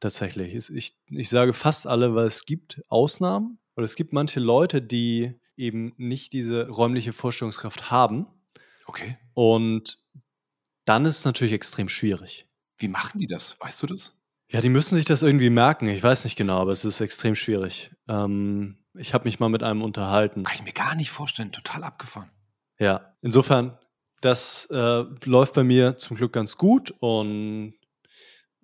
Tatsächlich. 0.00 0.54
Ich, 0.54 0.96
ich 1.08 1.28
sage 1.28 1.52
fast 1.52 1.86
alle, 1.86 2.14
weil 2.14 2.26
es 2.26 2.46
gibt 2.46 2.82
Ausnahmen 2.88 3.58
oder 3.76 3.84
es 3.84 3.96
gibt 3.96 4.12
manche 4.12 4.40
Leute, 4.40 4.80
die 4.80 5.38
eben 5.56 5.92
nicht 5.98 6.32
diese 6.32 6.68
räumliche 6.68 7.12
Vorstellungskraft 7.12 7.90
haben. 7.90 8.26
Okay. 8.86 9.18
Und 9.34 9.98
dann 10.86 11.04
ist 11.04 11.18
es 11.18 11.24
natürlich 11.24 11.52
extrem 11.52 11.88
schwierig. 11.88 12.48
Wie 12.78 12.88
machen 12.88 13.18
die 13.18 13.26
das? 13.26 13.60
Weißt 13.60 13.82
du 13.82 13.86
das? 13.86 14.16
Ja, 14.50 14.60
die 14.60 14.70
müssen 14.70 14.96
sich 14.96 15.04
das 15.04 15.22
irgendwie 15.22 15.50
merken. 15.50 15.86
Ich 15.86 16.02
weiß 16.02 16.24
nicht 16.24 16.36
genau, 16.36 16.58
aber 16.58 16.72
es 16.72 16.84
ist 16.84 17.00
extrem 17.00 17.34
schwierig. 17.34 17.92
Ähm, 18.08 18.78
ich 18.94 19.14
habe 19.14 19.24
mich 19.24 19.38
mal 19.38 19.48
mit 19.48 19.62
einem 19.62 19.82
unterhalten. 19.82 20.42
Kann 20.42 20.56
ich 20.56 20.64
mir 20.64 20.72
gar 20.72 20.96
nicht 20.96 21.10
vorstellen. 21.10 21.52
Total 21.52 21.84
abgefahren. 21.84 22.30
Ja, 22.78 23.14
insofern, 23.20 23.78
das 24.22 24.66
äh, 24.70 25.04
läuft 25.24 25.54
bei 25.54 25.62
mir 25.62 25.98
zum 25.98 26.16
Glück 26.16 26.32
ganz 26.32 26.56
gut 26.56 26.90
und 26.98 27.74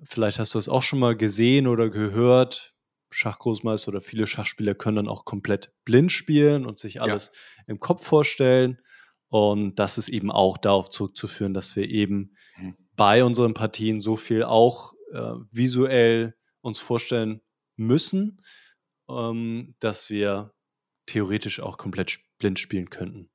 vielleicht 0.03 0.39
hast 0.39 0.55
du 0.55 0.59
es 0.59 0.69
auch 0.69 0.83
schon 0.83 0.99
mal 0.99 1.17
gesehen 1.17 1.67
oder 1.67 1.91
gehört. 1.91 2.75
Schachgroßmeister 3.11 3.89
oder 3.89 4.01
viele 4.01 4.27
Schachspieler 4.27 4.75
können 4.75 4.97
dann 4.97 5.09
auch 5.09 5.25
komplett 5.25 5.73
blind 5.85 6.13
spielen 6.13 6.67
und 6.67 6.79
sich 6.79 7.01
alles 7.01 7.31
ja. 7.33 7.65
im 7.69 7.81
Kopf 7.81 8.05
vorstellen. 8.05 8.81
Und 9.29 9.77
das 9.77 9.99
ist 9.99 10.09
eben 10.09 10.31
auch 10.31 10.59
darauf 10.59 10.91
zurückzuführen, 10.91 11.55
dass 11.55 11.77
wir 11.77 11.89
eben 11.89 12.35
mhm. 12.59 12.77
bei 12.95 13.25
unseren 13.25 13.55
Partien 13.55 14.01
so 14.01 14.17
viel 14.17 14.43
auch 14.43 14.95
äh, 15.13 15.33
visuell 15.51 16.35
uns 16.61 16.79
vorstellen 16.79 17.41
müssen, 17.77 18.43
ähm, 19.09 19.75
dass 19.79 20.11
wir 20.11 20.53
theoretisch 21.07 21.61
auch 21.61 21.79
komplett 21.79 22.19
blind 22.39 22.59
spielen 22.59 22.91
könnten. 22.91 23.31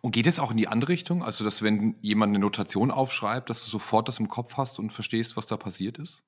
Und 0.00 0.12
geht 0.12 0.26
es 0.26 0.38
auch 0.38 0.50
in 0.50 0.56
die 0.56 0.68
andere 0.68 0.90
Richtung? 0.90 1.22
Also, 1.22 1.44
dass 1.44 1.62
wenn 1.62 1.96
jemand 2.00 2.30
eine 2.30 2.38
Notation 2.38 2.90
aufschreibt, 2.90 3.50
dass 3.50 3.64
du 3.64 3.70
sofort 3.70 4.08
das 4.08 4.18
im 4.18 4.28
Kopf 4.28 4.56
hast 4.56 4.78
und 4.78 4.92
verstehst, 4.92 5.36
was 5.36 5.46
da 5.46 5.56
passiert 5.56 5.98
ist? 5.98 6.24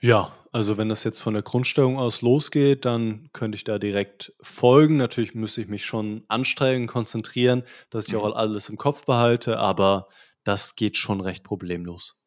Ja, 0.00 0.32
also 0.52 0.76
wenn 0.76 0.88
das 0.88 1.02
jetzt 1.02 1.20
von 1.20 1.34
der 1.34 1.42
Grundstellung 1.42 1.98
aus 1.98 2.22
losgeht, 2.22 2.84
dann 2.84 3.30
könnte 3.32 3.56
ich 3.56 3.64
da 3.64 3.80
direkt 3.80 4.32
folgen. 4.40 4.96
Natürlich 4.96 5.34
müsste 5.34 5.60
ich 5.60 5.68
mich 5.68 5.84
schon 5.84 6.24
anstrengen, 6.28 6.86
konzentrieren, 6.86 7.64
dass 7.90 8.06
ich 8.06 8.14
mhm. 8.14 8.20
auch 8.20 8.36
alles 8.36 8.68
im 8.68 8.76
Kopf 8.76 9.04
behalte, 9.04 9.58
aber 9.58 10.08
das 10.44 10.76
geht 10.76 10.96
schon 10.96 11.20
recht 11.20 11.42
problemlos. 11.42 12.17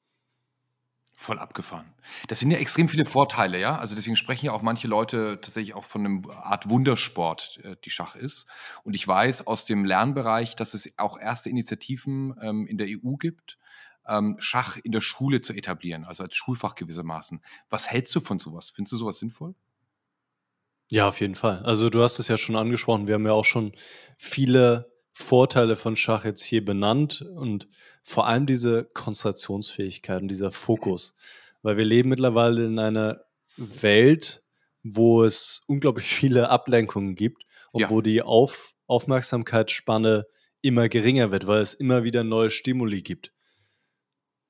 Voll 1.22 1.38
abgefahren. 1.38 1.86
Das 2.30 2.40
sind 2.40 2.50
ja 2.50 2.58
extrem 2.58 2.90
viele 2.90 3.06
Vorteile, 3.06 3.60
ja. 3.60 3.78
Also 3.78 3.94
deswegen 3.94 4.16
sprechen 4.16 4.48
ja 4.48 4.54
auch 4.54 4.64
manche 4.64 4.88
Leute 4.88 5.38
tatsächlich 5.40 5.76
auch 5.76 5.84
von 5.84 6.04
einem 6.04 6.24
Art 6.32 6.68
Wundersport, 6.68 7.60
äh, 7.64 7.76
die 7.86 7.92
Schach 7.92 8.16
ist. 8.16 8.48
Und 8.84 8.96
ich 8.96 9.08
weiß 9.08 9.46
aus 9.46 9.66
dem 9.66 9.86
Lernbereich, 9.86 10.56
dass 10.56 10.74
es 10.74 10.98
auch 10.98 11.20
erste 11.20 11.52
Initiativen 11.52 12.34
ähm, 12.42 12.66
in 12.66 12.80
der 12.80 12.88
EU 12.88 13.18
gibt, 13.18 13.60
ähm, 14.08 14.38
Schach 14.40 14.78
in 14.78 14.94
der 14.94 15.02
Schule 15.02 15.42
zu 15.42 15.54
etablieren, 15.54 16.06
also 16.06 16.24
als 16.24 16.36
Schulfach 16.36 16.74
gewissermaßen. 16.74 17.44
Was 17.70 17.92
hältst 17.92 18.16
du 18.16 18.20
von 18.20 18.40
sowas? 18.40 18.72
Findest 18.72 18.94
du 18.94 18.98
sowas 18.98 19.20
sinnvoll? 19.20 19.54
Ja, 20.90 21.08
auf 21.08 21.22
jeden 21.22 21.36
Fall. 21.36 21.60
Also 21.60 21.92
du 21.92 22.02
hast 22.02 22.18
es 22.18 22.30
ja 22.30 22.38
schon 22.38 22.56
angesprochen. 22.56 23.06
Wir 23.06 23.14
haben 23.14 23.28
ja 23.28 23.34
auch 23.34 23.46
schon 23.46 23.74
viele 24.18 24.91
Vorteile 25.14 25.76
von 25.76 25.96
Schach 25.96 26.26
jetzt 26.26 26.44
hier 26.44 26.64
benannt 26.64 27.22
und 27.22 27.68
vor 28.04 28.28
allem 28.28 28.46
diese 28.46 28.86
Konzentrationsfähigkeit 28.86 30.22
und 30.22 30.28
dieser 30.30 30.52
Fokus. 30.52 31.14
Weil 31.62 31.78
wir 31.78 31.86
leben 31.86 32.10
mittlerweile 32.10 32.66
in 32.66 32.80
einer 32.80 33.26
Welt, 33.58 34.44
wo 34.84 35.24
es 35.24 35.62
unglaublich 35.68 36.08
viele 36.14 36.50
Ablenkungen 36.50 37.16
gibt 37.16 37.44
und 37.72 37.82
ja. 37.82 37.90
wo 37.90 38.02
die 38.02 38.22
Auf 38.22 38.74
Aufmerksamkeitsspanne 38.88 40.26
immer 40.62 40.90
geringer 40.90 41.32
wird, 41.32 41.48
weil 41.48 41.62
es 41.62 41.74
immer 41.74 42.04
wieder 42.04 42.24
neue 42.24 42.50
Stimuli 42.50 43.02
gibt. 43.02 43.34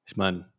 Ich 0.06 0.18
meine, 0.18 0.52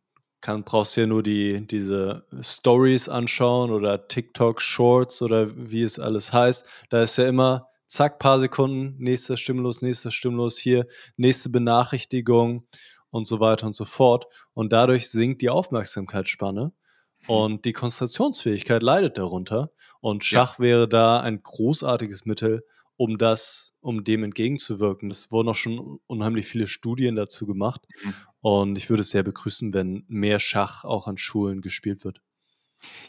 kann, 0.43 0.63
brauchst 0.63 0.97
ja 0.97 1.07
nur 1.07 1.23
die, 1.23 1.65
diese 1.67 2.25
Stories 2.41 3.09
anschauen 3.09 3.71
oder 3.71 4.07
TikTok 4.07 4.61
Shorts 4.61 5.21
oder 5.21 5.47
wie 5.69 5.83
es 5.83 5.99
alles 5.99 6.33
heißt. 6.33 6.65
Da 6.89 7.03
ist 7.03 7.17
ja 7.17 7.27
immer 7.27 7.69
zack, 7.93 8.17
paar 8.17 8.39
Sekunden, 8.39 8.95
nächster 8.97 9.37
Stimulus, 9.37 9.83
nächster 9.83 10.09
Stimulus, 10.09 10.57
hier, 10.57 10.87
nächste 11.15 11.49
Benachrichtigung 11.49 12.67
und 13.11 13.27
so 13.27 13.39
weiter 13.39 13.67
und 13.67 13.73
so 13.73 13.85
fort. 13.85 14.25
Und 14.53 14.73
dadurch 14.73 15.09
sinkt 15.09 15.43
die 15.43 15.51
Aufmerksamkeitsspanne 15.51 16.73
mhm. 17.21 17.29
und 17.29 17.65
die 17.65 17.73
Konzentrationsfähigkeit 17.73 18.81
leidet 18.81 19.19
darunter. 19.19 19.71
Und 20.01 20.23
Schach 20.23 20.57
ja. 20.57 20.63
wäre 20.63 20.89
da 20.89 21.21
ein 21.21 21.43
großartiges 21.43 22.25
Mittel, 22.25 22.63
um 22.95 23.19
das, 23.19 23.73
um 23.79 24.03
dem 24.03 24.23
entgegenzuwirken. 24.23 25.11
Es 25.11 25.31
wurden 25.31 25.49
auch 25.49 25.55
schon 25.55 25.99
unheimlich 26.07 26.47
viele 26.47 26.65
Studien 26.65 27.15
dazu 27.15 27.45
gemacht. 27.45 27.81
Mhm. 28.03 28.13
Und 28.41 28.77
ich 28.77 28.89
würde 28.89 29.01
es 29.01 29.11
sehr 29.11 29.23
begrüßen, 29.23 29.71
wenn 29.73 30.03
mehr 30.07 30.39
Schach 30.39 30.83
auch 30.83 31.07
an 31.07 31.17
Schulen 31.17 31.61
gespielt 31.61 32.03
wird. 32.03 32.21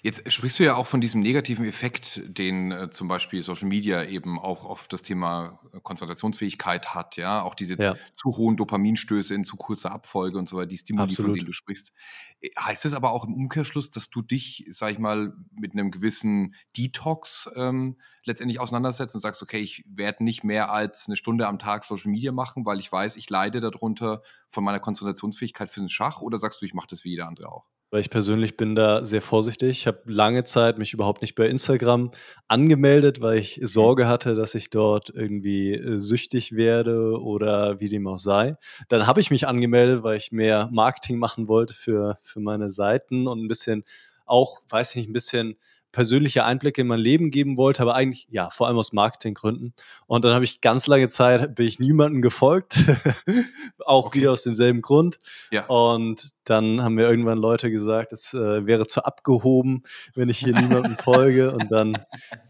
Jetzt 0.03 0.31
sprichst 0.33 0.59
du 0.59 0.64
ja 0.64 0.75
auch 0.75 0.87
von 0.87 1.01
diesem 1.01 1.20
negativen 1.20 1.64
Effekt, 1.64 2.20
den 2.27 2.72
äh, 2.72 2.91
zum 2.91 3.09
Beispiel 3.09 3.43
Social 3.43 3.68
Media 3.68 4.05
eben 4.05 4.39
auch 4.39 4.64
auf 4.64 4.89
das 4.89 5.03
Thema 5.03 5.61
äh, 5.72 5.81
Konzentrationsfähigkeit 5.83 6.95
hat, 6.95 7.16
ja, 7.16 7.43
auch 7.43 7.55
diese 7.55 7.81
ja. 7.81 7.95
zu 8.14 8.37
hohen 8.37 8.57
Dopaminstöße 8.57 9.35
in 9.35 9.45
zu 9.45 9.57
kurzer 9.57 9.93
Abfolge 9.93 10.39
und 10.39 10.49
so 10.49 10.57
weiter, 10.57 10.66
die 10.66 10.77
Stimuli, 10.77 11.05
Absolut. 11.05 11.31
von 11.31 11.35
denen 11.37 11.47
du 11.47 11.53
sprichst. 11.53 11.93
Äh, 12.41 12.51
heißt 12.59 12.85
das 12.85 12.95
aber 12.95 13.11
auch 13.12 13.25
im 13.25 13.35
Umkehrschluss, 13.35 13.91
dass 13.91 14.11
du 14.11 14.22
dich, 14.22 14.66
sag 14.68 14.93
ich 14.93 14.99
mal, 14.99 15.35
mit 15.53 15.72
einem 15.72 15.91
gewissen 15.91 16.55
Detox 16.77 17.51
ähm, 17.57 17.97
letztendlich 18.25 18.61
auseinandersetzt 18.61 19.14
und 19.14 19.20
sagst, 19.20 19.43
okay, 19.43 19.59
ich 19.59 19.85
werde 19.87 20.25
nicht 20.25 20.45
mehr 20.45 20.70
als 20.70 21.07
eine 21.07 21.16
Stunde 21.16 21.47
am 21.47 21.59
Tag 21.59 21.85
Social 21.85 22.11
Media 22.11 22.33
machen, 22.33 22.64
weil 22.66 22.79
ich 22.79 22.91
weiß, 22.91 23.16
ich 23.16 23.29
leide 23.31 23.61
darunter 23.61 24.22
von 24.49 24.64
meiner 24.64 24.81
Konzentrationsfähigkeit 24.81 25.70
für 25.70 25.81
den 25.81 25.89
Schach 25.89 26.20
oder 26.20 26.39
sagst 26.39 26.62
du, 26.62 26.66
ich 26.66 26.75
mache 26.75 26.89
das 26.89 27.05
wie 27.05 27.11
jeder 27.11 27.27
andere 27.27 27.51
auch? 27.51 27.66
Weil 27.95 28.01
ich 28.01 28.11
persönlich 28.11 28.57
bin 28.57 28.74
da 28.74 29.05
sehr 29.05 29.22
vorsichtig. 29.22 29.70
Ich 29.70 29.86
habe 29.86 30.01
lange 30.07 30.42
Zeit 30.42 30.78
mich 30.78 30.92
überhaupt 30.92 31.22
nicht 31.22 31.36
bei 31.36 31.47
Instagram 31.47 32.11
angemeldet, 32.49 33.20
weil 33.20 33.38
ich 33.38 33.61
mhm. 33.61 33.66
Sorge 33.66 34.09
hatte, 34.09 34.34
dass 34.34 34.57
ich 34.57 34.70
dort 34.70 35.11
irgendwie 35.11 35.74
äh, 35.74 35.97
süchtig 35.97 36.57
werde 36.57 37.20
oder 37.22 37.78
wie 37.78 37.88
dem 37.88 38.09
auch 38.09 38.18
sei. 38.18 38.57
Dann 38.88 39.07
habe 39.07 39.20
ich 39.20 39.30
mich 39.30 39.47
angemeldet, 39.47 40.03
weil 40.03 40.16
ich 40.16 40.32
mehr 40.32 40.68
Marketing 40.72 41.20
machen 41.20 41.47
wollte 41.47 41.72
für, 41.72 42.18
für 42.20 42.40
meine 42.40 42.68
Seiten 42.68 43.28
und 43.28 43.45
ein 43.45 43.47
bisschen 43.47 43.84
auch, 44.26 44.62
weiß 44.68 44.90
ich 44.90 44.97
nicht, 44.97 45.11
ein 45.11 45.12
bisschen 45.12 45.55
persönliche 45.95 46.45
Einblicke 46.45 46.80
in 46.80 46.88
mein 46.88 46.99
Leben 46.99 47.30
geben 47.30 47.57
wollte, 47.57 47.80
aber 47.80 47.95
eigentlich, 47.95 48.26
ja, 48.28 48.51
vor 48.51 48.66
allem 48.66 48.76
aus 48.76 48.92
Marketinggründen. 48.92 49.74
Und 50.09 50.24
dann 50.24 50.34
habe 50.34 50.45
ich 50.45 50.61
ganz 50.61 50.88
lange 50.88 51.09
Zeit, 51.09 51.55
bin 51.55 51.68
ich 51.68 51.78
niemandem 51.78 52.20
gefolgt, 52.20 52.76
auch 53.86 54.07
okay. 54.07 54.18
wieder 54.18 54.32
aus 54.32 54.42
demselben 54.42 54.82
Grund. 54.82 55.18
Ja. 55.53 55.66
Und 55.66 56.34
dann 56.42 56.82
haben 56.82 56.95
mir 56.95 57.09
irgendwann 57.09 57.38
Leute 57.38 57.70
gesagt, 57.70 58.12
es 58.12 58.34
äh, 58.34 58.66
wäre 58.66 58.88
zu 58.88 59.05
abgehoben, 59.05 59.84
wenn 60.16 60.28
ich 60.28 60.38
hier 60.38 60.53
niemandem 60.53 60.97
folge. 60.97 61.53
Und 61.55 61.70
dann, 61.70 61.97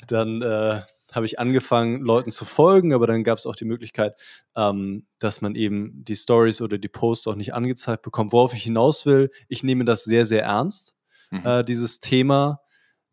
dann 0.07 0.41
äh, 0.41 0.81
habe 1.13 1.27
ich 1.27 1.39
angefangen, 1.39 2.01
Leuten 2.01 2.31
zu 2.31 2.47
folgen, 2.47 2.95
aber 2.95 3.07
dann 3.07 3.25
gab 3.25 3.37
es 3.37 3.45
auch 3.45 3.57
die 3.57 3.67
Möglichkeit, 3.67 4.19
ähm, 4.57 5.07
dass 5.19 5.43
man 5.43 5.55
eben 5.55 6.03
die 6.03 6.17
Stories 6.17 6.63
oder 6.63 6.79
die 6.79 6.89
Posts 6.89 7.29
auch 7.29 7.35
nicht 7.35 7.53
angezeigt 7.53 8.01
bekommt. 8.01 8.33
Worauf 8.33 8.55
ich 8.55 8.63
hinaus 8.63 9.05
will, 9.05 9.31
ich 9.49 9.63
nehme 9.63 9.85
das 9.85 10.05
sehr, 10.05 10.25
sehr 10.25 10.45
ernst, 10.45 10.97
mhm. 11.31 11.45
äh, 11.45 11.63
dieses 11.63 12.01
Thema, 12.01 12.61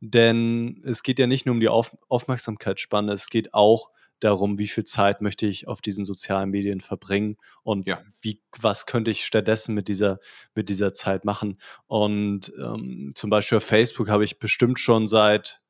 denn 0.02 0.82
es 0.84 1.04
geht 1.04 1.20
ja 1.20 1.28
nicht 1.28 1.46
nur 1.46 1.54
um 1.54 1.62
die 1.62 1.70
Auf 1.70 1.96
Aufmerksamkeitsspanne, 2.10 3.14
es 3.14 3.30
geht 3.30 3.54
auch 3.54 3.92
darum, 4.20 4.60
wie 4.60 4.68
viel 4.68 4.84
Zeit 4.84 5.22
möchte 5.22 5.46
ich 5.46 5.68
auf 5.68 5.82
diesen 5.82 6.06
sozialen 6.06 6.50
Medien 6.50 6.82
verbringen 6.82 7.38
und 7.64 7.88
ja. 7.88 8.02
wie, 8.22 8.42
was 8.60 8.86
könnte 8.86 9.12
ich 9.12 9.26
stattdessen 9.26 9.74
mit 9.74 9.88
dieser, 9.88 10.20
mit 10.54 10.70
dieser 10.70 10.94
Zeit 10.94 11.26
machen. 11.26 11.58
Und 11.88 12.54
ähm, 12.60 13.12
zum 13.16 13.30
Beispiel 13.30 13.58
auf 13.58 13.64
Facebook 13.64 14.10
habe 14.10 14.24
ich 14.24 14.40
bestimmt 14.40 14.80
schon 14.80 15.08
seit 15.08 15.62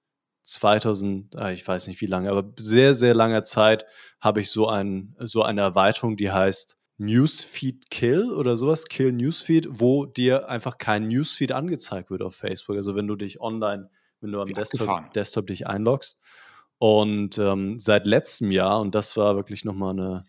2000, 0.43 1.35
ah, 1.35 1.51
ich 1.51 1.65
weiß 1.65 1.87
nicht 1.87 2.01
wie 2.01 2.07
lange, 2.07 2.29
aber 2.29 2.51
sehr, 2.57 2.93
sehr 2.93 3.13
langer 3.13 3.43
Zeit 3.43 3.85
habe 4.19 4.41
ich 4.41 4.49
so, 4.49 4.67
ein, 4.67 5.15
so 5.19 5.43
eine 5.43 5.61
Erweiterung, 5.61 6.17
die 6.17 6.31
heißt 6.31 6.77
Newsfeed 6.97 7.89
Kill 7.89 8.31
oder 8.31 8.57
sowas, 8.57 8.85
Kill 8.85 9.11
Newsfeed, 9.11 9.67
wo 9.69 10.05
dir 10.05 10.49
einfach 10.49 10.77
kein 10.77 11.07
Newsfeed 11.07 11.51
angezeigt 11.51 12.11
wird 12.11 12.21
auf 12.21 12.35
Facebook. 12.35 12.75
Also 12.75 12.95
wenn 12.95 13.07
du 13.07 13.15
dich 13.15 13.39
online, 13.39 13.89
wenn 14.21 14.31
du 14.31 14.41
am 14.41 14.53
Desktop, 14.53 15.13
Desktop 15.13 15.47
dich 15.47 15.67
einloggst 15.67 16.19
und 16.77 17.37
ähm, 17.37 17.77
seit 17.77 18.07
letztem 18.07 18.51
Jahr, 18.51 18.81
und 18.81 18.95
das 18.95 19.17
war 19.17 19.35
wirklich 19.35 19.65
nochmal 19.65 19.91
eine 19.91 20.25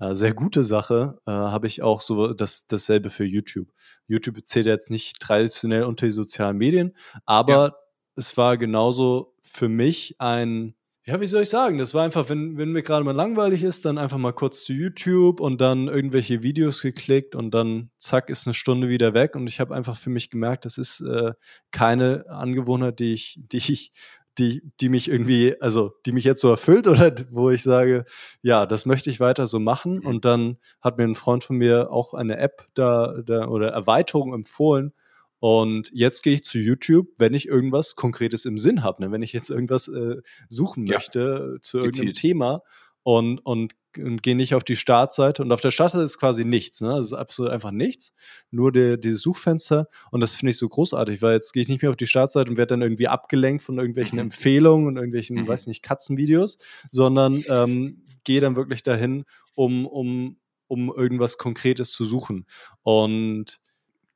äh, 0.00 0.14
sehr 0.14 0.34
gute 0.34 0.64
Sache, 0.64 1.20
äh, 1.26 1.30
habe 1.30 1.66
ich 1.66 1.82
auch 1.82 2.00
so 2.00 2.32
das, 2.32 2.66
dasselbe 2.66 3.10
für 3.10 3.24
YouTube. 3.24 3.68
YouTube 4.08 4.44
zählt 4.44 4.66
jetzt 4.66 4.90
nicht 4.90 5.20
traditionell 5.20 5.84
unter 5.84 6.06
die 6.06 6.12
sozialen 6.12 6.56
Medien, 6.56 6.96
aber 7.26 7.52
ja. 7.52 7.74
es 8.16 8.36
war 8.36 8.56
genauso 8.56 9.34
für 9.42 9.68
mich 9.68 10.16
ein, 10.18 10.74
ja, 11.06 11.20
wie 11.20 11.26
soll 11.26 11.42
ich 11.42 11.50
sagen? 11.50 11.78
Das 11.78 11.92
war 11.92 12.02
einfach, 12.02 12.30
wenn, 12.30 12.56
wenn 12.56 12.72
mir 12.72 12.82
gerade 12.82 13.04
mal 13.04 13.12
langweilig 13.14 13.62
ist, 13.62 13.84
dann 13.84 13.98
einfach 13.98 14.16
mal 14.16 14.32
kurz 14.32 14.64
zu 14.64 14.72
YouTube 14.72 15.40
und 15.40 15.60
dann 15.60 15.88
irgendwelche 15.88 16.42
Videos 16.42 16.80
geklickt 16.80 17.34
und 17.34 17.50
dann 17.52 17.90
zack, 17.98 18.30
ist 18.30 18.46
eine 18.46 18.54
Stunde 18.54 18.88
wieder 18.88 19.12
weg. 19.12 19.36
Und 19.36 19.46
ich 19.46 19.60
habe 19.60 19.74
einfach 19.74 19.98
für 19.98 20.08
mich 20.08 20.30
gemerkt, 20.30 20.64
das 20.64 20.78
ist 20.78 21.02
äh, 21.02 21.32
keine 21.72 22.24
Angewohnheit, 22.28 23.00
die 23.00 23.12
ich, 23.12 23.38
die 23.52 23.58
ich 23.58 23.92
die, 24.38 24.62
die 24.80 24.88
mich 24.88 25.08
irgendwie, 25.08 25.60
also 25.60 25.92
die 26.06 26.12
mich 26.12 26.24
jetzt 26.24 26.40
so 26.40 26.50
erfüllt 26.50 26.86
oder 26.86 27.14
wo 27.30 27.50
ich 27.50 27.62
sage, 27.62 28.04
ja, 28.42 28.66
das 28.66 28.86
möchte 28.86 29.10
ich 29.10 29.20
weiter 29.20 29.46
so 29.46 29.60
machen. 29.60 29.96
Mhm. 29.96 30.06
Und 30.06 30.24
dann 30.24 30.56
hat 30.80 30.98
mir 30.98 31.04
ein 31.04 31.14
Freund 31.14 31.44
von 31.44 31.56
mir 31.56 31.92
auch 31.92 32.14
eine 32.14 32.38
App 32.38 32.66
da, 32.74 33.14
da 33.24 33.48
oder 33.48 33.68
Erweiterung 33.68 34.32
empfohlen. 34.32 34.92
Und 35.44 35.90
jetzt 35.92 36.22
gehe 36.22 36.32
ich 36.32 36.42
zu 36.42 36.56
YouTube, 36.56 37.08
wenn 37.18 37.34
ich 37.34 37.46
irgendwas 37.46 37.96
Konkretes 37.96 38.46
im 38.46 38.56
Sinn 38.56 38.82
habe, 38.82 39.02
ne? 39.02 39.12
wenn 39.12 39.20
ich 39.20 39.34
jetzt 39.34 39.50
irgendwas 39.50 39.88
äh, 39.88 40.22
suchen 40.48 40.84
möchte 40.84 41.50
ja, 41.56 41.60
zu 41.60 41.80
irgendeinem 41.80 42.06
gezielt. 42.06 42.16
Thema 42.16 42.62
und, 43.02 43.40
und, 43.40 43.74
und 43.98 44.22
gehe 44.22 44.36
nicht 44.36 44.54
auf 44.54 44.64
die 44.64 44.74
Startseite. 44.74 45.42
Und 45.42 45.52
auf 45.52 45.60
der 45.60 45.70
Startseite 45.70 46.02
ist 46.02 46.16
quasi 46.16 46.46
nichts. 46.46 46.80
Ne? 46.80 46.88
Das 46.96 47.04
ist 47.04 47.12
absolut 47.12 47.52
einfach 47.52 47.72
nichts. 47.72 48.14
Nur 48.50 48.72
der, 48.72 48.96
dieses 48.96 49.20
Suchfenster. 49.20 49.88
Und 50.10 50.22
das 50.22 50.34
finde 50.34 50.52
ich 50.52 50.56
so 50.56 50.66
großartig, 50.66 51.20
weil 51.20 51.34
jetzt 51.34 51.52
gehe 51.52 51.62
ich 51.62 51.68
nicht 51.68 51.82
mehr 51.82 51.90
auf 51.90 51.96
die 51.96 52.06
Startseite 52.06 52.48
und 52.48 52.56
werde 52.56 52.72
dann 52.72 52.80
irgendwie 52.80 53.08
abgelenkt 53.08 53.60
von 53.60 53.76
irgendwelchen 53.76 54.16
mhm. 54.16 54.22
Empfehlungen 54.22 54.86
und 54.86 54.96
irgendwelchen, 54.96 55.36
mhm. 55.36 55.46
weiß 55.46 55.66
nicht, 55.66 55.82
Katzenvideos, 55.82 56.56
sondern 56.90 57.44
ähm, 57.50 58.02
gehe 58.24 58.40
dann 58.40 58.56
wirklich 58.56 58.82
dahin, 58.82 59.26
um, 59.54 59.84
um, 59.84 60.38
um 60.68 60.90
irgendwas 60.90 61.36
Konkretes 61.36 61.92
zu 61.92 62.06
suchen. 62.06 62.46
Und 62.82 63.60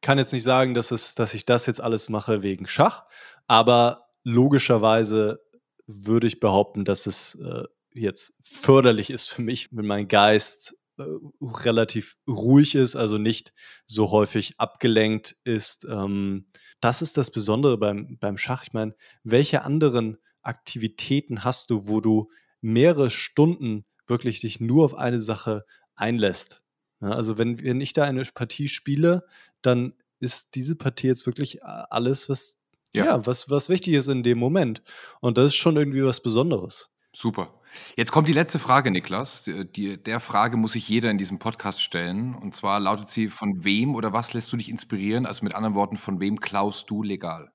kann 0.01 0.19
jetzt 0.19 0.33
nicht 0.33 0.43
sagen, 0.43 0.75
dass, 0.75 0.91
es, 0.91 1.15
dass 1.15 1.35
ich 1.35 1.45
das 1.45 1.67
jetzt 1.67 1.81
alles 1.81 2.09
mache 2.09 2.43
wegen 2.43 2.67
Schach, 2.67 3.05
aber 3.47 4.09
logischerweise 4.25 5.41
würde 5.87 6.27
ich 6.27 6.41
behaupten, 6.41 6.85
dass 6.85 7.07
es 7.07 7.35
äh, 7.37 7.65
jetzt 7.95 8.35
förderlich 8.43 9.11
ist 9.11 9.29
für 9.29 9.43
mich, 9.43 9.69
wenn 9.73 9.87
mein 9.87 10.09
Geist 10.09 10.77
äh, 10.99 11.05
relativ 11.41 12.17
ruhig 12.29 12.75
ist, 12.75 12.97
also 12.97 13.19
nicht 13.19 13.53
so 13.87 14.11
häufig 14.11 14.55
abgelenkt 14.59 15.37
ist. 15.45 15.87
Ähm, 15.91 16.47
das 16.81 17.03
ist 17.03 17.17
das 17.17 17.31
Besondere 17.31 17.79
beim, 17.79 18.19
beim 18.19 18.37
Schach. 18.37 18.63
Ich 18.65 18.73
meine, 18.73 18.95
welche 19.25 19.63
anderen 19.63 20.19
Aktivitäten 20.43 21.45
hast 21.45 21.71
du, 21.71 21.89
wo 21.89 22.01
du 22.01 22.31
mehrere 22.61 23.11
Stunden 23.11 23.85
wirklich 24.07 24.41
dich 24.41 24.61
nur 24.61 24.85
auf 24.85 24.95
eine 24.95 25.19
Sache 25.19 25.65
einlässt? 25.95 26.63
Ja, 27.01 27.11
also 27.11 27.39
wenn, 27.39 27.63
wenn 27.63 27.81
ich 27.81 27.93
da 27.93 28.05
eine 28.05 28.23
Partie 28.25 28.69
spiele, 28.69 29.27
dann 29.63 29.95
ist 30.21 30.55
diese 30.55 30.77
Partie 30.77 31.07
jetzt 31.07 31.27
wirklich 31.27 31.65
alles, 31.65 32.29
was 32.29 32.57
ja. 32.93 33.05
ja, 33.05 33.27
was, 33.27 33.51
was 33.51 33.69
wichtig 33.69 33.95
ist 33.95 34.09
in 34.09 34.23
dem 34.23 34.39
Moment. 34.39 34.83
Und 35.21 35.39
das 35.39 35.47
ist 35.47 35.57
schon 35.57 35.77
irgendwie 35.77 36.05
was 36.05 36.23
Besonderes. 36.23 36.91
Super. 37.13 37.55
Jetzt 37.97 38.13
kommt 38.13 38.29
die 38.29 38.33
letzte 38.33 38.59
Frage, 38.59 38.91
Niklas. 38.91 39.49
Die, 39.77 40.03
der 40.03 40.21
Frage 40.21 40.57
muss 40.57 40.73
sich 40.73 40.89
jeder 40.89 41.11
in 41.11 41.19
diesem 41.19 41.39
Podcast 41.39 41.83
stellen. 41.83 42.35
Und 42.35 42.55
zwar 42.55 42.81
lautet 42.81 43.09
sie: 43.09 43.29
Von 43.29 43.65
wem 43.65 43.95
oder 43.95 44.13
was 44.13 44.33
lässt 44.33 44.53
du 44.53 44.57
dich 44.57 44.69
inspirieren? 44.69 45.27
Also 45.27 45.45
mit 45.45 45.55
anderen 45.55 45.75
Worten, 45.75 45.97
von 45.97 46.21
wem 46.21 46.41
klaust 46.41 46.91
du 46.91 47.03
legal? 47.03 47.53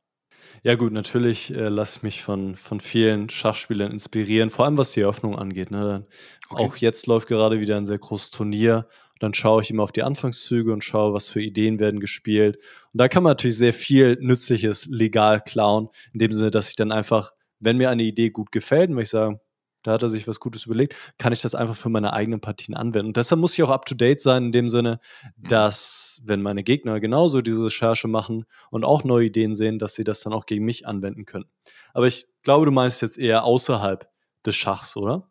Ja, 0.62 0.76
gut, 0.76 0.94
natürlich 0.94 1.52
äh, 1.52 1.68
lasse 1.68 1.98
ich 1.98 2.04
mich 2.04 2.24
von, 2.24 2.56
von 2.56 2.80
vielen 2.80 3.30
Schachspielern 3.30 3.91
inspirieren, 3.91 4.50
vor 4.50 4.66
allem 4.66 4.78
was 4.78 4.91
die 4.91 5.02
Eröffnung 5.02 5.38
angeht. 5.38 5.72
Ne? 5.72 6.08
Okay. 6.50 6.64
Auch 6.64 6.76
jetzt 6.78 7.08
läuft 7.08 7.28
gerade 7.28 7.60
wieder 7.60 7.76
ein 7.76 7.86
sehr 7.86 7.98
großes 7.98 8.32
Turnier. 8.32 8.88
Dann 9.24 9.34
schaue 9.34 9.62
ich 9.62 9.70
immer 9.70 9.84
auf 9.84 9.94
die 9.94 10.04
Anfangszüge 10.04 10.74
und 10.74 10.84
schaue, 10.84 11.14
was 11.14 11.30
für 11.30 11.42
Ideen 11.42 11.80
werden 11.80 12.02
gespielt. 12.02 12.58
Und 12.92 12.98
da 12.98 13.08
kann 13.08 13.24
man 13.24 13.32
natürlich 13.32 13.58
sehr 13.58 13.72
viel 13.72 14.18
Nützliches 14.20 14.86
legal 14.88 15.40
klauen, 15.40 15.88
in 16.12 16.20
dem 16.20 16.34
Sinne, 16.34 16.52
dass 16.52 16.68
ich 16.68 16.76
dann 16.76 16.92
einfach, 16.92 17.32
wenn 17.62 17.78
mir 17.78 17.90
eine 17.90 18.04
Idee 18.04 18.32
gut 18.32 18.52
gefällt, 18.52 18.90
und 18.90 19.00
ich 19.00 19.08
sage, 19.08 19.40
da 19.82 19.94
hat 19.94 20.04
er 20.04 20.10
sich 20.10 20.28
was 20.28 20.42
Gutes 20.42 20.66
überlegt, 20.66 20.98
kann 21.18 21.32
ich 21.32 21.42
das 21.42 21.56
einfach 21.56 21.76
für 21.76 21.88
meine 21.88 22.12
eigenen 22.12 22.42
Partien 22.42 22.76
anwenden. 22.76 23.08
Und 23.08 23.18
deshalb 23.18 23.40
muss 23.40 23.54
ich 23.54 23.64
auch 23.64 23.70
up-to-date 23.70 24.20
sein 24.20 24.48
in 24.48 24.52
dem 24.52 24.68
Sinne, 24.68 25.00
mhm. 25.38 25.48
dass 25.48 26.22
wenn 26.26 26.42
meine 26.42 26.66
Gegner 26.66 27.00
genauso 27.00 27.42
diese 27.42 27.64
Recherche 27.64 28.10
machen 28.10 28.44
und 28.72 28.84
auch 28.84 29.06
neue 29.06 29.28
Ideen 29.28 29.56
sehen, 29.56 29.80
dass 29.80 29.96
sie 29.96 30.04
das 30.04 30.20
dann 30.20 30.34
auch 30.34 30.46
gegen 30.46 30.66
mich 30.66 30.86
anwenden 30.86 31.24
können. 31.24 31.46
Aber 31.94 32.08
ich 32.08 32.28
glaube, 32.42 32.66
du 32.66 32.74
meinst 32.74 33.02
jetzt 33.02 33.18
eher 33.18 33.46
außerhalb 33.46 34.06
des 34.46 34.54
Schachs, 34.58 34.98
oder? 34.98 35.30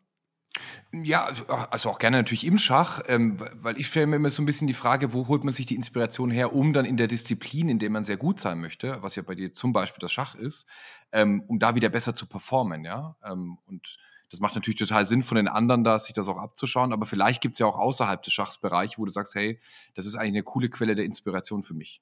Ja, 0.91 1.27
also 1.71 1.89
auch 1.89 1.97
gerne 1.97 2.17
natürlich 2.17 2.45
im 2.45 2.59
Schach, 2.59 3.01
ähm, 3.07 3.37
weil 3.53 3.79
ich 3.79 3.87
stelle 3.87 4.05
mir 4.05 4.17
immer 4.17 4.29
so 4.29 4.41
ein 4.43 4.45
bisschen 4.45 4.67
die 4.67 4.75
Frage, 4.75 5.11
wo 5.11 5.27
holt 5.27 5.43
man 5.43 5.53
sich 5.53 5.65
die 5.65 5.75
Inspiration 5.75 6.29
her, 6.29 6.53
um 6.53 6.73
dann 6.73 6.85
in 6.85 6.97
der 6.97 7.07
Disziplin, 7.07 7.69
in 7.69 7.79
der 7.79 7.89
man 7.89 8.03
sehr 8.03 8.17
gut 8.17 8.39
sein 8.39 8.59
möchte, 8.59 9.01
was 9.01 9.15
ja 9.15 9.23
bei 9.23 9.33
dir 9.33 9.51
zum 9.53 9.73
Beispiel 9.73 9.99
das 9.99 10.11
Schach 10.11 10.35
ist, 10.35 10.67
ähm, 11.11 11.43
um 11.47 11.57
da 11.57 11.73
wieder 11.73 11.89
besser 11.89 12.13
zu 12.13 12.27
performen, 12.27 12.85
ja. 12.85 13.15
Ähm, 13.25 13.57
und 13.65 13.97
das 14.29 14.39
macht 14.39 14.55
natürlich 14.55 14.79
total 14.79 15.05
Sinn 15.05 15.23
von 15.23 15.35
den 15.35 15.47
anderen 15.47 15.83
da, 15.83 15.99
sich 15.99 16.13
das 16.13 16.27
auch 16.27 16.39
abzuschauen. 16.39 16.91
Aber 16.91 17.05
vielleicht 17.05 17.41
gibt 17.41 17.53
es 17.53 17.59
ja 17.59 17.67
auch 17.67 17.77
außerhalb 17.77 18.21
des 18.21 18.33
Schachsbereichs, 18.33 18.97
wo 18.97 19.05
du 19.05 19.11
sagst, 19.11 19.35
hey, 19.35 19.59
das 19.93 20.07
ist 20.07 20.15
eigentlich 20.15 20.33
eine 20.33 20.43
coole 20.43 20.69
Quelle 20.69 20.95
der 20.95 21.05
Inspiration 21.05 21.61
für 21.61 21.75
mich. 21.75 22.01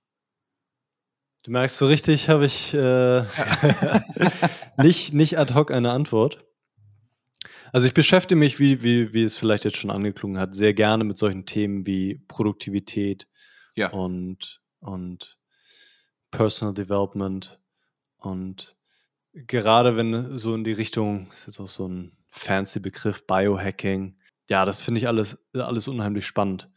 Du 1.43 1.51
merkst 1.51 1.77
so 1.77 1.87
richtig, 1.87 2.29
habe 2.29 2.45
ich 2.45 2.73
äh, 2.73 3.23
nicht, 4.77 5.13
nicht 5.13 5.39
ad 5.39 5.53
hoc 5.53 5.71
eine 5.71 5.91
Antwort. 5.91 6.45
Also 7.71 7.87
ich 7.87 7.93
beschäftige 7.93 8.37
mich, 8.37 8.59
wie, 8.59 8.83
wie, 8.83 9.13
wie 9.13 9.23
es 9.23 9.37
vielleicht 9.37 9.65
jetzt 9.65 9.77
schon 9.77 9.91
angeklungen 9.91 10.39
hat, 10.39 10.55
sehr 10.55 10.73
gerne 10.73 11.03
mit 11.03 11.17
solchen 11.17 11.45
Themen 11.45 11.85
wie 11.85 12.15
Produktivität 12.27 13.27
ja. 13.75 13.89
und, 13.91 14.61
und 14.79 15.37
Personal 16.31 16.73
Development 16.73 17.59
und 18.17 18.75
gerade 19.33 19.95
wenn 19.95 20.37
so 20.37 20.55
in 20.55 20.63
die 20.63 20.71
Richtung, 20.71 21.27
ist 21.31 21.47
jetzt 21.47 21.59
auch 21.59 21.67
so 21.67 21.87
ein 21.87 22.17
fancy 22.29 22.79
Begriff, 22.79 23.25
Biohacking. 23.25 24.17
Ja, 24.49 24.65
das 24.65 24.81
finde 24.81 24.99
ich 24.99 25.07
alles, 25.07 25.47
alles 25.53 25.87
unheimlich 25.87 26.25
spannend. 26.25 26.69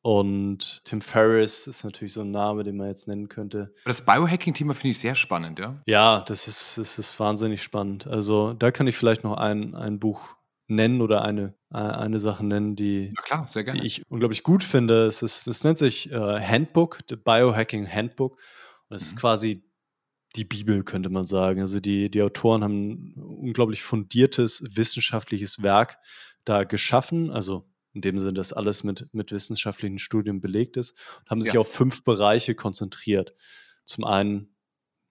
Und 0.00 0.82
Tim 0.84 1.00
Ferriss 1.00 1.66
ist 1.66 1.84
natürlich 1.84 2.12
so 2.12 2.22
ein 2.22 2.30
Name, 2.30 2.62
den 2.62 2.76
man 2.76 2.86
jetzt 2.86 3.08
nennen 3.08 3.28
könnte. 3.28 3.74
Das 3.84 4.04
Biohacking-Thema 4.04 4.74
finde 4.74 4.92
ich 4.92 5.00
sehr 5.00 5.14
spannend, 5.14 5.58
ja? 5.58 5.82
Ja, 5.86 6.20
das 6.20 6.48
ist, 6.48 6.78
das 6.78 6.98
ist 6.98 7.18
wahnsinnig 7.18 7.62
spannend. 7.62 8.06
Also 8.06 8.54
da 8.54 8.70
kann 8.70 8.86
ich 8.86 8.96
vielleicht 8.96 9.24
noch 9.24 9.36
ein, 9.36 9.74
ein 9.74 9.98
Buch 9.98 10.37
nennen 10.68 11.00
oder 11.00 11.22
eine, 11.22 11.54
eine 11.70 12.18
Sache 12.18 12.44
nennen, 12.44 12.76
die, 12.76 13.14
klar, 13.24 13.46
die 13.54 13.86
ich 13.86 14.02
unglaublich 14.10 14.42
gut 14.42 14.62
finde. 14.62 15.06
Es, 15.06 15.22
ist, 15.22 15.46
es 15.46 15.64
nennt 15.64 15.78
sich 15.78 16.12
äh, 16.12 16.40
Handbook, 16.40 17.00
The 17.08 17.16
Biohacking 17.16 17.90
Handbook. 17.90 18.38
Und 18.88 18.96
es 18.96 19.02
mhm. 19.02 19.06
ist 19.06 19.16
quasi 19.16 19.64
die 20.36 20.44
Bibel, 20.44 20.84
könnte 20.84 21.08
man 21.08 21.24
sagen. 21.24 21.60
Also 21.60 21.80
die, 21.80 22.10
die 22.10 22.22
Autoren 22.22 22.62
haben 22.62 23.14
ein 23.16 23.22
unglaublich 23.22 23.82
fundiertes 23.82 24.62
wissenschaftliches 24.76 25.62
Werk 25.62 25.98
da 26.44 26.64
geschaffen. 26.64 27.30
Also 27.30 27.66
in 27.94 28.02
dem 28.02 28.18
Sinne, 28.18 28.34
dass 28.34 28.52
alles 28.52 28.84
mit, 28.84 29.08
mit 29.12 29.32
wissenschaftlichen 29.32 29.98
Studien 29.98 30.40
belegt 30.40 30.76
ist 30.76 30.92
und 31.20 31.30
haben 31.30 31.42
sich 31.42 31.54
ja. 31.54 31.60
auf 31.60 31.72
fünf 31.72 32.04
Bereiche 32.04 32.54
konzentriert. 32.54 33.32
Zum 33.86 34.04
einen 34.04 34.54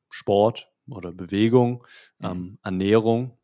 Sport 0.10 0.72
oder 0.88 1.12
Bewegung, 1.12 1.84
mhm. 2.20 2.26
ähm, 2.26 2.60
Ernährung, 2.64 3.38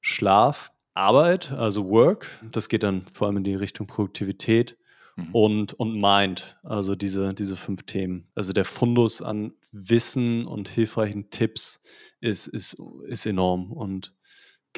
Schlaf, 0.00 0.72
Arbeit, 0.96 1.52
also 1.52 1.88
Work. 1.88 2.28
Das 2.52 2.68
geht 2.68 2.82
dann 2.82 3.02
vor 3.02 3.26
allem 3.26 3.38
in 3.38 3.44
die 3.44 3.54
Richtung 3.54 3.86
Produktivität 3.86 4.76
mhm. 5.16 5.28
und, 5.32 5.72
und 5.74 6.00
Mind, 6.00 6.56
also 6.62 6.94
diese, 6.94 7.34
diese 7.34 7.56
fünf 7.56 7.82
Themen. 7.84 8.28
Also 8.34 8.52
der 8.52 8.64
Fundus 8.64 9.22
an 9.22 9.52
Wissen 9.72 10.46
und 10.46 10.68
hilfreichen 10.68 11.30
Tipps 11.30 11.80
ist, 12.20 12.46
ist, 12.46 12.80
ist 13.06 13.26
enorm. 13.26 13.72
Und 13.72 14.14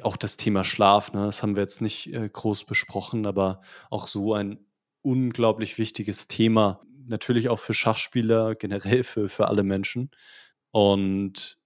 auch 0.02 0.16
das 0.16 0.36
Thema 0.36 0.64
Schlaf, 0.64 1.12
ne, 1.12 1.24
das 1.24 1.42
haben 1.42 1.56
wir 1.56 1.62
jetzt 1.62 1.80
nicht 1.80 2.12
äh, 2.12 2.28
groß 2.28 2.64
besprochen, 2.64 3.26
aber 3.26 3.60
auch 3.90 4.06
so 4.06 4.34
ein 4.34 4.58
unglaublich 5.02 5.78
wichtiges 5.78 6.28
Thema. 6.28 6.82
Natürlich 7.06 7.48
auch 7.48 7.58
für 7.58 7.74
Schachspieler, 7.74 8.54
generell 8.54 9.04
für, 9.04 9.28
für 9.28 9.48
alle 9.48 9.62
Menschen. 9.62 10.10
Und 10.70 11.58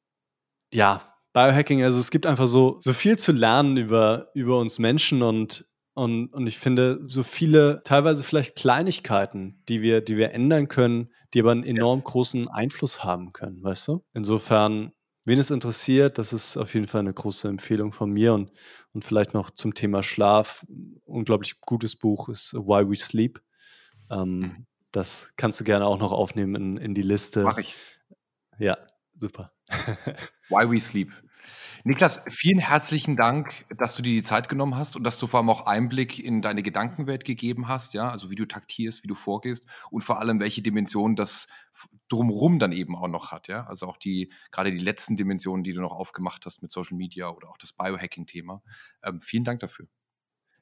ja, 0.72 1.11
Biohacking, 1.32 1.82
also 1.82 1.98
es 1.98 2.10
gibt 2.10 2.26
einfach 2.26 2.46
so, 2.46 2.76
so 2.80 2.92
viel 2.92 3.18
zu 3.18 3.32
lernen 3.32 3.76
über, 3.76 4.28
über 4.34 4.58
uns 4.58 4.78
Menschen 4.78 5.22
und, 5.22 5.66
und, 5.94 6.32
und 6.32 6.46
ich 6.46 6.58
finde, 6.58 6.98
so 7.02 7.22
viele, 7.22 7.82
teilweise 7.84 8.22
vielleicht 8.22 8.56
Kleinigkeiten, 8.56 9.62
die 9.68 9.80
wir, 9.80 10.02
die 10.02 10.16
wir 10.16 10.32
ändern 10.32 10.68
können, 10.68 11.10
die 11.32 11.40
aber 11.40 11.52
einen 11.52 11.64
enorm 11.64 12.00
ja. 12.00 12.04
großen 12.04 12.48
Einfluss 12.48 13.02
haben 13.02 13.32
können, 13.32 13.62
weißt 13.62 13.88
du? 13.88 14.04
Insofern, 14.12 14.92
wen 15.24 15.38
es 15.38 15.50
interessiert, 15.50 16.18
das 16.18 16.34
ist 16.34 16.56
auf 16.58 16.74
jeden 16.74 16.86
Fall 16.86 17.00
eine 17.00 17.14
große 17.14 17.48
Empfehlung 17.48 17.92
von 17.92 18.10
mir 18.10 18.34
und, 18.34 18.50
und 18.92 19.04
vielleicht 19.04 19.32
noch 19.32 19.50
zum 19.50 19.72
Thema 19.72 20.02
Schlaf. 20.02 20.66
Unglaublich 21.04 21.60
gutes 21.60 21.96
Buch 21.96 22.28
ist 22.28 22.52
Why 22.54 22.88
We 22.88 22.96
Sleep. 22.96 23.40
Ähm, 24.10 24.38
mhm. 24.38 24.66
das 24.90 25.32
kannst 25.36 25.60
du 25.60 25.64
gerne 25.64 25.86
auch 25.86 25.98
noch 25.98 26.12
aufnehmen 26.12 26.54
in, 26.54 26.76
in 26.76 26.94
die 26.94 27.02
Liste. 27.02 27.42
Mach 27.42 27.56
ich. 27.56 27.74
Ja, 28.58 28.76
super. 29.18 29.52
Why 30.52 30.70
We 30.70 30.82
Sleep. 30.82 31.10
Niklas, 31.84 32.22
vielen 32.28 32.60
herzlichen 32.60 33.16
Dank, 33.16 33.64
dass 33.76 33.96
du 33.96 34.02
dir 34.02 34.12
die 34.12 34.22
Zeit 34.22 34.48
genommen 34.48 34.76
hast 34.76 34.94
und 34.94 35.02
dass 35.02 35.18
du 35.18 35.26
vor 35.26 35.40
allem 35.40 35.50
auch 35.50 35.66
Einblick 35.66 36.20
in 36.20 36.40
deine 36.40 36.62
Gedankenwelt 36.62 37.24
gegeben 37.24 37.66
hast, 37.66 37.94
ja, 37.94 38.08
also 38.08 38.30
wie 38.30 38.36
du 38.36 38.46
taktierst, 38.46 39.02
wie 39.02 39.08
du 39.08 39.16
vorgehst 39.16 39.66
und 39.90 40.02
vor 40.02 40.20
allem 40.20 40.38
welche 40.38 40.62
Dimension 40.62 41.16
das 41.16 41.48
drumherum 42.08 42.60
dann 42.60 42.70
eben 42.70 42.94
auch 42.94 43.08
noch 43.08 43.32
hat, 43.32 43.48
ja, 43.48 43.66
also 43.66 43.88
auch 43.88 43.96
die 43.96 44.30
gerade 44.52 44.70
die 44.70 44.78
letzten 44.78 45.16
Dimensionen, 45.16 45.64
die 45.64 45.72
du 45.72 45.80
noch 45.80 45.92
aufgemacht 45.92 46.46
hast 46.46 46.62
mit 46.62 46.70
Social 46.70 46.96
Media 46.96 47.30
oder 47.30 47.48
auch 47.48 47.58
das 47.58 47.72
Biohacking-Thema. 47.72 48.62
Ähm, 49.02 49.20
vielen 49.20 49.44
Dank 49.44 49.58
dafür. 49.58 49.88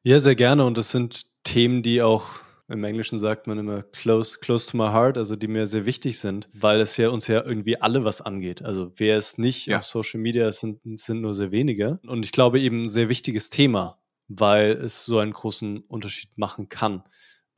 Ja, 0.03 0.20
sehr 0.20 0.36
gerne 0.36 0.64
und 0.64 0.78
das 0.78 0.91
sind 0.91 1.26
Themen, 1.45 1.82
die 1.82 2.01
auch 2.01 2.41
im 2.71 2.85
Englischen 2.85 3.18
sagt 3.18 3.47
man 3.47 3.59
immer 3.59 3.83
close, 3.83 4.39
close 4.39 4.71
to 4.71 4.77
my 4.77 4.89
heart, 4.89 5.18
also 5.18 5.37
die 5.37 5.49
mir 5.49 5.66
sehr 5.66 5.87
wichtig 5.87 6.18
sind, 6.18 6.49
weil 6.53 6.81
es 6.81 6.97
ja 6.97 7.09
uns 7.11 7.27
ja 7.27 7.45
irgendwie 7.45 7.81
alle 7.81 8.05
was 8.05 8.21
angeht. 8.21 8.62
Also 8.62 8.93
wer 8.97 9.16
es 9.18 9.39
nicht 9.39 9.66
ja. 9.66 9.79
auf 9.79 9.85
Social 9.85 10.21
Media 10.21 10.49
ist, 10.49 10.61
sind, 10.61 10.81
sind 10.99 11.21
nur 11.21 11.35
sehr 11.35 11.51
wenige. 11.51 11.99
Und 12.07 12.25
ich 12.25 12.33
glaube 12.33 12.61
eben 12.61 12.85
ein 12.85 12.89
sehr 12.89 13.09
wichtiges 13.09 13.51
Thema, 13.51 13.99
weil 14.29 14.73
es 14.73 15.05
so 15.05 15.18
einen 15.18 15.33
großen 15.33 15.79
Unterschied 15.81 16.31
machen 16.37 16.68
kann, 16.68 17.03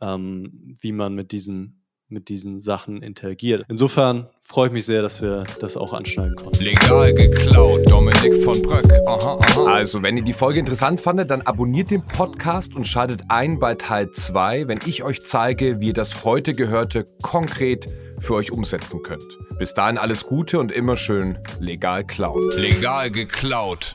ähm, 0.01 0.75
wie 0.81 0.93
man 0.93 1.15
mit 1.15 1.33
diesen 1.33 1.82
mit 2.13 2.29
diesen 2.29 2.61
Sachen 2.61 3.03
interagiert. 3.03 3.65
Insofern 3.69 4.29
freue 4.43 4.69
ich 4.69 4.73
mich 4.73 4.87
sehr, 4.87 5.03
dass 5.03 5.23
wir 5.23 5.45
das 5.61 5.77
auch 5.77 5.93
anschneiden 5.93 6.37
konnten. 6.37 6.63
Legal 6.63 7.15
geklaut, 7.15 7.81
Dominik 7.91 8.37
von 8.45 8.61
Bröck. 8.63 8.85
Aha, 9.07 9.39
aha. 9.41 9.65
Also, 9.67 10.03
wenn 10.03 10.17
ihr 10.17 10.23
die 10.23 10.33
Folge 10.33 10.59
interessant 10.59 11.01
fandet, 11.01 11.31
dann 11.31 11.43
abonniert 11.43 11.91
den 11.91 12.07
Podcast 12.07 12.75
und 12.75 12.87
schaltet 12.87 13.23
ein 13.29 13.59
bei 13.59 13.75
Teil 13.75 14.11
2, 14.11 14.69
wenn 14.69 14.79
ich 14.87 15.03
euch 15.03 15.23
zeige, 15.23 15.81
wie 15.81 15.89
ihr 15.89 15.93
das 15.95 16.25
heute 16.25 16.53
Gehörte 16.53 17.07
konkret 17.23 17.87
für 18.19 18.35
euch 18.35 18.53
umsetzen 18.53 19.03
könnt. 19.03 19.39
Bis 19.59 19.75
dahin 19.75 19.99
alles 19.99 20.27
Gute 20.27 20.59
und 20.61 20.71
immer 20.71 20.97
schön 20.97 21.39
legal 21.59 22.05
klauen. 22.05 22.51
Legal 22.57 23.11
geklaut. 23.11 23.95